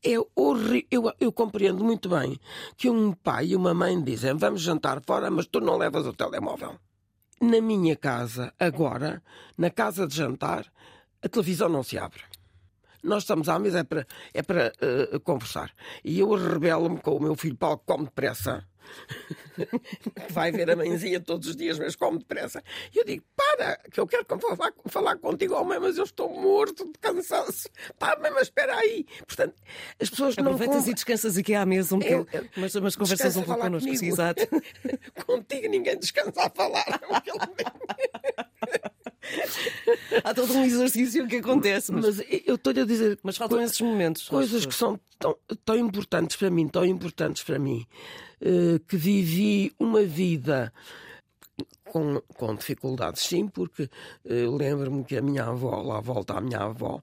É 0.03 0.16
horrível. 0.36 0.88
Eu, 0.89 1.13
eu, 1.20 1.32
compreendo 1.32 1.84
muito 1.84 2.09
bem 2.09 2.39
que 2.78 2.89
um 2.89 3.11
pai 3.11 3.47
e 3.47 3.55
uma 3.55 3.74
mãe 3.74 4.01
dizem 4.01 4.36
vamos 4.36 4.61
jantar 4.61 5.01
fora, 5.05 5.30
mas 5.30 5.45
tu 5.47 5.59
não 5.59 5.78
levas 5.78 6.05
o 6.07 6.13
telemóvel. 6.13 6.80
Na 7.41 7.61
minha 7.61 7.95
casa, 7.95 8.53
agora, 8.59 9.22
na 9.57 9.70
casa 9.70 10.07
de 10.07 10.16
jantar, 10.16 10.66
a 11.22 11.28
televisão 11.28 11.68
não 11.68 11.84
se 11.84 11.97
abre. 11.97 12.22
Nós 13.03 13.24
estamos 13.24 13.49
à 13.49 13.59
mesa 13.59 13.80
é 13.80 13.84
para, 13.84 14.07
é 14.34 14.41
para 14.41 14.74
uh, 15.13 15.20
conversar. 15.20 15.72
E 16.03 16.20
eu 16.20 16.34
rebelo-me 16.34 16.99
com 16.99 17.18
o 17.18 17.22
meu 17.22 17.36
filho 17.36 17.55
Paulo, 17.55 17.82
come 17.86 18.05
depressa 18.05 18.66
vai 20.30 20.52
ver 20.52 20.70
a 20.70 20.76
mãezinha 20.76 21.20
todos 21.20 21.50
os 21.50 21.56
dias, 21.56 21.80
mas 21.80 21.96
come 21.96 22.20
depressa. 22.20 22.64
E 22.94 23.00
eu 23.00 23.06
digo: 23.06 23.24
para, 23.36 23.78
que 23.92 24.00
eu 24.00 24.08
quero 24.08 24.26
falar, 24.40 24.74
falar 24.88 25.18
contigo, 25.18 25.56
oh, 25.56 25.64
mãe, 25.64 25.80
mas 25.80 25.98
eu 25.98 26.04
estou 26.04 26.30
morto 26.30 26.86
de 26.86 27.00
cansaço. 27.00 27.70
Pá, 27.98 28.18
mãe, 28.22 28.32
mas 28.32 28.44
espera 28.44 28.76
aí. 28.76 29.06
Portanto, 29.26 29.56
as 30.00 30.10
pessoas 30.10 30.36
não. 30.38 30.46
Aproveitas 30.46 30.88
e 30.88 30.94
descansas 30.94 31.38
aqui 31.38 31.54
à 31.54 31.66
mesa 31.66 31.96
um 31.96 32.00
pouco, 32.00 32.32
mas, 32.56 32.76
mas 32.76 32.96
conversas 32.96 33.36
um 33.38 33.44
pouco 33.44 33.62
connosco. 33.62 33.90
Exato. 33.90 34.48
Contigo 35.26 35.70
ninguém 35.70 35.98
descansa 35.98 36.44
a 36.44 36.50
falar. 36.50 36.86
Há 40.23 40.34
todo 40.34 40.53
um 40.53 40.63
exercício 40.63 41.28
que 41.28 41.38
acontece. 41.38 41.91
Mas, 41.91 42.17
mas 42.17 42.28
eu 42.45 42.55
estou-lhe 42.55 42.82
a 42.82 42.86
dizer. 42.86 43.19
Mas 43.23 43.38
faltam 43.38 43.61
esses 43.61 43.80
momentos. 43.82 44.28
Coisas 44.28 44.65
que 44.65 44.73
são 44.73 44.99
tão, 45.19 45.36
tão 45.63 45.78
importantes 45.78 46.36
para 46.36 46.49
mim, 46.49 46.67
tão 46.67 46.86
importantes 46.86 47.43
para 47.43 47.59
mim, 47.59 47.86
uh, 48.41 48.80
que 48.88 48.97
vivi 48.97 49.73
uma 49.80 50.03
vida 50.03 50.71
com, 51.86 52.20
com 52.36 52.56
dificuldades, 52.56 53.22
sim, 53.24 53.47
porque 53.47 53.84
uh, 53.84 54.56
lembro-me 54.56 55.03
que 55.03 55.16
a 55.16 55.22
minha 55.22 55.45
avó, 55.45 55.82
lá 55.82 56.01
volta 56.01 56.34
a 56.34 56.41
minha 56.41 56.60
avó, 56.60 57.01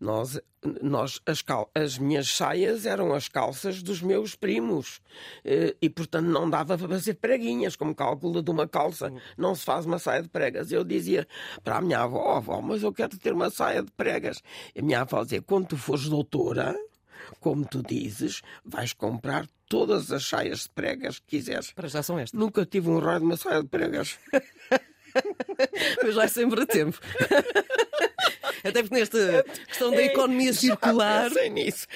nós, 0.00 0.40
nós 0.80 1.20
as, 1.26 1.42
cal, 1.42 1.70
as 1.74 1.98
minhas 1.98 2.28
saias 2.28 2.86
eram 2.86 3.12
as 3.12 3.28
calças 3.28 3.82
dos 3.82 4.00
meus 4.00 4.34
primos 4.34 4.96
uh, 5.44 5.76
e, 5.82 5.90
portanto, 5.90 6.26
não 6.26 6.48
dava 6.48 6.78
para 6.78 6.88
fazer 6.88 7.14
preguinhas, 7.14 7.76
como 7.76 7.94
cálculo 7.94 8.42
de 8.42 8.50
uma 8.50 8.66
calça, 8.66 9.12
não 9.36 9.54
se 9.54 9.64
faz 9.64 9.84
uma 9.84 9.98
saia 9.98 10.22
de 10.22 10.28
pregas. 10.28 10.72
Eu 10.72 10.84
dizia 10.84 11.26
para 11.62 11.76
a 11.76 11.80
minha 11.80 12.00
avó, 12.00 12.32
oh, 12.32 12.36
avó, 12.36 12.60
mas 12.62 12.82
eu 12.82 12.92
quero 12.92 13.18
ter 13.18 13.32
uma 13.32 13.50
saia 13.50 13.82
de 13.82 13.90
pregas. 13.92 14.42
E 14.74 14.80
a 14.80 14.82
minha 14.82 15.02
avó 15.02 15.22
dizia, 15.22 15.42
quando 15.42 15.68
tu 15.68 15.76
fores 15.76 16.08
doutora, 16.08 16.74
como 17.38 17.64
tu 17.64 17.82
dizes, 17.82 18.42
vais 18.64 18.92
comprar 18.92 19.46
todas 19.68 20.10
as 20.10 20.24
saias 20.24 20.64
de 20.64 20.70
pregas 20.70 21.18
que 21.18 21.38
quiseres. 21.38 21.72
Para 21.72 21.88
já 21.88 22.02
são 22.02 22.18
estas. 22.18 22.38
Nunca 22.38 22.66
tive 22.66 22.90
um 22.90 22.98
raio 22.98 23.20
de 23.20 23.24
uma 23.26 23.36
saia 23.36 23.62
de 23.62 23.68
pregas. 23.68 24.18
Mas 26.02 26.14
vai 26.14 26.28
sempre 26.28 26.62
a 26.62 26.66
tempo. 26.66 26.98
Até 28.62 28.82
porque 28.82 28.94
nesta 28.94 29.44
questão 29.66 29.90
da 29.90 30.02
economia 30.02 30.52
circular. 30.52 31.24
Já 31.24 31.28
pensei 31.34 31.50
nisso. 31.50 31.86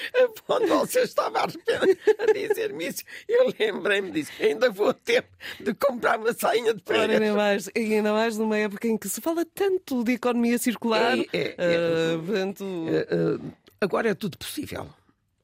Quando 0.45 0.67
você 0.67 1.01
estava 1.01 1.43
a 1.43 2.33
dizer-me 2.33 2.87
isso, 2.87 3.03
eu 3.27 3.53
lembrei-me 3.59 4.11
disso. 4.11 4.31
Ainda 4.39 4.69
vou 4.69 4.93
ter 4.93 5.25
de 5.59 5.73
comprar 5.73 6.19
uma 6.19 6.33
sainha 6.33 6.73
de 6.73 6.81
pregas. 6.81 7.09
ainda 7.09 7.33
mais, 7.33 7.69
ainda 7.75 8.13
mais 8.13 8.37
numa 8.37 8.57
época 8.57 8.87
em 8.87 8.97
que 8.97 9.07
se 9.07 9.21
fala 9.21 9.45
tanto 9.45 10.03
de 10.03 10.13
economia 10.13 10.57
circular. 10.57 11.17
É, 11.17 11.27
é, 11.33 11.55
é, 11.57 12.15
uh, 12.15 12.23
portanto... 12.23 12.63
uh, 12.63 13.35
uh, 13.35 13.53
agora 13.79 14.09
é 14.09 14.13
tudo 14.13 14.37
possível. 14.37 14.89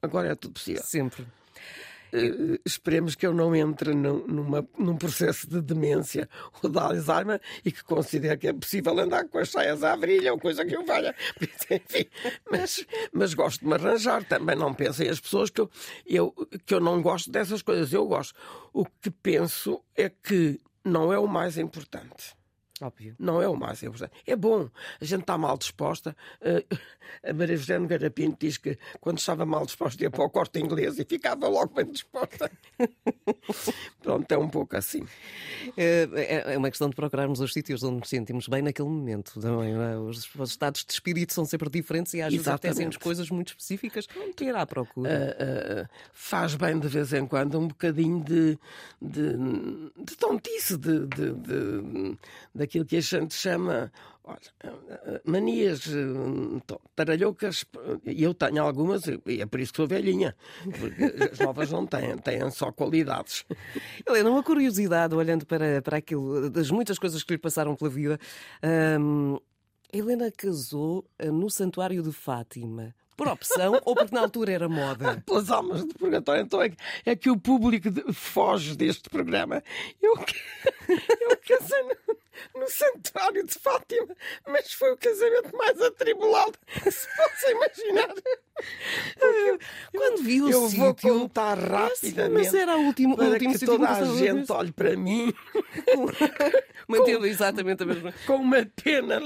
Agora 0.02 0.32
é 0.32 0.34
tudo 0.34 0.54
possível. 0.54 0.82
Sempre. 0.82 1.22
Uh, 2.12 2.58
esperemos 2.66 3.14
que 3.14 3.26
eu 3.26 3.32
não 3.32 3.56
entre 3.56 3.94
num, 3.94 4.26
numa, 4.26 4.68
num 4.76 4.96
processo 4.98 5.48
de 5.48 5.62
demência 5.62 6.28
ou 6.62 6.68
de 6.68 6.78
Alzheimer 6.78 7.40
e 7.64 7.72
que 7.72 7.82
considere 7.82 8.36
que 8.36 8.48
é 8.48 8.52
possível 8.52 8.98
andar 8.98 9.26
com 9.28 9.38
as 9.38 9.48
saias 9.48 9.82
à 9.82 9.96
brilha 9.96 10.30
ou 10.30 10.38
coisa 10.38 10.62
que 10.62 10.76
eu 10.76 10.84
valha. 10.84 11.14
Enfim, 11.70 12.06
mas, 12.50 12.84
mas 13.12 13.32
gosto 13.32 13.60
de 13.60 13.66
me 13.66 13.74
arranjar. 13.74 14.24
Também 14.24 14.56
não 14.56 14.74
pensem 14.74 15.08
as 15.08 15.20
pessoas 15.20 15.48
que 15.48 15.62
eu, 15.62 15.70
eu, 16.04 16.34
que 16.66 16.74
eu 16.74 16.80
não 16.80 17.00
gosto 17.00 17.30
dessas 17.30 17.62
coisas. 17.62 17.90
Eu 17.92 18.06
gosto. 18.06 18.34
O 18.74 18.84
que 18.84 19.10
penso 19.10 19.82
é 19.96 20.10
que 20.10 20.60
não 20.84 21.12
é 21.12 21.18
o 21.18 21.26
mais 21.26 21.56
importante. 21.56 22.34
Óbvio. 22.82 23.14
Não 23.16 23.40
é 23.40 23.48
o 23.48 23.54
importante. 23.54 24.12
É 24.26 24.34
bom. 24.34 24.68
A 25.00 25.04
gente 25.04 25.20
está 25.20 25.38
mal 25.38 25.56
disposta. 25.56 26.16
Uh, 26.40 26.76
a 27.22 27.32
Maria 27.32 27.56
José 27.56 27.78
Nogueira 27.78 28.10
Pinto 28.10 28.38
diz 28.40 28.56
que 28.56 28.76
quando 29.00 29.18
estava 29.18 29.46
mal 29.46 29.64
disposta 29.64 30.02
ia 30.02 30.10
para 30.10 30.24
o 30.24 30.30
corte 30.30 30.58
inglês 30.58 30.98
e 30.98 31.04
ficava 31.04 31.46
logo 31.46 31.74
bem 31.74 31.86
disposta. 31.86 32.50
Pronto, 34.02 34.32
é 34.32 34.38
um 34.38 34.48
pouco 34.48 34.76
assim. 34.76 35.04
É, 35.76 36.08
é, 36.12 36.54
é, 36.54 36.58
uma 36.58 36.70
questão 36.70 36.90
de 36.90 36.96
procurarmos 36.96 37.40
os 37.40 37.52
sítios 37.52 37.84
onde 37.84 38.00
nos 38.00 38.08
sentimos 38.08 38.48
bem 38.48 38.62
naquele 38.62 38.88
momento. 38.88 39.38
Não 39.40 39.62
é? 39.62 39.96
os, 39.96 40.28
os, 40.34 40.50
estados 40.50 40.84
de 40.84 40.92
espírito 40.92 41.32
são 41.32 41.44
sempre 41.44 41.70
diferentes 41.70 42.14
e 42.14 42.22
às 42.22 42.32
vezes 42.32 42.48
acontecem-nos 42.48 42.96
coisas 42.96 43.30
muito 43.30 43.48
específicas. 43.48 44.08
Não 44.16 44.32
ir 44.40 44.56
à 44.56 44.66
procura. 44.66 45.36
Uh, 45.38 45.82
uh, 45.82 45.88
faz 46.12 46.56
bem 46.56 46.78
de 46.78 46.88
vez 46.88 47.12
em 47.12 47.26
quando 47.26 47.58
um 47.58 47.68
bocadinho 47.68 48.22
de, 48.24 48.58
de, 49.00 49.36
de 49.96 50.16
tontice, 50.16 50.76
de, 50.76 51.06
de, 51.06 51.32
de, 51.34 52.18
de 52.54 52.62
aquilo 52.72 52.84
que 52.86 52.96
a 52.96 53.00
gente 53.00 53.34
chama 53.34 53.92
olha, 54.24 55.20
manias 55.26 55.86
eh, 55.88 56.74
taralhocas, 56.96 57.64
e 58.06 58.22
eu 58.22 58.32
tenho 58.32 58.62
algumas, 58.62 59.02
e 59.26 59.42
é 59.42 59.46
por 59.46 59.60
isso 59.60 59.72
que 59.72 59.76
sou 59.76 59.86
velhinha, 59.86 60.34
porque 60.78 61.24
as 61.32 61.38
novas 61.38 61.70
não 61.70 61.86
têm, 61.86 62.16
têm 62.18 62.50
só 62.50 62.72
qualidades. 62.72 63.44
Helena, 64.08 64.30
uma 64.30 64.42
curiosidade, 64.42 65.14
olhando 65.14 65.44
para, 65.44 65.82
para 65.82 65.98
aquilo, 65.98 66.48
das 66.48 66.70
muitas 66.70 66.98
coisas 66.98 67.22
que 67.22 67.34
lhe 67.34 67.38
passaram 67.38 67.74
pela 67.76 67.90
vida. 67.90 68.18
Hum, 68.98 69.38
Helena 69.92 70.30
casou 70.30 71.04
eh, 71.18 71.30
no 71.30 71.50
Santuário 71.50 72.02
de 72.02 72.12
Fátima. 72.12 72.94
Por 73.14 73.28
opção 73.28 73.78
ou 73.84 73.94
porque 73.94 74.14
na 74.14 74.22
altura 74.22 74.52
era 74.52 74.68
moda? 74.68 75.22
Pelas 75.26 75.50
almas 75.50 75.84
do 75.84 75.94
purgatório. 75.94 76.42
Então 76.42 76.62
é, 76.62 76.70
que- 76.70 76.76
é 77.04 77.14
que 77.14 77.28
o 77.30 77.38
público 77.38 77.90
de- 77.90 78.10
foge 78.12 78.74
deste 78.74 79.10
programa. 79.10 79.62
Eu, 80.00 80.14
eu 81.20 81.36
casei 81.46 81.82
no, 82.54 82.68
Santuário 82.68 83.44
de 83.44 83.54
Fátima, 83.54 84.16
mas 84.46 84.72
foi 84.72 84.92
o 84.92 84.96
casamento 84.96 85.56
mais 85.56 85.80
atribulado 85.80 86.58
que 86.66 86.90
se 86.90 87.06
possa 87.16 87.50
imaginar. 87.50 88.14
Quando 89.94 90.22
vi 90.22 90.42
o 90.42 90.50
eu 90.50 90.68
vou 90.68 90.90
sítio. 90.90 90.94
contar 91.20 91.58
Esse, 91.58 92.06
rapidamente. 92.08 92.44
mas 92.44 92.54
era 92.54 92.76
o 92.76 92.82
último, 92.82 93.16
para 93.16 93.26
último 93.26 93.58
que 93.58 93.66
toda 93.66 93.88
a 93.88 94.04
gente 94.04 94.52
olhe 94.52 94.72
para 94.72 94.96
mim 94.96 95.32
Manteve 96.88 97.28
exatamente 97.28 97.82
a 97.82 97.86
mesma. 97.86 98.12
com 98.26 98.36
uma 98.36 98.64
pena. 98.82 99.20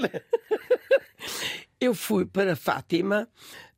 Eu 1.79 1.93
fui 1.93 2.25
para 2.25 2.55
Fátima 2.55 3.27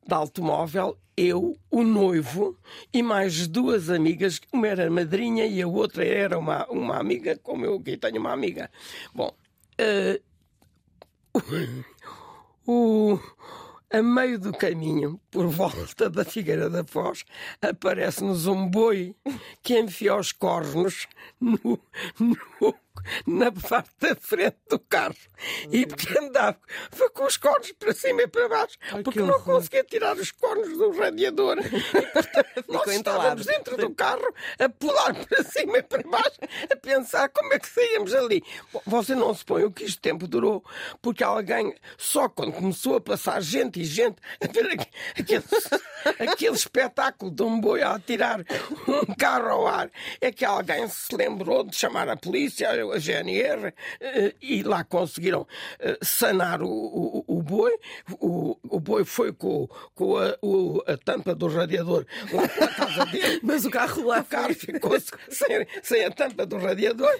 de 0.06 0.14
automóvel, 0.14 0.98
eu, 1.20 1.56
o 1.70 1.82
noivo 1.82 2.56
e 2.92 3.02
mais 3.02 3.46
duas 3.46 3.90
amigas, 3.90 4.40
uma 4.52 4.68
era 4.68 4.90
madrinha 4.90 5.44
e 5.46 5.60
a 5.60 5.66
outra 5.68 6.04
era 6.04 6.38
uma, 6.38 6.66
uma 6.70 6.96
amiga, 6.98 7.38
como 7.42 7.64
eu 7.64 7.76
aqui 7.76 7.96
tenho 7.96 8.18
uma 8.20 8.32
amiga. 8.32 8.70
Bom, 9.14 9.30
eh, 9.78 10.20
o, 12.66 13.18
a 13.92 14.02
meio 14.02 14.38
do 14.38 14.52
caminho, 14.52 15.20
por 15.30 15.46
volta 15.48 16.08
da 16.08 16.24
Figueira 16.24 16.70
da 16.70 16.84
Foz, 16.84 17.24
aparece-nos 17.60 18.46
um 18.46 18.68
boi 18.68 19.14
que 19.62 19.78
enfia 19.78 20.16
os 20.16 20.32
cornos 20.32 21.06
no, 21.40 21.58
no- 22.18 22.74
na 23.26 23.50
parte 23.52 23.90
da 24.00 24.14
frente 24.16 24.56
do 24.68 24.78
carro. 24.78 25.14
E 25.70 25.86
porque 25.86 26.18
andava 26.18 26.58
foi 26.90 27.08
com 27.10 27.24
os 27.24 27.36
cornos 27.36 27.72
para 27.72 27.92
cima 27.94 28.22
e 28.22 28.26
para 28.28 28.48
baixo, 28.48 28.76
porque 29.04 29.20
não 29.20 29.40
conseguia 29.42 29.84
tirar 29.84 30.16
os 30.16 30.30
cornos 30.32 30.76
do 30.76 30.90
radiador. 30.98 31.56
E, 32.00 32.12
portanto, 32.12 32.64
nós 32.68 32.84
estávamos 32.96 33.46
dentro 33.46 33.76
do 33.76 33.90
carro 33.94 34.34
a 34.58 34.68
pular 34.68 35.14
para 35.14 35.42
cima 35.44 35.78
e 35.78 35.82
para 35.82 36.02
baixo, 36.02 36.38
a 36.70 36.76
pensar 36.76 37.28
como 37.30 37.52
é 37.52 37.58
que 37.58 37.68
saíamos 37.68 38.14
ali. 38.14 38.42
Você 38.86 39.14
não 39.14 39.34
se 39.34 39.44
põe 39.44 39.64
o 39.64 39.70
que 39.72 39.84
isto 39.84 40.00
tempo 40.00 40.26
durou, 40.28 40.64
porque 41.02 41.22
alguém, 41.24 41.74
só 41.98 42.28
quando 42.28 42.52
começou 42.52 42.96
a 42.96 43.00
passar 43.00 43.40
gente 43.42 43.80
e 43.80 43.84
gente, 43.84 44.16
a 44.42 44.46
ver 44.52 44.66
aqu- 44.72 44.86
aquele, 45.18 45.44
aquele 46.32 46.54
espetáculo 46.54 47.30
de 47.30 47.42
um 47.42 47.60
boi 47.60 47.82
a 47.82 47.94
atirar 47.94 48.40
um 48.86 49.14
carro 49.14 49.48
ao 49.48 49.66
ar, 49.66 49.90
é 50.20 50.30
que 50.30 50.44
alguém 50.44 50.86
se 50.88 51.14
lembrou 51.14 51.64
de 51.64 51.74
chamar 51.76 52.08
a 52.08 52.16
polícia, 52.16 52.68
a 52.92 52.98
GNR, 52.98 53.72
eh, 54.00 54.34
e 54.40 54.62
lá 54.62 54.82
conseguiram 54.84 55.46
eh, 55.78 55.98
sanar 56.02 56.62
o, 56.62 56.68
o, 56.68 57.24
o 57.26 57.42
boi. 57.42 57.72
O, 58.20 58.56
o 58.68 58.80
boi 58.80 59.04
foi 59.04 59.32
com, 59.32 59.68
com 59.94 60.16
a, 60.16 60.36
a 60.86 60.96
tampa 60.96 61.34
do 61.34 61.48
radiador 61.48 62.06
lá 62.32 62.48
para 62.48 62.64
a 62.66 62.74
casa 62.74 63.06
dele. 63.06 63.40
Mas 63.44 63.64
o 63.64 63.70
carro 63.70 64.06
lá 64.06 64.20
O 64.20 64.24
carro 64.24 64.54
ficou 64.54 64.92
sem, 65.28 65.66
sem 65.82 66.04
a 66.04 66.10
tampa 66.10 66.44
do 66.46 66.56
radiador 66.58 67.14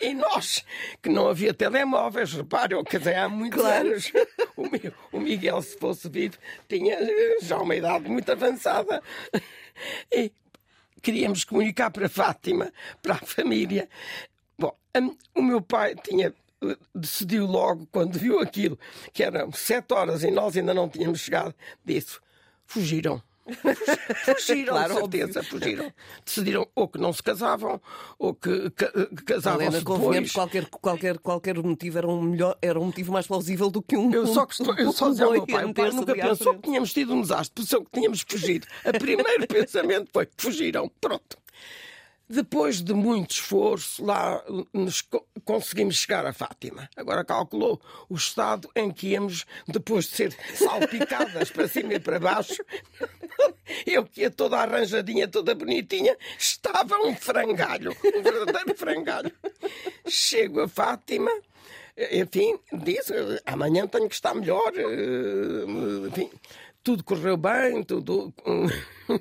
e 0.00 0.14
nós, 0.14 0.64
que 1.02 1.08
não 1.08 1.28
havia 1.28 1.52
telemóveis, 1.54 2.32
repare, 2.32 2.74
eu 2.74 2.84
casei 2.84 3.14
há 3.14 3.28
muitos 3.28 3.60
Claro. 3.60 3.88
anos. 3.88 4.12
O, 4.56 4.62
Mi- 4.68 4.92
o 5.12 5.20
Miguel, 5.20 5.60
se 5.62 5.76
fosse 5.78 6.08
vivo, 6.08 6.36
tinha 6.68 6.96
já 7.42 7.58
uma 7.58 7.74
idade 7.74 8.08
muito 8.08 8.30
avançada. 8.30 9.02
E 10.12 10.32
queríamos 11.02 11.44
comunicar 11.44 11.90
para 11.90 12.08
Fátima, 12.08 12.72
para 13.02 13.14
a 13.14 13.18
família. 13.18 13.88
Bom, 14.58 14.74
a- 14.94 15.38
o 15.38 15.42
meu 15.42 15.60
pai 15.60 15.94
tinha 15.96 16.32
eh, 16.62 16.76
decidiu 16.94 17.46
logo, 17.46 17.86
quando 17.90 18.18
viu 18.18 18.38
aquilo, 18.40 18.78
que 19.12 19.22
eram 19.22 19.52
sete 19.52 19.92
horas 19.92 20.22
e 20.22 20.30
nós 20.30 20.56
ainda 20.56 20.72
não 20.74 20.88
tínhamos 20.88 21.20
chegado, 21.20 21.54
disse: 21.84 22.18
fugiram. 22.66 23.22
Fugiram, 24.24 24.72
Claro, 24.72 24.94
certeza, 24.94 25.42
fugiram. 25.42 25.92
Decidiram 26.24 26.66
ou 26.74 26.88
que 26.88 26.96
não 26.98 27.12
se 27.12 27.22
casavam, 27.22 27.78
ou 28.18 28.34
que, 28.34 28.70
ca- 28.70 28.90
que 28.90 29.22
casavam-se 29.22 29.66
Helena, 29.66 29.78
depois. 29.80 30.32
qualquer, 30.32 30.66
qualquer, 30.70 31.18
qualquer 31.18 31.58
motivo 31.62 31.98
era 31.98 32.08
um, 32.08 32.22
melhor, 32.22 32.56
era 32.62 32.80
um 32.80 32.86
motivo 32.86 33.12
mais 33.12 33.26
plausível 33.26 33.70
do 33.70 33.82
que 33.82 33.98
um. 33.98 34.10
Eu 34.10 34.26
só, 34.26 34.46
costumo- 34.46 34.72
eu 34.78 34.90
só 34.92 35.10
dizia 35.10 35.26
ao 35.26 35.32
meu 35.32 35.46
pai, 35.46 35.62
o 35.66 35.74
pai 35.74 35.90
nunca 35.90 36.14
pensou 36.14 36.54
que 36.54 36.62
tínhamos 36.62 36.90
tido 36.94 37.12
um 37.12 37.20
desastre, 37.20 37.62
pensou 37.62 37.84
que 37.84 37.90
tínhamos 37.92 38.24
fugido. 38.26 38.66
O 38.82 38.98
primeiro 38.98 39.44
pensamento 39.46 40.08
foi, 40.10 40.26
fugiram, 40.38 40.90
pronto. 40.98 41.36
Depois 42.28 42.80
de 42.82 42.94
muito 42.94 43.32
esforço, 43.32 44.02
lá 44.04 44.42
nos 44.72 45.02
co- 45.02 45.26
conseguimos 45.44 45.96
chegar 45.96 46.24
a 46.24 46.32
Fátima. 46.32 46.88
Agora 46.96 47.22
calculou 47.24 47.80
o 48.08 48.14
estado 48.14 48.68
em 48.74 48.90
que 48.90 49.08
íamos, 49.08 49.44
depois 49.68 50.06
de 50.06 50.16
ser 50.16 50.36
salpicadas 50.54 51.50
para 51.50 51.68
cima 51.68 51.94
e 51.94 52.00
para 52.00 52.18
baixo. 52.18 52.64
Eu 53.86 54.04
que 54.06 54.22
ia 54.22 54.30
toda 54.30 54.56
arranjadinha, 54.58 55.28
toda 55.28 55.54
bonitinha, 55.54 56.16
estava 56.38 56.96
um 56.98 57.14
frangalho, 57.14 57.94
um 58.04 58.22
verdadeiro 58.22 58.74
frangalho. 58.78 59.32
Chego 60.08 60.60
a 60.62 60.68
Fátima, 60.68 61.30
enfim, 62.10 62.58
disse, 62.72 63.12
amanhã 63.46 63.86
tenho 63.86 64.08
que 64.08 64.14
estar 64.14 64.34
melhor, 64.34 64.72
eh, 64.76 66.08
enfim, 66.08 66.30
tudo 66.84 67.02
correu 67.02 67.36
bem, 67.36 67.82
tudo. 67.82 68.32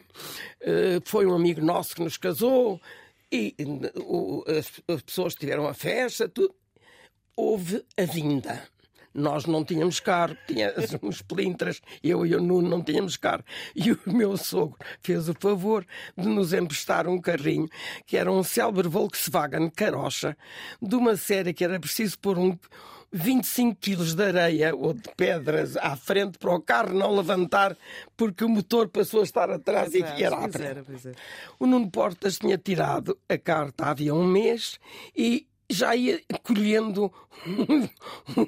eh, 0.61 0.99
Foi 1.05 1.25
um 1.25 1.33
amigo 1.33 1.61
nosso 1.61 1.95
que 1.95 2.03
nos 2.03 2.17
casou 2.17 2.79
e 3.31 3.55
as, 4.45 4.81
as 4.87 5.01
pessoas 5.01 5.33
tiveram 5.33 5.65
a 5.65 5.73
festa, 5.73 6.27
tudo. 6.27 6.53
Houve 7.35 7.83
a 7.97 8.03
vinda. 8.03 8.61
Nós 9.13 9.45
não 9.45 9.63
tínhamos 9.63 9.99
carro, 9.99 10.35
tinha 10.45 10.73
uns 11.01 11.21
pelintras, 11.21 11.79
eu 12.03 12.25
e 12.25 12.35
o 12.35 12.41
Nuno 12.41 12.67
não 12.67 12.83
tínhamos 12.83 13.15
carro. 13.15 13.43
E 13.75 13.91
o 13.91 13.99
meu 14.07 14.35
sogro 14.35 14.77
fez 15.01 15.29
o 15.29 15.33
favor 15.39 15.85
de 16.17 16.27
nos 16.27 16.51
emprestar 16.51 17.07
um 17.07 17.21
carrinho, 17.21 17.69
que 18.05 18.17
era 18.17 18.31
um 18.31 18.43
célebre 18.43 18.89
Volkswagen 18.89 19.69
Carocha, 19.69 20.35
de 20.81 20.95
uma 20.95 21.15
série 21.15 21.53
que 21.53 21.63
era 21.63 21.79
preciso 21.79 22.19
pôr 22.19 22.37
um 22.37 22.57
25 23.13 23.75
quilos 23.79 24.15
de 24.15 24.23
areia 24.23 24.75
ou 24.75 24.93
de 24.93 25.03
pedras 25.15 25.77
à 25.77 25.95
frente 25.95 26.37
para 26.39 26.53
o 26.55 26.59
carro 26.59 26.93
não 26.93 27.15
levantar, 27.15 27.77
porque 28.17 28.43
o 28.43 28.49
motor 28.49 28.89
passou 28.89 29.21
a 29.21 29.23
estar 29.23 29.49
atrás 29.51 29.93
e 29.93 30.01
era 30.01 30.35
à 30.35 30.39
Pois 30.39 30.51
frente. 30.53 30.67
era, 30.69 30.83
pois 30.83 31.05
era. 31.05 31.15
O 31.59 31.67
Nuno 31.67 31.89
Portas 31.91 32.39
tinha 32.39 32.57
tirado 32.57 33.17
a 33.29 33.37
carta 33.37 33.85
havia 33.85 34.13
um 34.15 34.25
mês 34.25 34.79
e 35.15 35.47
já 35.69 35.95
ia 35.95 36.21
colhendo 36.43 37.11
um, 37.47 37.87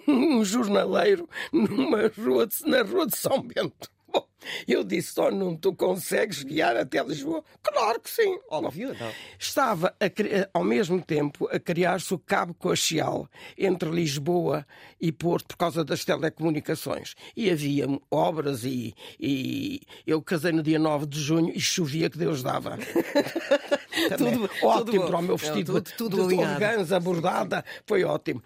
um 0.39 0.43
jornaleiro 0.43 1.29
numa 1.53 2.11
rua 2.17 2.47
de- 2.47 2.65
na 2.67 2.81
rua 2.81 3.05
de 3.07 3.15
São 3.17 3.41
Bento. 3.41 3.89
Eu 4.67 4.83
disse, 4.83 5.19
oh 5.19 5.31
Nuno, 5.31 5.57
tu 5.57 5.73
consegues 5.73 6.43
guiar 6.43 6.77
até 6.77 7.03
Lisboa? 7.03 7.43
Claro 7.63 7.99
que 7.99 8.09
sim. 8.09 8.37
Óbvio, 8.49 8.95
não. 8.99 9.11
Estava 9.39 9.95
a 9.99 10.07
cri- 10.07 10.47
ao 10.53 10.63
mesmo 10.63 11.01
tempo 11.01 11.47
a 11.51 11.59
criar-se 11.59 12.13
o 12.13 12.19
cabo 12.19 12.53
coaxial 12.53 13.27
entre 13.57 13.89
Lisboa 13.89 14.63
e 15.01 15.11
Porto 15.11 15.47
por 15.47 15.57
causa 15.57 15.83
das 15.83 16.05
telecomunicações. 16.05 17.15
E 17.35 17.49
havia 17.49 17.87
obras 18.11 18.63
e, 18.63 18.93
e 19.19 19.81
eu 20.05 20.21
casei 20.21 20.51
no 20.51 20.61
dia 20.61 20.77
9 20.77 21.07
de 21.07 21.19
junho 21.19 21.51
e 21.51 21.59
chovia 21.59 22.07
que 22.09 22.17
Deus 22.19 22.43
dava. 22.43 22.77
Tudo- 24.17 24.49
ótimo 24.61 24.85
tudo 24.91 25.07
para 25.07 25.17
o 25.17 25.21
meu 25.21 25.29
Não, 25.31 25.37
vestido 25.37 25.81
tudo- 25.81 25.91
tudo 25.97 26.27
de 26.27 26.35
organza 26.35 26.99
bordada, 26.99 27.63
foi 27.85 28.03
ótimo. 28.03 28.43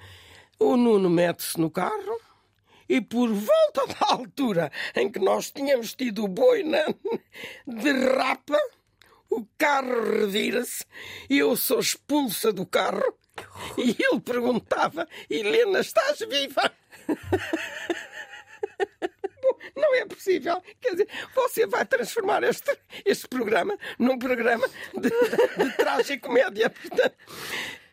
O 0.60 0.76
Nuno 0.78 1.10
mete-se 1.10 1.60
no 1.60 1.70
carro 1.70 2.20
e 2.90 3.00
por 3.00 3.32
volta 3.32 3.86
da 3.88 4.14
altura 4.14 4.72
em 4.96 5.10
que 5.10 5.20
nós 5.20 5.52
tínhamos 5.52 5.94
tido 5.94 6.26
o 6.26 6.28
boi 6.28 6.64
na... 6.64 6.86
derrapa, 7.66 8.60
o 9.30 9.46
carro 9.58 10.20
revira-se 10.20 10.84
e 11.30 11.38
eu 11.38 11.56
sou 11.56 11.80
expulsa 11.80 12.52
do 12.52 12.66
carro 12.66 13.04
e 13.78 13.96
ele 14.00 14.20
perguntava, 14.20 15.08
Helena, 15.30 15.80
estás 15.80 16.20
viva? 16.20 16.74
Não 19.76 19.96
é 19.96 20.06
possível. 20.06 20.62
Quer 20.82 20.92
dizer, 20.92 21.08
você 21.34 21.66
vai 21.66 21.86
transformar 21.86 22.44
este, 22.44 22.78
este 23.06 23.28
programa 23.28 23.78
num 23.98 24.18
programa 24.18 24.68
de, 24.94 25.10
de, 25.10 25.64
de 25.64 25.78
tragicomédia. 25.78 26.70
Portanto, 26.70 27.16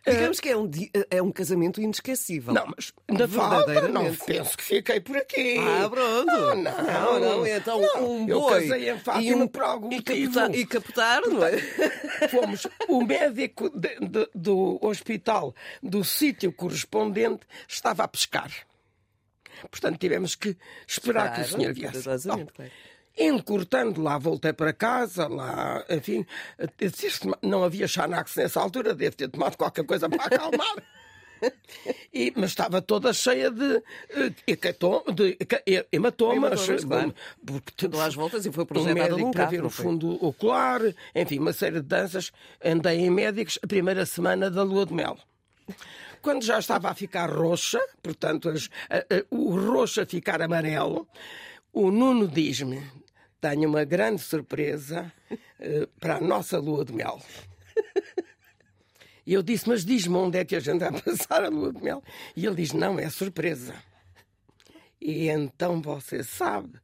Digamos 0.09 0.39
que 0.41 0.49
é 0.49 0.57
um, 0.57 0.71
é 1.11 1.21
um 1.23 1.33
casamento 1.33 1.81
inesquecível. 1.81 2.55
Não, 2.55 2.67
mas 2.77 2.93
na 3.09 3.27
falta, 3.27 3.89
não 3.89 4.15
penso 4.15 4.57
que 4.57 4.63
fiquei 4.65 5.01
por 5.01 5.17
aqui. 5.17 5.57
Ah, 5.59 5.89
pronto. 5.91 6.27
Não, 6.27 6.55
não, 6.57 7.21
não, 7.21 7.47
então 7.47 7.81
Não, 7.81 8.11
um 8.11 8.29
eu 8.29 8.41
boi. 8.41 8.69
casei 8.69 8.91
em 8.91 8.95
e, 8.97 8.99
Fátima 9.01 9.45
um, 9.45 9.49
por 9.49 9.63
algum 9.63 9.93
e, 9.93 9.97
motivo. 9.97 10.41
e 10.55 10.67
capotar, 10.67 11.21
não 11.27 11.45
é? 11.45 11.59
Fomos 12.29 12.67
o 12.89 13.03
médico 13.05 13.69
de- 13.71 13.99
de- 14.01 14.29
do 14.35 14.79
hospital 14.81 15.55
do 15.83 16.05
sítio 16.05 16.53
correspondente 16.53 17.41
estava 17.69 18.05
a 18.05 18.09
pescar. 18.09 18.51
Portanto, 19.71 19.99
tivemos 19.99 20.35
que 20.35 20.57
esperar 20.87 21.35
que 21.35 21.41
o 21.41 21.45
senhor 21.49 21.73
viesse. 21.73 22.09
Bom, 22.29 22.47
claro. 22.55 22.71
Encurtando 23.19 24.03
lá, 24.03 24.19
voltei 24.19 24.53
para 24.53 24.73
casa, 24.73 25.27
lá, 25.27 25.85
enfim, 25.89 26.27
"Isto 26.81 27.37
não 27.43 27.65
havia 27.65 27.89
Xanax 27.89 28.37
nessa 28.37 28.61
altura, 28.61 28.95
deve 28.95 29.17
ter 29.17 29.29
tomado 29.29 29.57
qualquer 29.57 29.85
coisa 29.85 30.09
para 30.09 30.25
acalmar. 30.25 30.77
E, 32.15 32.33
mas 32.35 32.51
estava 32.53 32.81
toda 32.81 33.13
cheia 33.13 33.51
de, 33.51 33.83
eh, 34.09 34.31
de 35.15 35.37
he- 35.67 35.87
hematomas. 35.93 36.63
Hematomas, 36.67 36.85
claro. 36.87 37.15
Porque 37.45 37.89
Deu 37.89 38.01
às 38.01 38.15
voltas 38.15 38.47
e 38.47 38.51
foi 38.51 38.65
um 38.65 38.67
projetada 38.67 38.95
médico 38.95 39.31
para 39.33 39.45
ver 39.45 39.63
o 39.63 39.69
fundo 39.69 40.13
ocular, 40.25 40.81
enfim, 41.15 41.39
uma 41.39 41.53
série 41.53 41.77
de 41.83 41.87
danças. 41.87 42.33
Andei 42.65 43.01
em 43.01 43.11
médicos 43.11 43.59
a 43.63 43.67
primeira 43.67 44.07
semana 44.07 44.51
da 44.51 44.63
lua 44.63 44.87
de 44.87 44.95
mel. 44.95 45.19
Quando 46.23 46.43
já 46.43 46.59
estava 46.59 46.89
a 46.89 46.95
ficar 46.95 47.31
roxa, 47.31 47.81
portanto, 48.03 48.49
as- 48.49 48.71
a- 48.89 48.97
a- 49.17 49.25
o 49.31 49.51
roxo 49.61 50.01
a 50.01 50.07
ficar 50.07 50.41
amarelo, 50.41 51.07
o 51.71 51.91
Nuno 51.91 52.27
diz-me: 52.27 52.83
tenho 53.41 53.69
uma 53.69 53.85
grande 53.85 54.23
surpresa 54.23 55.13
eh, 55.59 55.89
para 56.01 56.17
a 56.17 56.21
nossa 56.21 56.59
lua 56.59 56.85
de 56.85 56.93
mel. 56.93 57.21
E 59.27 59.33
eu 59.35 59.43
disse: 59.43 59.69
Mas 59.69 59.85
diz-me 59.85 60.15
onde 60.17 60.39
é 60.39 60.45
que 60.45 60.55
a 60.55 60.61
gente 60.61 60.79
vai 60.79 60.93
passar 61.03 61.45
a 61.45 61.49
lua 61.49 61.73
de 61.73 61.83
mel? 61.83 62.03
E 62.37 62.47
ele 62.47 62.57
diz: 62.57 62.73
Não, 62.73 62.99
é 62.99 63.11
surpresa. 63.11 63.75
E 65.01 65.29
então 65.29 65.83
você 65.83 66.23
sabe 66.23 66.79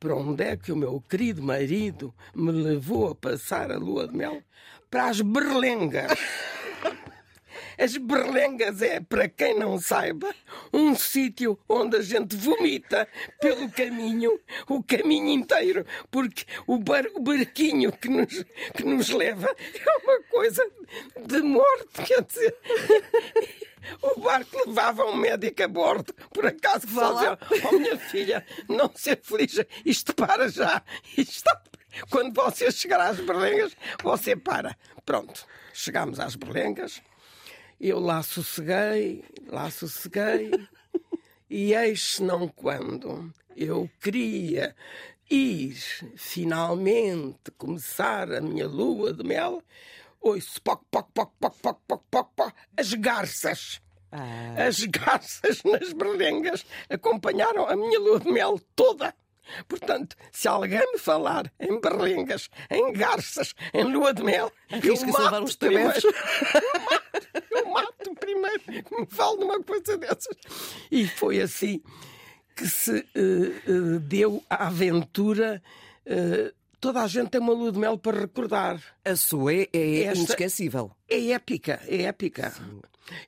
para 0.00 0.16
onde 0.16 0.42
é 0.42 0.56
que 0.56 0.72
o 0.72 0.76
meu 0.76 1.00
querido 1.00 1.42
marido 1.42 2.12
me 2.34 2.50
levou 2.50 3.10
a 3.10 3.14
passar 3.14 3.70
a 3.70 3.78
lua 3.78 4.08
de 4.08 4.16
mel? 4.16 4.42
Para 4.90 5.08
as 5.08 5.20
berlengas. 5.20 6.18
As 7.78 7.96
berlengas 7.96 8.82
é, 8.82 9.00
para 9.00 9.28
quem 9.28 9.58
não 9.58 9.78
saiba, 9.78 10.34
um 10.72 10.94
sítio 10.94 11.58
onde 11.68 11.96
a 11.96 12.02
gente 12.02 12.36
vomita 12.36 13.08
pelo 13.40 13.70
caminho, 13.70 14.38
o 14.68 14.82
caminho 14.82 15.28
inteiro, 15.28 15.86
porque 16.10 16.44
o, 16.66 16.78
bar, 16.78 17.04
o 17.14 17.20
barquinho 17.20 17.92
que 17.92 18.08
nos, 18.08 18.44
que 18.74 18.84
nos 18.84 19.08
leva 19.10 19.54
é 19.74 19.98
uma 20.04 20.22
coisa 20.24 20.68
de 21.26 21.42
morte, 21.42 22.02
quer 22.04 22.22
dizer. 22.22 22.56
O 24.00 24.20
barco 24.20 24.56
levava 24.64 25.04
um 25.04 25.16
médico 25.16 25.62
a 25.62 25.68
bordo, 25.68 26.14
por 26.32 26.46
acaso 26.46 26.86
que 26.86 26.92
dizia, 26.92 27.38
oh 27.68 27.72
minha 27.72 27.98
filha, 27.98 28.46
não 28.68 28.90
se 28.94 29.10
aflija, 29.10 29.66
isto 29.84 30.14
para 30.14 30.48
já. 30.48 30.82
Isto 31.16 31.50
Quando 32.08 32.32
você 32.34 32.70
chegar 32.70 33.00
às 33.00 33.18
berlengas, 33.18 33.76
você 34.02 34.36
para. 34.36 34.76
Pronto, 35.04 35.44
chegámos 35.72 36.20
às 36.20 36.36
berlengas, 36.36 37.02
eu 37.88 37.98
lá 37.98 38.22
sosseguei, 38.22 39.24
lá 39.48 39.70
sosseguei, 39.70 40.50
e 41.50 41.74
eis 41.74 42.20
não 42.20 42.48
quando 42.48 43.32
eu 43.56 43.90
queria 44.00 44.74
ir 45.30 45.74
finalmente 46.16 47.50
começar 47.58 48.30
a 48.32 48.40
minha 48.40 48.66
lua 48.68 49.12
de 49.12 49.24
mel, 49.24 49.62
ouço 50.20 50.60
poc, 50.62 50.82
poc, 50.90 51.08
poc, 51.12 51.30
poc, 51.40 51.56
poc, 51.60 51.78
poc, 51.88 52.02
poc, 52.10 52.28
poc, 52.36 52.52
as 52.76 52.94
garças. 52.94 53.80
Ah, 54.14 54.66
As 54.66 54.84
garças 54.84 55.62
nas 55.64 55.92
berlengas 55.94 56.66
acompanharam 56.90 57.66
a 57.66 57.74
minha 57.74 57.98
lua 57.98 58.20
de 58.20 58.30
mel 58.30 58.60
toda. 58.76 59.14
Portanto, 59.68 60.16
se 60.30 60.48
alguém 60.48 60.80
me 60.92 60.98
falar 60.98 61.52
em 61.58 61.80
berlengas, 61.80 62.48
em 62.70 62.92
garças, 62.92 63.54
em 63.74 63.84
lua 63.84 64.12
de 64.14 64.22
mel, 64.22 64.52
eu 64.70 65.06
mato 65.12 65.44
uns 65.44 65.56
primeiro. 65.56 65.92
Eu 67.50 67.66
mato 67.66 68.14
primeiro 68.18 68.60
que 68.60 69.00
me 69.00 69.06
fale 69.06 69.38
numa 69.40 69.62
coisa 69.62 69.96
dessas. 69.96 70.36
E 70.90 71.06
foi 71.06 71.40
assim 71.40 71.82
que 72.56 72.66
se 72.66 72.98
eh, 73.14 73.62
eh, 73.66 73.98
deu 74.00 74.42
a 74.48 74.66
aventura. 74.66 75.62
eh, 76.06 76.52
toda 76.82 77.00
a 77.00 77.06
gente 77.06 77.30
tem 77.30 77.40
uma 77.40 77.52
lua 77.54 77.70
de 77.72 77.78
mel 77.78 77.96
para 77.96 78.20
recordar. 78.20 78.82
a 79.04 79.14
sua 79.16 79.54
é, 79.54 79.68
é 79.72 80.02
Esta- 80.02 80.18
inesquecível. 80.18 80.90
É 81.08 81.28
épica, 81.30 81.80
é 81.86 82.02
épica. 82.02 82.52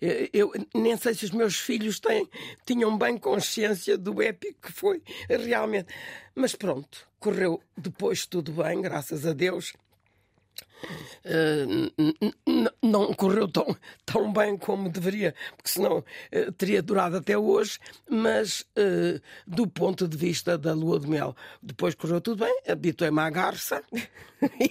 Eu, 0.00 0.28
eu 0.32 0.52
nem 0.74 0.96
sei 0.96 1.14
se 1.14 1.24
os 1.24 1.30
meus 1.30 1.56
filhos 1.58 2.00
têm, 2.00 2.28
tinham 2.66 2.96
bem 2.98 3.16
consciência 3.18 3.96
do 3.96 4.20
épico 4.20 4.58
que 4.62 4.72
foi 4.72 5.02
realmente. 5.28 5.88
Mas 6.34 6.54
pronto, 6.54 7.06
correu 7.20 7.62
depois 7.76 8.26
tudo 8.26 8.52
bem, 8.52 8.80
graças 8.80 9.24
a 9.26 9.32
Deus. 9.32 9.72
Eh, 11.24 11.66
não 12.82 13.12
correu 13.14 13.48
tão, 13.48 13.76
tão 14.04 14.32
bem 14.32 14.56
como 14.56 14.88
deveria, 14.88 15.34
porque 15.56 15.70
senão 15.70 16.04
eh, 16.30 16.50
teria 16.56 16.82
durado 16.82 17.16
até 17.16 17.36
hoje, 17.36 17.78
mas 18.08 18.64
eh, 18.76 19.20
do 19.46 19.66
ponto 19.66 20.06
de 20.06 20.16
vista 20.16 20.56
da 20.58 20.72
lua 20.72 20.98
de 21.00 21.08
mel, 21.08 21.34
depois 21.62 21.94
correu 21.94 22.20
tudo 22.20 22.44
bem, 22.44 22.60
habituei-me 22.68 23.20
à 23.20 23.30
garça, 23.30 23.82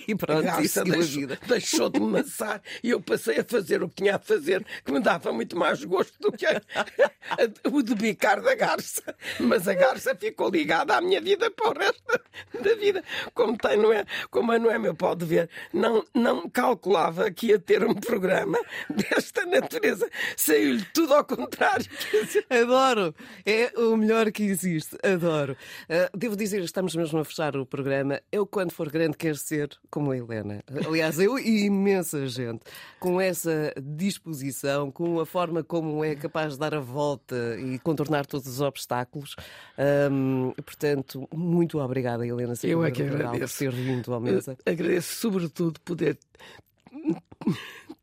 E 0.07 0.13
a 0.13 0.15
pronto, 0.17 0.41
e 0.41 0.45
garça 0.45 0.81
a 0.81 0.83
deixou, 0.83 1.27
deixou 1.47 1.89
de 1.89 1.99
me 1.99 2.05
maçar 2.07 2.61
e 2.83 2.91
eu 2.91 3.01
passei 3.01 3.39
a 3.39 3.43
fazer 3.43 3.81
o 3.81 3.89
que 3.89 3.95
tinha 3.95 4.17
a 4.17 4.19
fazer, 4.19 4.63
que 4.85 4.91
me 4.91 4.99
dava 4.99 5.33
muito 5.33 5.57
mais 5.57 5.83
gosto 5.83 6.13
do 6.19 6.31
que 6.31 6.45
a- 6.45 6.61
a- 6.75 7.69
o 7.71 7.81
de 7.81 7.95
bicar 7.95 8.39
da 8.41 8.53
garça. 8.53 9.01
Mas 9.39 9.67
a 9.67 9.73
garça 9.73 10.13
ficou 10.15 10.49
ligada 10.51 10.95
à 10.95 11.01
minha 11.01 11.19
vida 11.19 11.49
para 11.49 11.69
o 11.69 11.73
resto 11.73 12.03
da- 12.07 12.59
da 12.61 12.75
vida. 12.75 13.03
Como, 13.33 13.57
tem, 13.57 13.77
não 13.77 13.91
é, 13.91 14.05
como 14.29 14.51
a 14.51 14.59
Noémia 14.59 14.93
pode 14.93 15.25
ver, 15.25 15.49
não, 15.73 16.02
não 16.13 16.49
calculava 16.49 17.29
que 17.31 17.47
ia 17.47 17.59
ter 17.59 17.83
um 17.83 17.93
programa 17.93 18.57
desta 18.89 19.45
natureza. 19.45 20.09
Saiu-lhe 20.35 20.85
tudo 20.93 21.13
ao 21.13 21.23
contrário. 21.23 21.85
Adoro! 22.49 23.13
É 23.45 23.71
o 23.79 23.95
melhor 23.97 24.31
que 24.31 24.43
existe. 24.43 24.97
Adoro. 25.03 25.55
Ah, 25.89 26.09
devo 26.15 26.35
dizer, 26.35 26.61
estamos 26.63 26.95
mesmo 26.95 27.19
a 27.19 27.25
fechar 27.25 27.55
o 27.55 27.65
programa. 27.65 28.21
Eu, 28.31 28.45
quando 28.45 28.71
for 28.71 28.89
grande, 28.89 29.17
quero 29.17 29.37
ser 29.37 29.69
como 29.89 30.11
a 30.11 30.17
Helena. 30.17 30.63
Aliás, 30.85 31.19
eu 31.19 31.37
e 31.37 31.65
imensa 31.65 32.27
gente. 32.27 32.61
Com 32.99 33.19
essa 33.19 33.73
disposição, 33.81 34.91
com 34.91 35.19
a 35.19 35.25
forma 35.25 35.63
como 35.63 36.03
é 36.03 36.15
capaz 36.15 36.53
de 36.53 36.59
dar 36.59 36.73
a 36.73 36.79
volta 36.79 37.35
e 37.59 37.79
contornar 37.79 38.25
todos 38.25 38.47
os 38.47 38.61
obstáculos. 38.61 39.35
Ahm, 39.77 40.51
portanto, 40.63 41.27
muito 41.33 41.79
obrigada, 41.79 42.25
Helena. 42.25 42.53
Eu 42.63 42.83
é 42.83 42.91
que 42.91 43.03
por 43.03 43.15
agradeço. 43.15 43.59
ter 43.59 43.71
vindo 43.71 44.13
à 44.13 44.19
mesa. 44.19 44.57
Agradeço 44.65 45.15
sobretudo 45.15 45.79
poder 45.93 46.17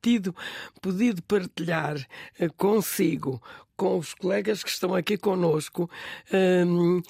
tido 0.00 0.34
podido 0.80 1.22
partilhar 1.22 1.96
eh, 2.38 2.48
consigo, 2.56 3.42
com 3.76 3.98
os 3.98 4.14
colegas 4.14 4.62
que 4.62 4.70
estão 4.70 4.94
aqui 4.94 5.16
conosco, 5.16 5.90
hum, 6.32 7.02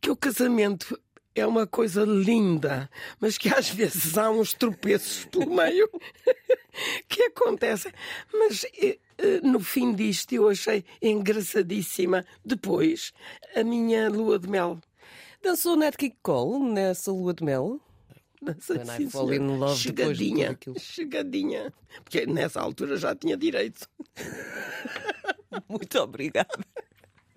que 0.00 0.10
o 0.10 0.16
casamento 0.16 0.98
é 1.34 1.46
uma 1.46 1.66
coisa 1.66 2.04
linda, 2.04 2.90
mas 3.20 3.38
que 3.38 3.48
às 3.48 3.70
vezes 3.70 4.18
há 4.18 4.30
uns 4.30 4.52
tropeços 4.52 5.24
pelo 5.26 5.54
meio 5.54 5.88
que 7.08 7.22
acontecem. 7.24 7.92
Mas 8.32 8.64
eh, 8.80 8.98
eh, 9.18 9.40
no 9.42 9.60
fim 9.60 9.94
disto 9.94 10.32
eu 10.32 10.48
achei 10.48 10.84
engraçadíssima 11.00 12.24
depois 12.44 13.12
a 13.54 13.62
minha 13.62 14.08
lua 14.08 14.38
de 14.38 14.48
mel. 14.48 14.78
Dançou 15.42 15.76
Nat 15.76 15.96
King 15.96 16.16
Cole 16.22 16.64
nessa 16.70 17.10
lua 17.10 17.32
de 17.32 17.42
mel? 17.44 17.80
Sei 18.60 18.78
When 18.78 19.02
I 19.02 19.10
fall 19.10 19.32
in 19.32 19.58
love 19.58 19.76
depois 19.92 20.16
de 20.16 20.24
chegadinha, 20.24 20.50
aquilo. 20.50 20.78
chegadinha. 20.80 21.74
Porque 22.02 22.26
nessa 22.26 22.60
altura 22.60 22.96
já 22.96 23.14
tinha 23.14 23.36
direito. 23.36 23.88
Muito 25.68 25.98
obrigada. 25.98 26.48